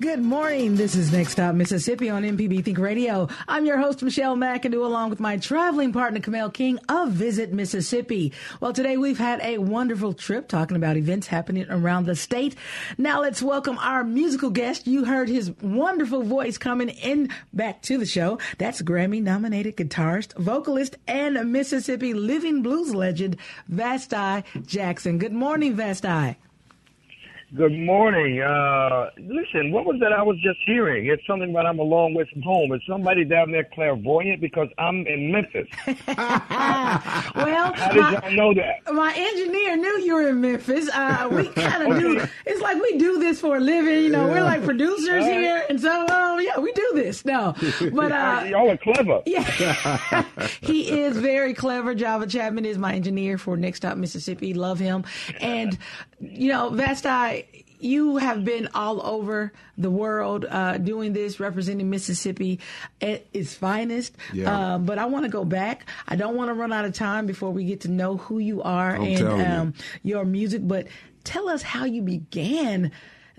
Good 0.00 0.20
morning. 0.20 0.76
This 0.76 0.94
is 0.94 1.10
Next 1.10 1.32
Stop 1.32 1.56
Mississippi 1.56 2.08
on 2.08 2.22
MPB 2.22 2.64
Think 2.64 2.78
Radio. 2.78 3.26
I'm 3.48 3.66
your 3.66 3.78
host, 3.78 4.00
Michelle 4.00 4.36
McAdoo, 4.36 4.84
along 4.84 5.10
with 5.10 5.18
my 5.18 5.38
traveling 5.38 5.92
partner, 5.92 6.20
Kamel 6.20 6.50
King 6.50 6.78
of 6.88 7.10
Visit 7.10 7.52
Mississippi. 7.52 8.32
Well, 8.60 8.72
today 8.72 8.96
we've 8.96 9.18
had 9.18 9.40
a 9.40 9.58
wonderful 9.58 10.12
trip 10.12 10.46
talking 10.46 10.76
about 10.76 10.96
events 10.96 11.26
happening 11.26 11.66
around 11.68 12.06
the 12.06 12.14
state. 12.14 12.54
Now 12.96 13.22
let's 13.22 13.42
welcome 13.42 13.76
our 13.78 14.04
musical 14.04 14.50
guest. 14.50 14.86
You 14.86 15.04
heard 15.04 15.28
his 15.28 15.50
wonderful 15.60 16.22
voice 16.22 16.58
coming 16.58 16.90
in 16.90 17.30
back 17.52 17.82
to 17.82 17.98
the 17.98 18.06
show. 18.06 18.38
That's 18.58 18.80
Grammy 18.82 19.20
nominated 19.20 19.76
guitarist, 19.76 20.32
vocalist, 20.36 20.96
and 21.08 21.50
Mississippi 21.50 22.14
living 22.14 22.62
blues 22.62 22.94
legend, 22.94 23.36
Vasti 23.68 24.44
Jackson. 24.64 25.18
Good 25.18 25.32
morning, 25.32 25.74
Vasti. 25.74 26.36
Good 27.56 27.72
morning. 27.72 28.42
Uh, 28.42 29.08
listen, 29.16 29.72
what 29.72 29.86
was 29.86 29.98
that 30.00 30.12
I 30.12 30.22
was 30.22 30.36
just 30.42 30.58
hearing? 30.66 31.06
It's 31.06 31.26
something 31.26 31.48
about 31.48 31.64
I'm 31.64 31.78
a 31.78 31.82
long 31.82 32.12
way 32.12 32.28
from 32.30 32.42
home. 32.42 32.74
Is 32.74 32.82
somebody 32.86 33.24
down 33.24 33.52
there 33.52 33.66
clairvoyant? 33.72 34.42
Because 34.42 34.68
I'm 34.76 35.06
in 35.06 35.32
Memphis. 35.32 35.66
well, 35.86 37.72
How 37.72 37.90
did 37.90 38.02
y'all 38.02 38.32
know 38.32 38.52
that? 38.52 38.92
My 38.92 39.14
engineer 39.16 39.78
knew 39.78 39.98
you 40.00 40.14
were 40.16 40.28
in 40.28 40.42
Memphis. 40.42 40.90
Uh, 40.92 41.26
we 41.32 41.48
kind 41.48 41.90
of 41.90 41.98
do. 41.98 42.22
It's 42.44 42.60
like 42.60 42.82
we 42.82 42.98
do 42.98 43.18
this 43.18 43.40
for 43.40 43.56
a 43.56 43.60
living. 43.60 44.02
You 44.02 44.10
know, 44.10 44.28
we're 44.28 44.44
like 44.44 44.62
producers 44.62 45.24
right. 45.24 45.32
here, 45.32 45.64
and 45.70 45.80
so 45.80 46.04
um, 46.38 46.44
yeah, 46.44 46.58
we 46.58 46.72
do 46.72 46.92
this. 46.94 47.24
No, 47.24 47.54
but 47.92 48.12
uh, 48.12 48.44
y'all 48.48 48.70
are 48.70 48.76
clever. 48.76 49.22
Yeah, 49.26 50.24
he 50.60 51.00
is 51.00 51.16
very 51.16 51.54
clever. 51.54 51.94
Java 51.94 52.26
Chapman 52.26 52.64
is 52.64 52.78
my 52.78 52.94
engineer 52.94 53.38
for 53.38 53.56
Next 53.56 53.78
Stop 53.78 53.96
Mississippi. 53.96 54.54
Love 54.54 54.78
him, 54.78 55.04
and 55.40 55.76
you 56.20 56.48
know, 56.48 56.70
Vasti. 56.70 57.64
You 57.80 58.16
have 58.16 58.44
been 58.44 58.68
all 58.74 59.00
over 59.06 59.52
the 59.76 59.88
world 59.88 60.44
uh, 60.50 60.78
doing 60.78 61.12
this, 61.12 61.38
representing 61.38 61.88
Mississippi 61.88 62.58
at 63.00 63.24
its 63.32 63.54
finest. 63.54 64.16
Yeah. 64.32 64.74
Uh, 64.74 64.78
but 64.78 64.98
I 64.98 65.06
want 65.06 65.26
to 65.26 65.30
go 65.30 65.44
back. 65.44 65.88
I 66.08 66.16
don't 66.16 66.34
want 66.34 66.48
to 66.48 66.54
run 66.54 66.72
out 66.72 66.86
of 66.86 66.92
time 66.92 67.26
before 67.26 67.52
we 67.52 67.64
get 67.64 67.82
to 67.82 67.88
know 67.88 68.16
who 68.16 68.40
you 68.40 68.62
are 68.62 68.96
I'm 68.96 69.02
and 69.04 69.16
telling 69.18 69.38
you. 69.38 69.46
um, 69.46 69.74
your 70.02 70.24
music. 70.24 70.66
But 70.66 70.88
tell 71.22 71.48
us 71.48 71.62
how 71.62 71.84
you 71.84 72.02
began 72.02 72.90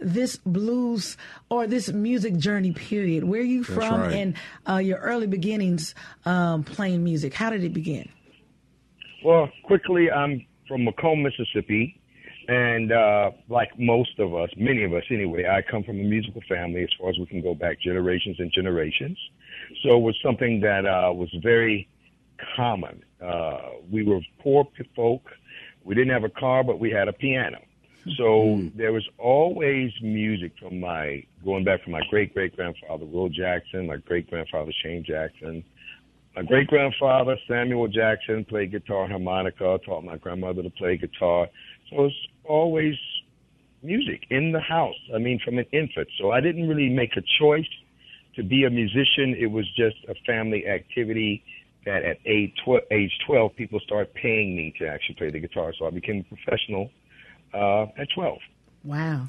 this 0.02 0.38
blues 0.38 1.18
or 1.50 1.68
this 1.68 1.92
music 1.92 2.38
journey. 2.38 2.72
Period. 2.72 3.24
Where 3.24 3.42
are 3.42 3.44
you 3.44 3.64
That's 3.64 3.74
from 3.74 4.02
right. 4.02 4.14
and 4.14 4.34
uh, 4.68 4.78
your 4.78 5.00
early 5.00 5.28
beginnings 5.28 5.96
um, 6.26 6.64
playing 6.64 7.04
music? 7.04 7.34
How 7.34 7.50
did 7.50 7.64
it 7.64 7.74
begin? 7.74 8.10
Well, 9.24 9.50
quickly, 9.64 10.10
I'm 10.10 10.46
from 10.68 10.86
McComb, 10.86 11.24
Mississippi. 11.24 12.00
And 12.48 12.92
uh, 12.92 13.32
like 13.48 13.78
most 13.78 14.18
of 14.18 14.34
us, 14.34 14.50
many 14.58 14.84
of 14.84 14.92
us 14.94 15.04
anyway, 15.12 15.46
I 15.46 15.62
come 15.62 15.84
from 15.84 16.00
a 16.00 16.04
musical 16.04 16.42
family 16.50 16.82
as 16.82 16.90
far 17.00 17.12
as 17.12 17.18
we 17.20 17.28
can 17.28 17.42
go 17.42 17.54
back 17.54 17.80
generations 17.80 18.38
and 18.40 18.52
generations. 18.52 19.20
So 19.84 19.98
it 19.98 20.02
was 20.02 20.18
something 20.24 20.60
that 20.62 20.86
uh, 20.86 21.14
was 21.14 21.30
very 21.44 21.88
common. 22.56 23.04
Uh, 23.24 23.60
we 23.92 24.04
were 24.04 24.22
poor 24.40 24.68
folk. 24.96 25.30
We 25.84 25.94
didn't 25.94 26.12
have 26.12 26.24
a 26.24 26.30
car, 26.30 26.64
but 26.64 26.80
we 26.80 26.90
had 26.90 27.08
a 27.08 27.14
piano. 27.14 27.60
So 28.18 28.56
hmm. 28.56 28.78
there 28.78 28.94
was 28.94 29.08
always 29.18 29.92
music 30.02 30.54
from 30.60 30.80
my 30.80 31.24
going 31.44 31.64
back 31.64 31.84
from 31.84 31.94
my 31.94 32.02
great 32.10 32.34
great 32.34 32.56
grandfather 32.56 33.06
Will 33.06 33.30
Jackson, 33.30 33.88
my 33.88 33.98
great 33.98 34.30
grandfather 34.30 34.72
Shane 34.84 35.04
Jackson, 35.06 35.64
my 36.36 36.44
great 36.44 36.68
grandfather 36.68 37.38
Samuel 37.48 37.88
Jackson 37.88 38.46
played 38.46 38.72
guitar 38.72 39.04
and 39.04 39.12
harmonica, 39.12 39.80
taught 39.86 40.04
my 40.04 40.18
grandmother 40.18 40.64
to 40.64 40.70
play 40.70 40.98
guitar. 40.98 41.48
So 41.90 42.06
it's 42.06 42.16
always 42.46 42.96
music 43.84 44.24
in 44.30 44.52
the 44.52 44.60
house. 44.60 44.96
I 45.14 45.18
mean, 45.18 45.40
from 45.44 45.58
an 45.58 45.66
infant. 45.72 46.08
So 46.20 46.32
I 46.32 46.42
didn't 46.42 46.68
really 46.68 46.90
make 46.90 47.18
a 47.18 47.24
choice 47.40 47.68
to 48.36 48.44
be 48.44 48.64
a 48.64 48.70
musician. 48.70 49.36
It 49.38 49.52
was 49.52 49.66
just 49.76 49.98
a 50.08 50.16
family 50.26 50.68
activity 50.68 51.44
that 51.86 52.04
at 52.04 52.18
age, 52.26 52.54
tw- 52.66 52.86
age 52.92 53.12
12, 53.26 53.56
people 53.56 53.80
started 53.80 54.14
paying 54.14 54.56
me 54.56 54.74
to 54.80 54.88
actually 54.88 55.16
play 55.16 55.32
the 55.32 55.40
guitar. 55.40 55.74
So 55.78 55.88
I 55.88 55.90
became 55.90 56.26
a 56.30 56.36
professional 56.36 56.92
uh, 57.54 57.84
at 57.98 58.08
12. 58.14 58.38
Wow. 58.84 59.28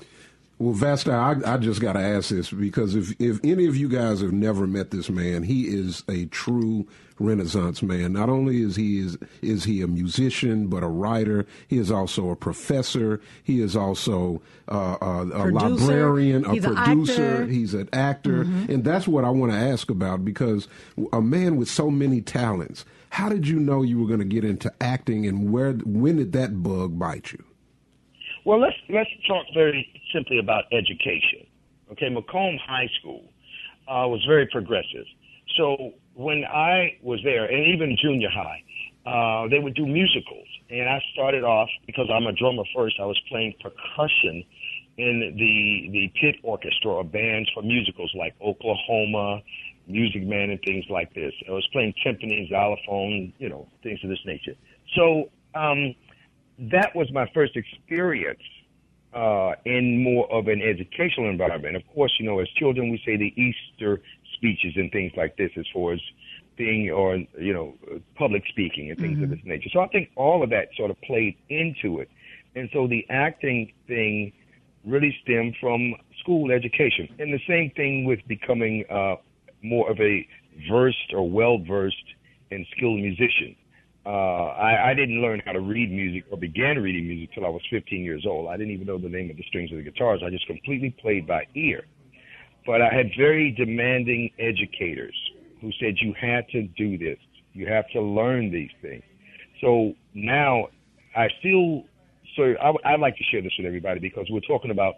Well, 0.59 0.75
Vasti, 0.75 1.11
I, 1.11 1.55
I 1.55 1.57
just 1.57 1.81
got 1.81 1.95
to 1.95 2.01
ask 2.01 2.29
this 2.29 2.51
because 2.51 2.95
if, 2.95 3.19
if 3.19 3.41
any 3.43 3.67
of 3.67 3.77
you 3.77 3.89
guys 3.89 4.21
have 4.21 4.33
never 4.33 4.67
met 4.67 4.91
this 4.91 5.09
man, 5.09 5.43
he 5.43 5.63
is 5.69 6.05
a 6.07 6.27
true 6.27 6.87
Renaissance 7.19 7.83
man. 7.83 8.13
Not 8.13 8.29
only 8.29 8.61
is 8.63 8.77
he 8.77 8.99
is 8.99 9.17
is 9.43 9.65
he 9.65 9.83
a 9.83 9.87
musician, 9.87 10.69
but 10.69 10.83
a 10.83 10.87
writer. 10.87 11.47
He 11.69 11.77
is 11.79 11.91
also 11.91 12.31
a 12.31 12.37
professor. 12.37 13.21
He 13.43 13.61
is 13.61 13.75
also 13.77 14.41
uh, 14.71 14.97
a, 15.01 15.27
a 15.29 15.43
Producer. 15.51 15.85
librarian, 15.85 16.45
a 16.47 16.53
He's 16.53 16.65
producer. 16.65 17.13
actor. 17.33 17.47
He's 17.47 17.75
an 17.75 17.89
actor, 17.93 18.41
and 18.43 18.85
that's 18.85 19.07
what 19.07 19.25
I 19.25 19.31
want 19.31 19.53
to 19.53 19.59
ask 19.59 19.91
about 19.91 20.25
because 20.25 20.67
a 21.13 21.21
man 21.21 21.57
with 21.57 21.69
so 21.69 21.91
many 21.91 22.21
talents. 22.23 22.85
How 23.11 23.29
did 23.29 23.47
you 23.49 23.59
know 23.59 23.83
you 23.83 23.99
were 24.01 24.07
going 24.07 24.21
to 24.21 24.25
get 24.25 24.45
into 24.45 24.73
acting, 24.81 25.27
and 25.27 25.53
where 25.53 25.73
when 25.73 26.17
did 26.17 26.33
that 26.33 26.63
bug 26.63 26.99
bite 26.99 27.33
you? 27.33 27.45
Well, 28.45 28.61
let's 28.61 28.77
let's 28.89 29.11
talk 29.27 29.47
very 29.55 29.87
simply 30.13 30.39
about 30.39 30.65
education. 30.73 31.47
Okay, 31.93 32.09
McComb 32.09 32.59
High 32.59 32.89
School 33.01 33.25
uh, 33.89 34.07
was 34.09 34.25
very 34.27 34.47
progressive. 34.47 35.05
So 35.57 35.93
when 36.15 36.45
I 36.45 36.99
was 37.03 37.21
there, 37.25 37.45
and 37.45 37.67
even 37.75 37.97
junior 38.01 38.31
high, 38.31 38.63
uh, 39.07 39.49
they 39.49 39.59
would 39.59 39.75
do 39.75 39.87
musicals, 39.87 40.47
and 40.71 40.89
I 40.89 41.03
started 41.13 41.45
off 41.45 41.69
because 41.87 42.09
I'm 42.13 42.27
a 42.27 42.33
drummer 42.33 42.63
first. 42.75 42.97
I 43.01 43.07
was 43.07 43.21
playing 43.29 43.55
percussion 43.61 44.45
in 44.97 45.35
the 45.37 45.91
the 45.93 46.13
pit 46.21 46.37
orchestra 46.43 46.93
or 46.93 47.05
bands 47.05 47.51
for 47.55 47.63
musicals 47.63 48.13
like 48.15 48.35
Oklahoma, 48.41 49.41
Music 49.87 50.23
Man, 50.23 50.51
and 50.51 50.61
things 50.63 50.85
like 50.89 51.13
this. 51.15 51.33
I 51.49 51.53
was 51.53 51.67
playing 51.73 51.95
timpani, 52.05 52.49
xylophone, 52.49 53.33
you 53.39 53.49
know, 53.49 53.69
things 53.83 54.01
of 54.05 54.11
this 54.11 54.25
nature. 54.25 54.55
So 54.97 55.31
um, 55.55 55.95
that 56.61 56.95
was 56.95 57.11
my 57.13 57.29
first 57.33 57.57
experience 57.57 58.43
uh, 59.15 59.53
in 59.65 60.03
more 60.03 60.31
of 60.31 60.49
an 60.49 60.61
educational 60.63 61.29
environment. 61.29 61.77
Of 61.77 61.83
course, 61.95 62.13
you 62.19 62.27
know, 62.27 62.39
as 62.39 62.49
children, 62.51 62.91
we 62.91 63.03
say 63.05 63.17
the 63.17 63.35
Easter 63.41 64.01
speeches 64.35 64.75
and 64.77 64.93
things 64.93 65.13
like 65.17 65.37
this, 65.37 65.51
as 65.57 65.67
far 65.73 65.93
as 65.93 66.01
being 66.57 66.91
or 66.91 67.17
you 67.39 67.53
know 67.55 67.75
public 68.17 68.43
speaking 68.49 68.91
and 68.91 68.99
things 68.99 69.23
of 69.23 69.31
this 69.31 69.41
nature. 69.45 69.71
So 69.73 69.81
I 69.81 69.89
think 69.89 70.11
all 70.17 70.43
of 70.43 70.51
that 70.51 70.69
sort 70.77 70.91
of 70.91 71.01
played 71.01 71.37
into 71.49 72.01
it, 72.01 72.11
and 72.55 72.69
so 72.73 72.87
the 72.87 73.07
acting 73.09 73.73
thing 73.87 74.33
really 74.85 75.17
stemmed 75.23 75.57
from 75.61 75.95
school 76.21 76.51
education. 76.51 77.09
And 77.19 77.33
the 77.33 77.41
same 77.49 77.71
thing 77.71 78.05
with 78.05 78.21
becoming 78.27 78.85
uh, 78.91 79.17
more 79.63 79.91
of 79.91 79.99
a 80.01 80.27
versed 80.71 81.13
or 81.15 81.29
well 81.29 81.59
versed 81.59 81.97
and 82.51 82.67
skilled 82.77 83.01
musician. 83.01 83.57
Uh, 84.07 84.09
I, 84.09 84.91
I 84.91 84.95
didn't 84.95 85.21
learn 85.21 85.43
how 85.45 85.53
to 85.53 85.61
read 85.61 85.91
music 85.91 86.25
or 86.31 86.39
began 86.39 86.79
reading 86.79 87.07
music 87.07 87.35
till 87.35 87.45
I 87.45 87.51
was 87.51 87.61
15 87.71 88.03
years 88.03 88.25
old. 88.27 88.49
I 88.49 88.57
didn't 88.57 88.73
even 88.73 88.87
know 88.87 88.99
the 88.99 89.09
name 89.11 89.31
of 89.31 89.37
the 89.37 89.45
strings 89.49 89.71
of 89.73 89.77
the 89.77 89.83
guitars. 89.85 90.23
I 90.25 90.31
just 90.31 90.47
completely 90.47 90.95
played 91.01 91.27
by 91.27 91.45
ear. 91.55 91.85
But 92.67 92.81
I 92.81 92.89
had 92.93 93.11
very 93.19 93.51
demanding 93.53 94.31
educators 94.39 95.15
who 95.61 95.71
said 95.79 95.97
you 96.01 96.15
had 96.19 96.49
to 96.49 96.63
do 96.63 96.97
this. 96.97 97.19
You 97.53 97.67
have 97.67 97.85
to 97.91 98.01
learn 98.01 98.51
these 98.51 98.71
things. 98.81 99.03
So 99.61 99.93
now 100.15 100.69
I 101.15 101.29
still, 101.41 101.85
so 102.37 102.55
I, 102.63 102.95
I'd 102.95 103.01
like 103.01 103.17
to 103.17 103.25
share 103.25 103.43
this 103.43 103.53
with 103.59 103.67
everybody 103.67 104.01
because 104.01 104.27
we're 104.31 104.41
talking 104.41 104.71
about 104.71 104.95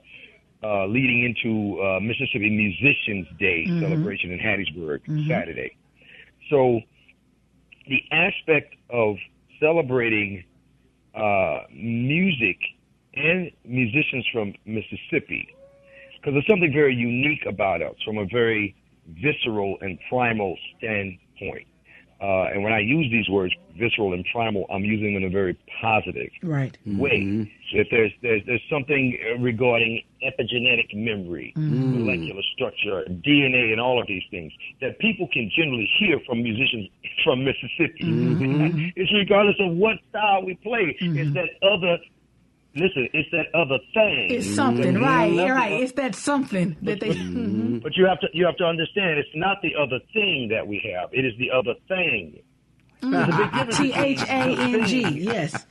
uh, 0.62 0.86
leading 0.86 1.24
into 1.24 1.82
uh, 1.82 1.98
Mississippi 1.98 2.50
Musicians 2.50 3.26
Day 3.40 3.64
Mhm. 3.66 3.80
celebration 3.80 4.30
in 4.30 4.38
Hattiesburg 4.38 5.00
Mhm. 5.09 5.28
Saturday. 5.28 5.76
So 6.50 6.80
the 7.89 8.03
aspect 8.11 8.74
of 8.91 9.16
celebrating 9.61 10.45
uh, 11.14 11.61
music 11.72 12.59
and 13.14 13.51
musicians 13.64 14.26
from 14.33 14.55
Mississippi, 14.64 15.49
because 16.16 16.35
there's 16.35 16.47
something 16.49 16.72
very 16.72 16.95
unique 16.95 17.45
about 17.47 17.83
us 17.83 17.95
from 18.05 18.18
a 18.18 18.26
very 18.26 18.74
visceral 19.20 19.76
and 19.80 19.99
primal 20.09 20.57
standpoint. 20.78 21.66
Uh, 22.23 22.45
and 22.55 22.62
when 22.62 22.73
I 22.73 22.79
use 22.79 23.11
these 23.11 23.29
words, 23.29 23.53
visceral 23.77 24.12
and 24.12 24.25
primal, 24.33 24.64
I'm 24.70 24.85
using 24.85 25.14
them 25.14 25.25
in 25.25 25.29
a 25.29 25.31
very 25.33 25.59
positive 25.81 26.31
Right. 26.43 26.77
way. 26.87 27.49
So 27.70 27.79
if 27.79 27.89
there's, 27.91 28.12
there's 28.23 28.43
there's 28.47 28.62
something 28.70 29.18
uh, 29.27 29.39
regarding 29.41 30.03
epigenetic 30.23 30.95
memory, 30.95 31.53
Mhm. 31.59 31.91
molecular 31.99 32.43
structure, 32.55 33.03
DNA, 33.27 33.73
and 33.73 33.81
all 33.81 34.01
of 34.01 34.07
these 34.07 34.23
things 34.31 34.53
that 34.81 34.99
people 35.01 35.27
can 35.33 35.51
generally 35.51 35.91
hear 35.99 36.20
from 36.20 36.43
musicians 36.43 36.89
from 37.25 37.43
Mississippi. 37.45 38.05
Mhm. 38.05 38.93
it's 38.97 39.12
regardless 39.12 39.57
of 39.59 39.73
what 39.73 39.99
style 40.11 40.45
we 40.45 40.55
play. 40.62 40.97
It's 41.01 41.33
that 41.35 41.51
other. 41.62 41.99
Listen, 42.75 43.07
it's 43.12 43.31
that 43.33 43.47
other 43.55 43.79
thing. 43.93 44.31
It's 44.31 44.47
something, 44.47 44.95
That 44.95 45.01
right? 45.01 45.31
nothing- 45.33 45.53
Right. 45.53 45.73
It's 45.83 45.93
that 45.93 46.14
something 46.14 46.75
that 46.83 47.01
they. 47.01 47.11
Mhm. 47.11 47.83
But 47.83 47.97
you 47.99 48.07
have 48.07 48.18
to 48.20 48.29
you 48.33 48.47
have 48.47 48.57
to 48.57 48.64
understand, 48.64 49.18
it's 49.18 49.29
not 49.35 49.61
the 49.62 49.75
other 49.77 49.99
thing 50.14 50.49
that 50.49 50.66
we 50.66 50.79
have. 50.95 51.11
It 51.12 51.25
is 51.27 51.37
the 51.39 51.51
other 51.51 51.75
thing. 51.89 52.39
There's 53.03 53.29
a 53.29 53.37
big 53.37 53.53
difference 53.53 53.77
T 53.77 53.87
between 53.89 54.05
H 54.05 54.23
A 54.23 54.33
N 54.33 54.87
G. 54.87 55.03
the 55.03 55.11
thing 55.11 55.16
Yes. 55.18 55.66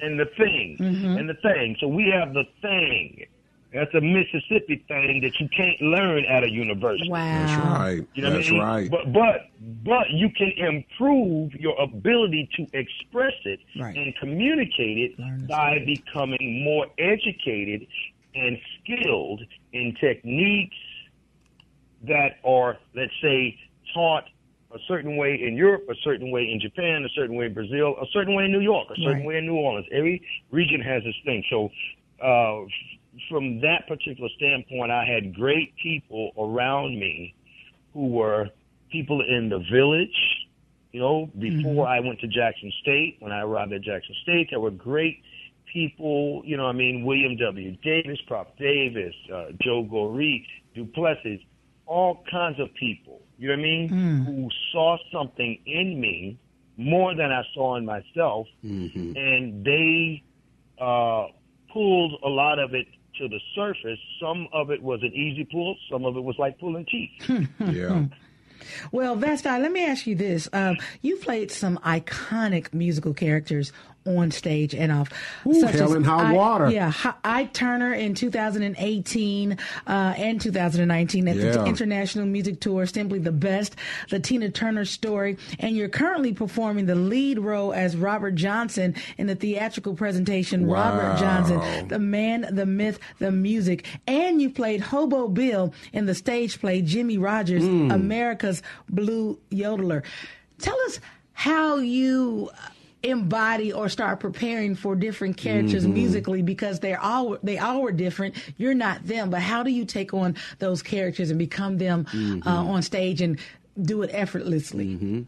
and 0.00 0.20
the 0.20 0.26
thing 0.26 0.76
Mhm. 0.78 1.18
and 1.18 1.28
the 1.28 1.34
thing. 1.34 1.76
So 1.80 1.88
we 1.88 2.08
have 2.10 2.32
the 2.34 2.44
thing. 2.62 3.24
That's 3.72 3.92
a 3.94 4.00
Mississippi 4.00 4.82
thing 4.88 5.20
that 5.20 5.38
you 5.38 5.48
can't 5.54 5.78
learn 5.82 6.24
at 6.24 6.42
a 6.42 6.48
university. 6.48 7.10
Wow. 7.10 7.18
That's 7.44 7.58
right. 7.58 8.06
You 8.14 8.22
know 8.22 8.30
That's 8.30 8.50
what 8.50 8.62
I 8.62 8.80
mean? 8.80 8.90
right. 8.90 8.90
But 8.90 9.12
but 9.12 9.50
but 9.84 10.10
you 10.10 10.30
can 10.30 10.52
improve 10.56 11.52
your 11.54 11.78
ability 11.80 12.48
to 12.56 12.66
express 12.72 13.34
it 13.44 13.60
Right. 13.78 13.94
and 13.94 14.14
communicate 14.16 14.98
it 14.98 15.46
by 15.48 15.80
becoming 15.84 16.64
more 16.64 16.86
educated 16.98 17.86
and 18.34 18.56
skilled 18.80 19.42
in 19.74 19.94
techniques 20.00 20.76
that 22.04 22.36
are, 22.44 22.78
let's 22.94 23.12
say, 23.20 23.58
taught 23.92 24.24
a 24.72 24.78
certain 24.86 25.16
way 25.16 25.34
in 25.42 25.56
Europe, 25.56 25.84
a 25.90 25.94
certain 26.04 26.30
way 26.30 26.50
in 26.50 26.60
Japan, 26.60 27.04
a 27.04 27.08
certain 27.10 27.36
way 27.36 27.46
in 27.46 27.54
Brazil, 27.54 27.96
a 28.00 28.06
certain 28.12 28.34
way 28.34 28.44
in 28.44 28.52
New 28.52 28.60
York, 28.60 28.86
a 28.90 28.96
certain 28.96 29.18
Right. 29.18 29.24
way 29.24 29.38
in 29.38 29.46
New 29.46 29.56
Orleans. 29.56 29.86
Every 29.92 30.22
region 30.50 30.80
has 30.80 31.02
its 31.04 31.18
thing. 31.24 31.42
So, 31.50 31.70
uh, 32.22 32.62
f- 32.64 32.70
from 33.28 33.60
that 33.60 33.86
particular 33.88 34.28
standpoint, 34.36 34.90
I 34.90 35.04
had 35.04 35.34
great 35.34 35.74
people 35.82 36.32
around 36.38 36.98
me 36.98 37.34
who 37.92 38.08
were 38.08 38.48
people 38.90 39.22
in 39.22 39.48
the 39.48 39.58
village. 39.70 40.46
You 40.92 41.00
know, 41.00 41.30
before 41.38 41.86
I 41.86 42.00
went 42.00 42.20
to 42.20 42.28
Jackson 42.28 42.72
State, 42.80 43.16
when 43.20 43.30
I 43.30 43.42
arrived 43.42 43.72
at 43.72 43.82
Jackson 43.82 44.14
State, 44.22 44.48
there 44.50 44.60
were 44.60 44.70
great 44.70 45.22
people. 45.70 46.42
You 46.44 46.56
know, 46.56 46.66
I 46.66 46.72
mean, 46.72 47.04
William 47.04 47.36
W. 47.36 47.76
Davis, 47.82 48.18
Prop 48.26 48.56
Davis, 48.58 49.14
uh, 49.32 49.48
Joe 49.60 49.84
Goree, 49.84 50.46
Duplessis, 50.74 51.40
all 51.86 52.24
kinds 52.30 52.58
of 52.58 52.72
people. 52.74 53.20
You 53.38 53.48
know 53.48 53.54
what 53.54 53.60
I 53.60 53.62
mean? 53.62 53.88
Who 54.24 54.48
saw 54.72 54.96
something 55.12 55.58
in 55.66 56.00
me 56.00 56.38
more 56.76 57.14
than 57.14 57.30
I 57.32 57.42
saw 57.54 57.76
in 57.76 57.84
myself, 57.84 58.46
and 59.16 59.64
they 59.64 60.22
uh, 60.80 61.26
pulled 61.72 62.20
a 62.24 62.28
lot 62.28 62.58
of 62.58 62.72
it 62.74 62.86
to 63.18 63.28
the 63.28 63.40
surface. 63.54 63.98
Some 64.20 64.48
of 64.52 64.70
it 64.70 64.82
was 64.82 65.00
an 65.02 65.12
easy 65.14 65.44
pull. 65.44 65.76
Some 65.90 66.04
of 66.04 66.16
it 66.16 66.20
was 66.20 66.36
like 66.38 66.58
pulling 66.58 66.86
teeth. 66.86 67.48
yeah. 67.60 68.06
Well, 68.92 69.16
Vasti, 69.16 69.48
let 69.48 69.72
me 69.72 69.84
ask 69.84 70.06
you 70.06 70.14
this. 70.14 70.48
Um, 70.52 70.76
you 71.02 71.16
played 71.16 71.50
some 71.50 71.78
iconic 71.78 72.72
musical 72.74 73.14
characters 73.14 73.72
on 74.16 74.30
stage 74.30 74.74
and 74.74 74.90
off. 74.92 75.10
Ooh, 75.46 75.66
Hell 75.66 75.92
and 75.94 76.06
High 76.06 76.30
I- 76.30 76.34
Water. 76.34 76.70
Yeah, 76.70 76.92
Ike 77.24 77.52
Turner 77.52 77.92
in 77.92 78.14
2018 78.14 79.52
uh, 79.86 80.14
and 80.16 80.40
2019 80.40 81.28
at 81.28 81.36
the 81.36 81.64
International 81.64 82.26
Music 82.26 82.60
Tour, 82.60 82.86
Simply 82.86 83.18
the 83.18 83.32
Best, 83.32 83.76
the 84.10 84.20
Tina 84.20 84.50
Turner 84.50 84.84
story. 84.84 85.36
And 85.58 85.76
you're 85.76 85.88
currently 85.88 86.32
performing 86.32 86.86
the 86.86 86.94
lead 86.94 87.38
role 87.38 87.72
as 87.72 87.96
Robert 87.96 88.34
Johnson 88.34 88.94
in 89.16 89.26
the 89.26 89.34
theatrical 89.34 89.94
presentation, 89.94 90.66
Robert 90.66 91.18
Johnson, 91.18 91.88
the 91.88 91.98
man, 91.98 92.46
the 92.50 92.66
myth, 92.66 92.98
the 93.18 93.30
music. 93.30 93.86
And 94.06 94.40
you 94.40 94.50
played 94.50 94.80
Hobo 94.80 95.28
Bill 95.28 95.72
in 95.92 96.06
the 96.06 96.14
stage 96.14 96.60
play 96.60 96.82
Jimmie 96.82 97.18
Rodgers, 97.18 97.62
Hmm. 97.64 97.90
America's 97.90 98.62
Blue 98.88 99.38
Yodeler. 99.50 100.02
Tell 100.58 100.78
us 100.86 101.00
how 101.32 101.76
you 101.76 102.50
embody 103.02 103.72
or 103.72 103.88
start 103.88 104.18
preparing 104.18 104.74
for 104.74 104.96
different 104.96 105.36
characters 105.36 105.86
Mhm. 105.86 105.92
musically 105.94 106.42
because 106.42 106.80
they're 106.80 107.00
all 107.00 107.36
they 107.44 107.56
all 107.58 107.80
were 107.82 107.92
different 107.92 108.34
you're 108.56 108.74
not 108.74 109.06
them 109.06 109.30
but 109.30 109.40
how 109.40 109.62
do 109.62 109.70
you 109.70 109.84
take 109.84 110.12
on 110.12 110.34
those 110.58 110.82
characters 110.82 111.30
and 111.30 111.38
become 111.38 111.78
them 111.78 112.04
Mhm. 112.12 112.44
uh, 112.44 112.50
on 112.50 112.82
stage 112.82 113.20
and 113.20 113.38
do 113.80 114.02
it 114.02 114.10
effortlessly 114.12 115.26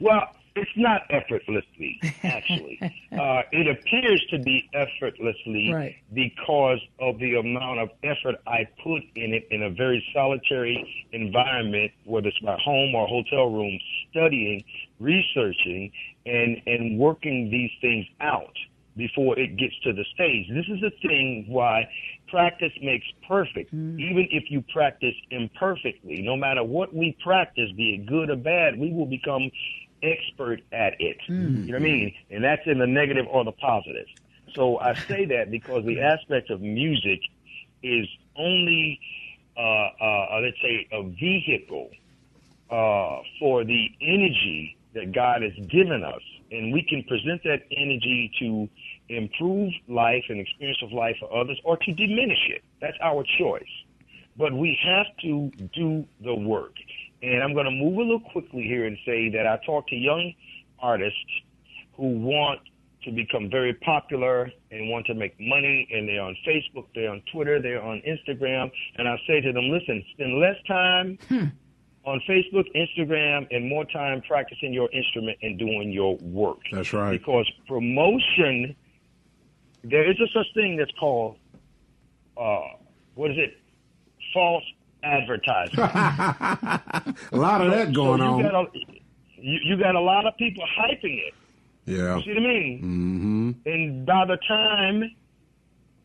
Well, 0.00 0.28
it's 0.56 0.70
not 0.76 1.02
effortlessly, 1.10 2.00
actually. 2.22 2.78
uh, 3.12 3.42
it 3.52 3.66
appears 3.68 4.24
to 4.30 4.38
be 4.38 4.68
effortlessly 4.74 5.72
Right. 5.72 5.96
because 6.12 6.80
of 6.98 7.18
the 7.18 7.34
amount 7.36 7.80
of 7.80 7.90
effort 8.02 8.36
I 8.46 8.66
put 8.82 9.02
in 9.14 9.32
it 9.34 9.46
in 9.50 9.62
a 9.62 9.70
very 9.70 10.04
solitary 10.14 11.06
environment, 11.12 11.92
whether 12.04 12.28
it's 12.28 12.42
my 12.42 12.58
home 12.62 12.94
or 12.94 13.06
hotel 13.06 13.50
room, 13.50 13.78
studying, 14.10 14.64
researching, 15.00 15.90
and, 16.26 16.60
and 16.66 16.98
working 16.98 17.50
these 17.50 17.70
things 17.80 18.06
out 18.20 18.56
before 18.96 19.38
it 19.38 19.56
gets 19.56 19.74
to 19.80 19.92
the 19.92 20.04
stage. 20.14 20.48
This 20.50 20.66
is 20.68 20.80
the 20.80 20.90
thing 21.08 21.46
why 21.48 21.88
practice 22.28 22.72
makes 22.82 23.06
perfect. 23.26 23.72
Even 23.98 24.28
if 24.30 24.50
you 24.50 24.62
practice 24.72 25.14
imperfectly, 25.30 26.22
no 26.22 26.36
matter 26.36 26.62
what 26.62 26.94
we 26.94 27.16
practice, 27.24 27.70
be 27.76 27.94
it 27.94 28.06
good 28.06 28.30
or 28.30 28.36
bad, 28.36 28.78
we 28.78 28.92
will 28.92 29.06
become 29.06 29.50
expert 30.02 30.60
at 30.72 30.94
it. 31.00 31.16
You 31.66 31.72
know 31.72 31.78
what 31.78 31.82
I 31.82 31.84
mean? 31.84 32.14
And 32.30 32.44
that's 32.44 32.62
in 32.66 32.78
the 32.78 32.86
negative 32.86 33.26
or 33.30 33.44
the 33.44 33.52
positive. 33.52 34.06
So 34.54 34.78
I 34.78 34.94
say 34.94 35.24
that 35.26 35.50
because 35.50 35.84
the 35.84 36.00
aspect 36.00 36.50
of 36.50 36.60
music 36.60 37.20
is 37.82 38.06
only, 38.36 39.00
uh, 39.56 39.60
uh, 39.60 40.40
let's 40.42 40.60
say, 40.60 40.88
a 40.92 41.02
vehicle 41.04 41.90
uh, 42.70 43.22
for 43.38 43.64
the 43.64 43.90
energy 44.00 44.76
that 44.94 45.12
God 45.12 45.42
has 45.42 45.52
given 45.68 46.04
us. 46.04 46.22
And 46.50 46.72
we 46.72 46.82
can 46.82 47.04
present 47.04 47.42
that 47.44 47.62
energy 47.76 48.30
to 48.40 48.68
improve 49.08 49.72
life 49.88 50.24
and 50.28 50.40
experience 50.40 50.78
of 50.82 50.92
life 50.92 51.16
for 51.20 51.32
others 51.36 51.60
or 51.64 51.76
to 51.76 51.92
diminish 51.92 52.48
it. 52.48 52.62
That's 52.80 52.96
our 53.02 53.24
choice. 53.38 53.62
But 54.36 54.52
we 54.52 54.78
have 54.84 55.06
to 55.22 55.50
do 55.74 56.04
the 56.24 56.34
work. 56.34 56.74
And 57.22 57.42
I'm 57.42 57.52
going 57.52 57.66
to 57.66 57.70
move 57.70 57.98
a 57.98 58.02
little 58.02 58.20
quickly 58.32 58.62
here 58.62 58.86
and 58.86 58.96
say 59.04 59.28
that 59.30 59.46
I 59.46 59.60
talk 59.66 59.86
to 59.88 59.96
young 59.96 60.32
artists 60.80 61.18
who 61.96 62.18
want 62.18 62.60
to 63.04 63.12
become 63.12 63.50
very 63.50 63.74
popular 63.74 64.50
and 64.70 64.90
want 64.90 65.06
to 65.06 65.14
make 65.14 65.34
money, 65.40 65.88
and 65.90 66.08
they're 66.08 66.22
on 66.22 66.36
Facebook, 66.46 66.86
they're 66.94 67.10
on 67.10 67.22
Twitter, 67.32 67.60
they're 67.60 67.82
on 67.82 68.02
Instagram, 68.06 68.70
and 68.96 69.08
I 69.08 69.16
say 69.26 69.40
to 69.40 69.52
them, 69.52 69.70
listen, 69.70 70.04
spend 70.12 70.38
less 70.38 70.56
time 70.66 71.18
hmm. 71.28 71.46
On 72.04 72.20
Facebook, 72.28 72.64
Instagram, 72.74 73.46
and 73.50 73.68
more 73.68 73.84
time 73.84 74.22
practicing 74.26 74.72
your 74.72 74.90
instrument 74.92 75.38
and 75.42 75.58
doing 75.58 75.90
your 75.92 76.16
work. 76.18 76.58
That's 76.72 76.92
right. 76.92 77.10
Because 77.12 77.50
promotion, 77.68 78.74
there 79.84 80.10
is 80.10 80.18
a 80.20 80.26
such 80.32 80.46
thing 80.54 80.76
that's 80.76 80.92
called, 80.98 81.36
uh, 82.36 82.60
what 83.14 83.30
is 83.30 83.36
it? 83.38 83.58
False 84.32 84.64
advertising. 85.02 85.78
A 85.80 87.14
lot 87.32 87.60
of 87.60 87.70
that 87.72 87.88
So 87.88 87.92
going 87.92 88.20
you 88.20 88.26
on. 88.26 88.42
Got 88.42 88.54
a, 88.54 88.66
you, 89.36 89.58
you 89.64 89.76
got 89.78 89.94
a 89.94 90.00
lot 90.00 90.26
of 90.26 90.36
people 90.36 90.62
hyping 90.78 91.18
it. 91.18 91.34
yeah. 91.86 92.16
You 92.16 92.22
see 92.22 92.30
what 92.30 92.38
I 92.38 92.40
mean? 92.40 93.56
Mm-hmm. 93.64 93.68
And 93.70 94.06
by 94.06 94.24
the 94.26 94.36
time 94.46 95.10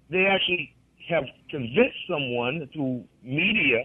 they 0.10 0.26
actually 0.26 0.74
have 1.10 1.26
convinced 1.50 1.98
someone 2.10 2.68
through 2.74 3.04
media 3.24 3.84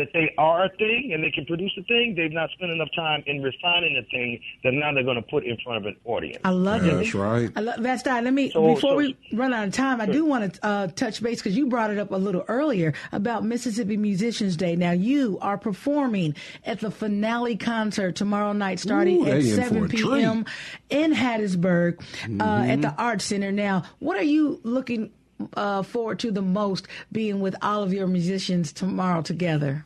that 0.00 0.12
they 0.12 0.32
are 0.38 0.64
a 0.64 0.68
thing 0.76 1.10
and 1.14 1.22
they 1.22 1.30
can 1.30 1.44
produce 1.46 1.72
a 1.78 1.82
thing, 1.84 2.14
they've 2.16 2.32
not 2.32 2.50
spent 2.50 2.72
enough 2.72 2.88
time 2.96 3.22
in 3.26 3.42
refining 3.42 3.94
the 3.94 4.02
thing 4.10 4.40
that 4.64 4.72
now 4.72 4.92
they're 4.92 5.04
going 5.04 5.16
to 5.16 5.22
put 5.30 5.44
in 5.44 5.56
front 5.62 5.78
of 5.78 5.86
an 5.86 5.96
audience. 6.04 6.38
I 6.44 6.50
love 6.50 6.84
Yeah, 6.84 6.92
it. 6.92 6.96
that's 6.96 7.14
right. 7.14 7.50
I 7.56 7.60
love 7.60 7.76
that's 7.82 8.02
that. 8.04 8.24
Let 8.24 8.32
me 8.34 8.50
So- 8.50 8.74
before 8.74 8.90
so- 8.92 8.96
we 8.96 9.16
run 9.32 9.52
out 9.54 9.66
of 9.68 9.72
time, 9.74 10.00
I 10.00 10.06
do 10.06 10.24
want 10.24 10.54
to 10.54 10.66
uh, 10.66 10.86
touch 10.88 11.22
base 11.22 11.38
because 11.40 11.56
you 11.56 11.66
brought 11.66 11.90
it 11.90 11.98
up 11.98 12.10
a 12.10 12.16
little 12.16 12.44
earlier 12.48 12.94
about 13.12 13.44
Mississippi 13.44 13.96
Musicians 13.96 14.56
Day. 14.56 14.74
Now 14.76 14.92
you 14.92 15.38
are 15.42 15.58
performing 15.58 16.34
at 16.64 16.80
the 16.80 16.90
finale 16.90 17.56
concert 17.56 18.16
tomorrow 18.16 18.52
night, 18.52 18.80
starting 18.80 19.18
Ooh, 19.20 19.26
at 19.26 19.40
they 19.42 19.50
in 19.50 19.56
for 19.56 19.60
a 19.60 19.64
seven 19.64 19.88
p.m. 19.88 20.44
in 20.88 21.12
Hattiesburg 21.12 22.00
uh, 22.00 22.04
Mm-hmm. 22.26 22.40
at 22.70 22.82
the 22.82 22.94
Art 22.96 23.20
Center. 23.22 23.52
Now, 23.52 23.82
what 23.98 24.16
are 24.16 24.22
you 24.24 24.60
looking 24.62 25.10
uh, 25.54 25.82
forward 25.82 26.18
to 26.20 26.30
the 26.30 26.42
most 26.42 26.86
being 27.12 27.40
with 27.40 27.56
all 27.62 27.82
of 27.82 27.92
your 27.92 28.06
musicians 28.06 28.72
tomorrow 28.72 29.22
together? 29.22 29.84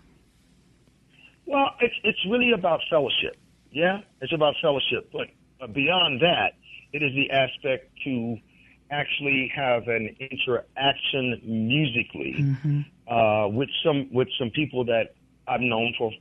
Well, 1.47 1.70
it's 1.80 1.95
it's 2.05 2.24
really 2.26 2.53
about 2.53 2.80
fellowship. 2.90 3.36
Yeah, 3.70 4.01
it's 4.20 4.32
about 4.32 4.55
fellowship. 4.62 5.11
But 5.12 5.28
uh, 5.61 5.66
beyond 5.66 6.20
that, 6.22 6.55
it 6.92 7.03
is 7.03 7.12
the 7.14 7.30
aspect 7.30 7.90
to 8.05 8.38
actually 8.90 9.51
have 9.55 9.88
an 9.88 10.14
interaction 10.20 11.40
musically 11.45 12.47
uh, 13.09 13.49
with 13.49 13.68
some 13.84 14.09
with 14.12 14.28
some 14.38 14.51
people 14.51 14.84
that 14.86 15.14
I've 15.49 15.61
known 15.61 15.95
for 15.99 16.12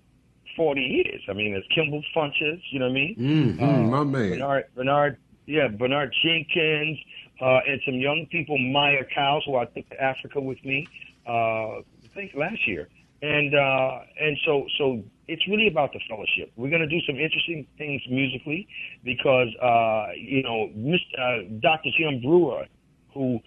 forty 0.57 0.82
years. 0.82 1.21
I 1.30 1.34
mean, 1.34 1.53
it's 1.55 1.67
Kimball 1.74 2.03
Funches. 2.15 2.61
You 2.71 2.80
know 2.80 2.86
what 2.86 2.91
I 2.91 2.93
mean? 2.93 3.57
Mhm, 3.59 3.89
my 3.89 4.03
man. 4.03 4.30
Bernard, 4.32 4.65
Bernard, 4.76 5.17
yeah, 5.45 5.67
Bernard 5.67 6.13
Jenkins, 6.24 6.97
uh, 7.41 7.59
and 7.67 7.82
some 7.86 7.95
young 7.95 8.26
people, 8.32 8.57
Maya 8.57 9.03
Cows, 9.13 9.43
who 9.45 9.55
I 9.55 9.65
took 9.65 9.88
to 9.89 10.01
Africa 10.01 10.39
with 10.41 10.63
me, 10.65 10.88
uh, 11.28 11.80
I 11.80 11.84
think 12.13 12.34
last 12.36 12.67
year, 12.67 12.89
and 13.24 13.55
uh, 13.55 13.99
and 14.19 14.38
so 14.45 14.67
so 14.78 15.01
it's 15.28 15.47
really 15.47 15.67
about 15.67 15.93
the 15.93 15.99
fellowship. 16.09 16.51
We're 16.57 16.69
going 16.69 16.82
to 16.82 16.88
do 16.88 16.99
some 17.07 17.15
interesting 17.15 17.65
things 17.78 18.01
musically 18.09 18.67
because 19.03 19.47
uh, 19.61 20.11
you 20.17 20.43
know, 20.43 20.69
Mr. 20.76 20.99
Uh, 21.17 21.59
Dr. 21.61 21.89
Jim 21.97 22.21
Brewer, 22.21 22.65
who 23.13 23.39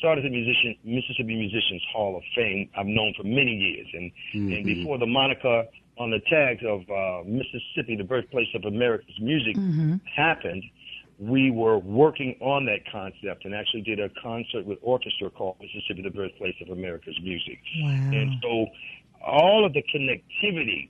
started 0.00 0.24
the 0.24 0.30
musician 0.30 0.74
Mississippi 0.82 1.36
Musicians 1.36 1.82
Hall 1.92 2.16
of 2.16 2.24
Fame, 2.34 2.68
I've 2.76 2.86
known 2.86 3.14
for 3.16 3.22
many 3.22 3.54
years, 3.54 3.86
and 3.94 4.10
and 4.34 4.64
before 4.64 4.98
the 4.98 5.06
moniker 5.06 5.64
on 5.96 6.10
the 6.10 6.20
tags 6.28 6.62
of 6.66 6.80
uh, 6.90 7.22
Mississippi, 7.24 7.94
the 7.96 8.04
birthplace 8.04 8.48
of 8.54 8.64
America's 8.64 9.18
music, 9.20 9.54
happened, 10.16 10.64
we 11.20 11.50
were 11.50 11.78
working 11.78 12.34
on 12.40 12.64
that 12.64 12.80
concept 12.90 13.44
and 13.44 13.54
actually 13.54 13.82
did 13.82 14.00
a 14.00 14.08
concert 14.22 14.64
with 14.64 14.78
orchestra 14.80 15.28
called 15.28 15.56
Mississippi, 15.60 16.02
the 16.02 16.10
birthplace 16.10 16.54
of 16.62 16.70
America's 16.70 17.18
music. 17.22 17.58
Wow. 17.82 17.90
And 17.90 18.32
so 18.42 18.66
all 19.26 19.64
of 19.64 19.72
the 19.72 19.82
connectivity 19.94 20.88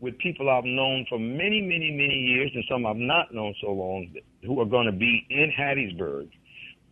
with 0.00 0.18
people 0.18 0.50
I've 0.50 0.64
known 0.64 1.06
for 1.08 1.18
many, 1.18 1.60
many, 1.60 1.90
many 1.90 2.14
years 2.14 2.50
and 2.54 2.64
some 2.68 2.84
I've 2.84 2.96
not 2.96 3.32
known 3.32 3.54
so 3.60 3.68
long 3.68 4.14
who 4.44 4.60
are 4.60 4.66
going 4.66 4.86
to 4.86 4.92
be 4.92 5.26
in 5.30 5.50
Hattiesburg 5.50 6.28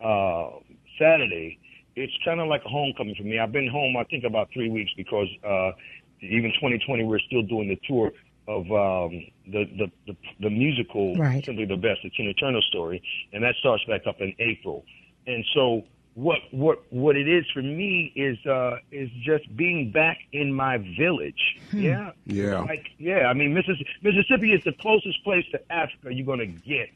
uh, 0.02 0.58
Saturday, 0.98 1.58
it's 1.94 2.12
kind 2.24 2.40
of 2.40 2.48
like 2.48 2.62
a 2.64 2.68
homecoming 2.68 3.14
for 3.14 3.24
me. 3.24 3.38
I've 3.38 3.52
been 3.52 3.68
home, 3.68 3.96
I 3.96 4.04
think, 4.04 4.24
about 4.24 4.48
three 4.52 4.70
weeks 4.70 4.90
because 4.96 5.28
uh, 5.44 5.72
even 6.20 6.50
2020, 6.52 7.04
we're 7.04 7.18
still 7.20 7.42
doing 7.42 7.68
the 7.68 7.78
tour 7.86 8.10
of 8.48 8.62
um, 8.72 9.24
the, 9.46 9.64
the, 9.78 9.90
the, 10.06 10.16
the 10.40 10.50
musical 10.50 11.14
Right. 11.14 11.44
Simply 11.44 11.64
the 11.64 11.76
Best, 11.76 12.00
the 12.02 12.10
Tina 12.10 12.34
Turner 12.34 12.62
story, 12.62 13.02
and 13.32 13.42
that 13.44 13.54
starts 13.60 13.84
back 13.84 14.06
up 14.06 14.20
in 14.20 14.34
April. 14.38 14.84
And 15.26 15.44
so 15.54 15.82
what 16.14 16.38
what 16.50 16.82
what 16.90 17.16
it 17.16 17.26
is 17.28 17.44
for 17.54 17.62
me 17.62 18.12
is 18.14 18.36
uh 18.46 18.76
is 18.90 19.08
just 19.22 19.54
being 19.56 19.90
back 19.90 20.18
in 20.32 20.52
my 20.52 20.76
village. 20.98 21.40
Yeah. 21.72 22.12
Yeah. 22.26 22.60
Like 22.60 22.88
yeah, 22.98 23.28
I 23.28 23.32
mean 23.32 23.54
Mississippi, 23.54 23.86
Mississippi 24.02 24.52
is 24.52 24.62
the 24.64 24.72
closest 24.72 25.22
place 25.24 25.46
to 25.52 25.72
Africa 25.72 26.12
you're 26.12 26.26
going 26.26 26.40
to 26.40 26.46
get 26.46 26.90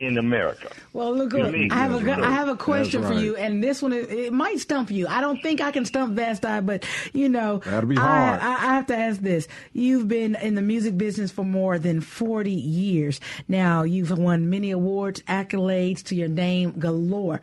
in 0.00 0.18
America. 0.18 0.68
Well, 0.92 1.14
look, 1.16 1.32
You 1.32 1.38
know 1.38 1.44
what 1.44 1.54
I 1.54 1.58
mean? 1.58 1.70
I 1.72 1.76
have 1.76 1.90
a 1.92 1.94
That's 2.04 2.16
good- 2.16 2.24
I 2.24 2.30
have 2.32 2.48
a 2.48 2.56
question 2.56 3.02
That's 3.02 3.12
for 3.12 3.16
right. 3.16 3.24
you, 3.24 3.36
and 3.36 3.62
this 3.62 3.80
one 3.80 3.92
it, 3.92 4.10
it 4.10 4.32
might 4.32 4.58
stump 4.58 4.90
you. 4.90 5.06
I 5.06 5.20
don't 5.20 5.40
think 5.40 5.60
I 5.60 5.70
can 5.70 5.84
stump 5.84 6.16
Vasti, 6.16 6.66
but 6.66 6.84
you 7.14 7.28
know, 7.28 7.58
That'll 7.64 7.88
be 7.88 7.96
I- 7.96 8.00
hard. 8.00 8.40
I, 8.40 8.48
I 8.52 8.74
have 8.74 8.86
to 8.88 8.96
ask 8.96 9.20
this: 9.20 9.46
You've 9.72 10.08
been 10.08 10.34
in 10.34 10.56
the 10.56 10.62
music 10.62 10.98
business 10.98 11.30
for 11.30 11.44
more 11.44 11.78
than 11.78 12.00
forty 12.00 12.52
years 12.52 13.20
now. 13.48 13.84
You've 13.84 14.10
won 14.18 14.50
many 14.50 14.72
awards, 14.72 15.22
accolades 15.22 16.02
to 16.04 16.16
your 16.16 16.28
name 16.28 16.72
galore. 16.78 17.40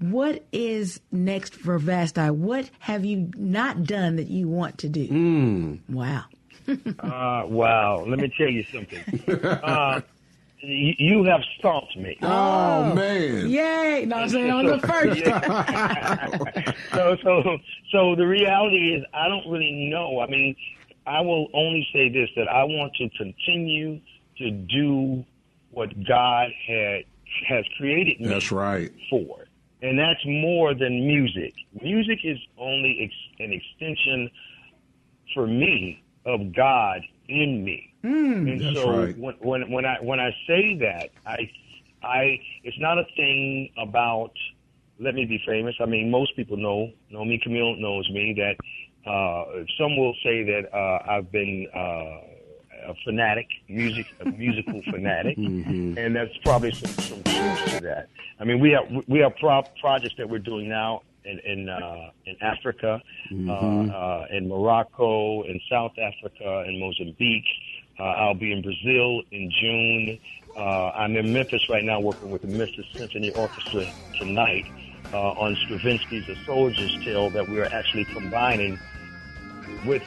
What 0.00 0.44
is 0.50 1.00
next 1.12 1.54
for 1.54 1.78
Vasti? 1.78 2.30
What 2.34 2.70
have 2.78 3.04
you 3.04 3.30
not 3.36 3.84
done 3.84 4.16
that 4.16 4.28
you 4.28 4.48
want 4.48 4.78
to 4.78 4.88
do? 4.88 5.06
Hmm. 5.06 5.74
Wow. 5.88 6.24
Uh, 7.00 7.42
wow. 7.46 8.04
Let 8.06 8.20
me 8.20 8.32
tell 8.36 8.48
you 8.48 8.62
something. 8.72 9.02
Uh, 9.42 10.00
you, 10.60 10.94
you 10.98 11.24
have 11.24 11.40
stumped 11.58 11.96
me. 11.96 12.16
Oh, 12.22 12.94
man. 12.94 13.48
Yay! 13.50 14.04
No, 14.06 14.16
I'm 14.16 14.28
saying 14.28 14.50
on 14.50 14.66
the 14.66 14.78
first. 14.86 15.24
so 16.94 17.16
so 17.24 17.58
so 17.90 18.14
the 18.14 18.26
reality 18.26 18.94
is 18.94 19.04
I 19.12 19.26
don't 19.28 19.50
really 19.50 19.88
know. 19.90 20.20
I 20.20 20.28
mean, 20.28 20.54
I 21.06 21.20
will 21.22 21.48
only 21.54 21.88
say 21.92 22.08
this 22.08 22.28
that 22.36 22.46
I 22.46 22.62
want 22.62 22.94
to 22.96 23.08
continue 23.16 24.00
to 24.38 24.50
do 24.50 25.24
what 25.72 25.90
God 26.04 26.50
had 26.68 27.04
has 27.48 27.64
created 27.78 28.20
me 28.20 28.28
That's 28.28 28.52
right. 28.52 28.92
for. 29.08 29.46
And 29.82 29.98
that's 29.98 30.24
more 30.26 30.74
than 30.74 31.06
music. 31.06 31.54
Music 31.82 32.20
is 32.24 32.38
only 32.58 32.98
ex- 33.02 33.40
an 33.40 33.52
extension 33.52 34.30
for 35.34 35.46
me 35.46 36.02
of 36.26 36.54
God 36.54 37.00
in 37.28 37.64
me. 37.64 37.94
and 38.02 38.60
That's 38.62 38.74
so 38.76 38.90
right. 38.90 39.18
when, 39.18 39.34
when 39.40 39.70
when 39.70 39.84
I 39.84 39.96
when 40.02 40.20
I 40.20 40.30
say 40.46 40.76
that, 40.80 41.10
I 41.26 41.50
I 42.02 42.38
it's 42.64 42.78
not 42.78 42.98
a 42.98 43.04
thing 43.16 43.70
about 43.78 44.32
let 44.98 45.14
me 45.14 45.24
be 45.24 45.40
famous. 45.46 45.74
I 45.80 45.86
mean, 45.86 46.10
most 46.10 46.36
people 46.36 46.56
know 46.56 46.90
know 47.10 47.24
me. 47.24 47.40
Kamel 47.42 47.76
knows 47.76 48.08
me. 48.10 48.34
That 48.36 49.10
uh, 49.10 49.64
some 49.78 49.96
will 49.96 50.14
say 50.22 50.44
that 50.44 50.74
uh, 50.74 51.10
I've 51.10 51.32
been 51.32 51.66
uh, 51.74 52.29
a 52.86 52.94
fanatic, 53.04 53.48
music 53.68 54.06
a 54.20 54.26
musical 54.26 54.82
fanatic, 54.90 55.36
and 55.38 56.14
that's 56.14 56.36
probably 56.38 56.72
some, 56.72 56.90
some 56.92 57.22
truth 57.22 57.66
to 57.66 57.80
that. 57.82 58.08
I 58.38 58.44
mean, 58.44 58.60
we 58.60 58.70
have 58.70 59.04
we 59.08 59.18
have 59.20 59.36
pro- 59.36 59.64
projects 59.80 60.14
that 60.18 60.28
we're 60.28 60.38
doing 60.38 60.68
now 60.68 61.02
in 61.24 61.38
in, 61.40 61.68
uh, 61.68 62.10
in 62.26 62.36
Africa, 62.40 63.02
uh, 63.32 63.52
uh, 63.52 64.26
in 64.30 64.48
Morocco, 64.48 65.42
in 65.42 65.60
South 65.70 65.92
Africa, 65.98 66.64
in 66.66 66.80
Mozambique. 66.80 67.48
Uh, 67.98 68.04
I'll 68.04 68.34
be 68.34 68.52
in 68.52 68.62
Brazil 68.62 69.22
in 69.30 69.50
June. 69.60 70.18
Uh, 70.56 70.90
I'm 70.90 71.16
in 71.16 71.32
Memphis 71.32 71.68
right 71.68 71.84
now 71.84 72.00
working 72.00 72.30
with 72.30 72.42
the 72.42 72.48
Memphis 72.48 72.86
Symphony 72.94 73.30
Orchestra 73.32 73.86
tonight 74.18 74.66
uh, 75.12 75.32
on 75.32 75.54
Stravinsky's 75.56 76.28
A 76.28 76.44
Soldier's 76.44 76.96
Tale 77.04 77.30
that 77.30 77.48
we 77.48 77.60
are 77.60 77.66
actually 77.66 78.06
combining 78.06 78.78
with 79.84 80.02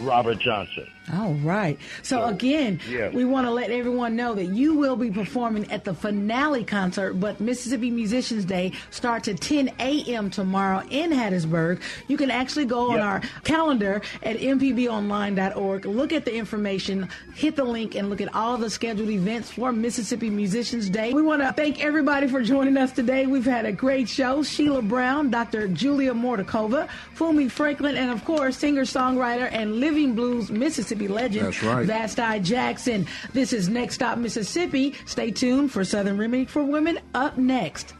Robert 0.00 0.38
Johnson. 0.38 0.86
All 1.12 1.34
right. 1.34 1.78
So, 2.02 2.24
again, 2.24 2.80
yeah. 2.88 3.10
we 3.10 3.26
want 3.26 3.46
to 3.46 3.50
let 3.50 3.70
everyone 3.70 4.16
know 4.16 4.34
that 4.34 4.46
you 4.46 4.74
will 4.74 4.96
be 4.96 5.10
performing 5.10 5.70
at 5.70 5.84
the 5.84 5.92
finale 5.92 6.64
concert, 6.64 7.14
but 7.14 7.40
Mississippi 7.40 7.90
Musicians 7.90 8.46
Day 8.46 8.72
starts 8.90 9.28
at 9.28 9.38
10 9.38 9.70
a.m. 9.80 10.30
tomorrow 10.30 10.82
in 10.88 11.10
Hattiesburg. 11.10 11.82
You 12.08 12.16
can 12.16 12.30
actually 12.30 12.64
go 12.64 12.92
on 12.92 13.00
our 13.00 13.20
calendar 13.44 14.00
at 14.22 14.38
mpbonline.org, 14.38 15.84
look 15.84 16.12
at 16.14 16.24
the 16.24 16.34
information, 16.34 17.10
hit 17.34 17.56
the 17.56 17.64
link, 17.64 17.94
and 17.94 18.08
look 18.08 18.22
at 18.22 18.34
all 18.34 18.56
the 18.56 18.70
scheduled 18.70 19.10
events 19.10 19.50
for 19.50 19.72
Mississippi 19.72 20.30
Musicians 20.30 20.88
Day. 20.88 21.12
We 21.12 21.20
want 21.20 21.42
to 21.42 21.52
thank 21.52 21.84
everybody 21.84 22.28
for 22.28 22.42
joining 22.42 22.78
us 22.78 22.92
today. 22.92 23.26
We've 23.26 23.44
had 23.44 23.66
a 23.66 23.72
great 23.72 24.08
show. 24.08 24.42
Sheila 24.42 24.80
Brown, 24.80 25.30
Dr. 25.30 25.68
Julia 25.68 26.14
Mortyakova, 26.14 26.88
Funmi 27.14 27.50
Franklin, 27.50 27.96
and 27.96 28.10
of 28.10 28.24
course, 28.24 28.56
singer, 28.56 28.82
songwriter, 28.82 29.50
and 29.52 29.76
Living 29.76 30.14
Blues 30.14 30.50
Mississippi 30.50 30.93
Mississippi 30.94 31.08
legend. 31.08 31.46
That's 31.46 31.62
right. 31.62 31.86
Vasti 31.86 32.40
Jackson. 32.40 33.06
This 33.32 33.52
is 33.52 33.68
Next 33.68 33.96
Stop 33.96 34.18
Mississippi. 34.18 34.94
Stay 35.06 35.30
tuned 35.30 35.72
for 35.72 35.84
Southern 35.84 36.18
Remedy 36.18 36.44
for 36.44 36.62
Women 36.62 36.98
up 37.14 37.36
next. 37.36 37.94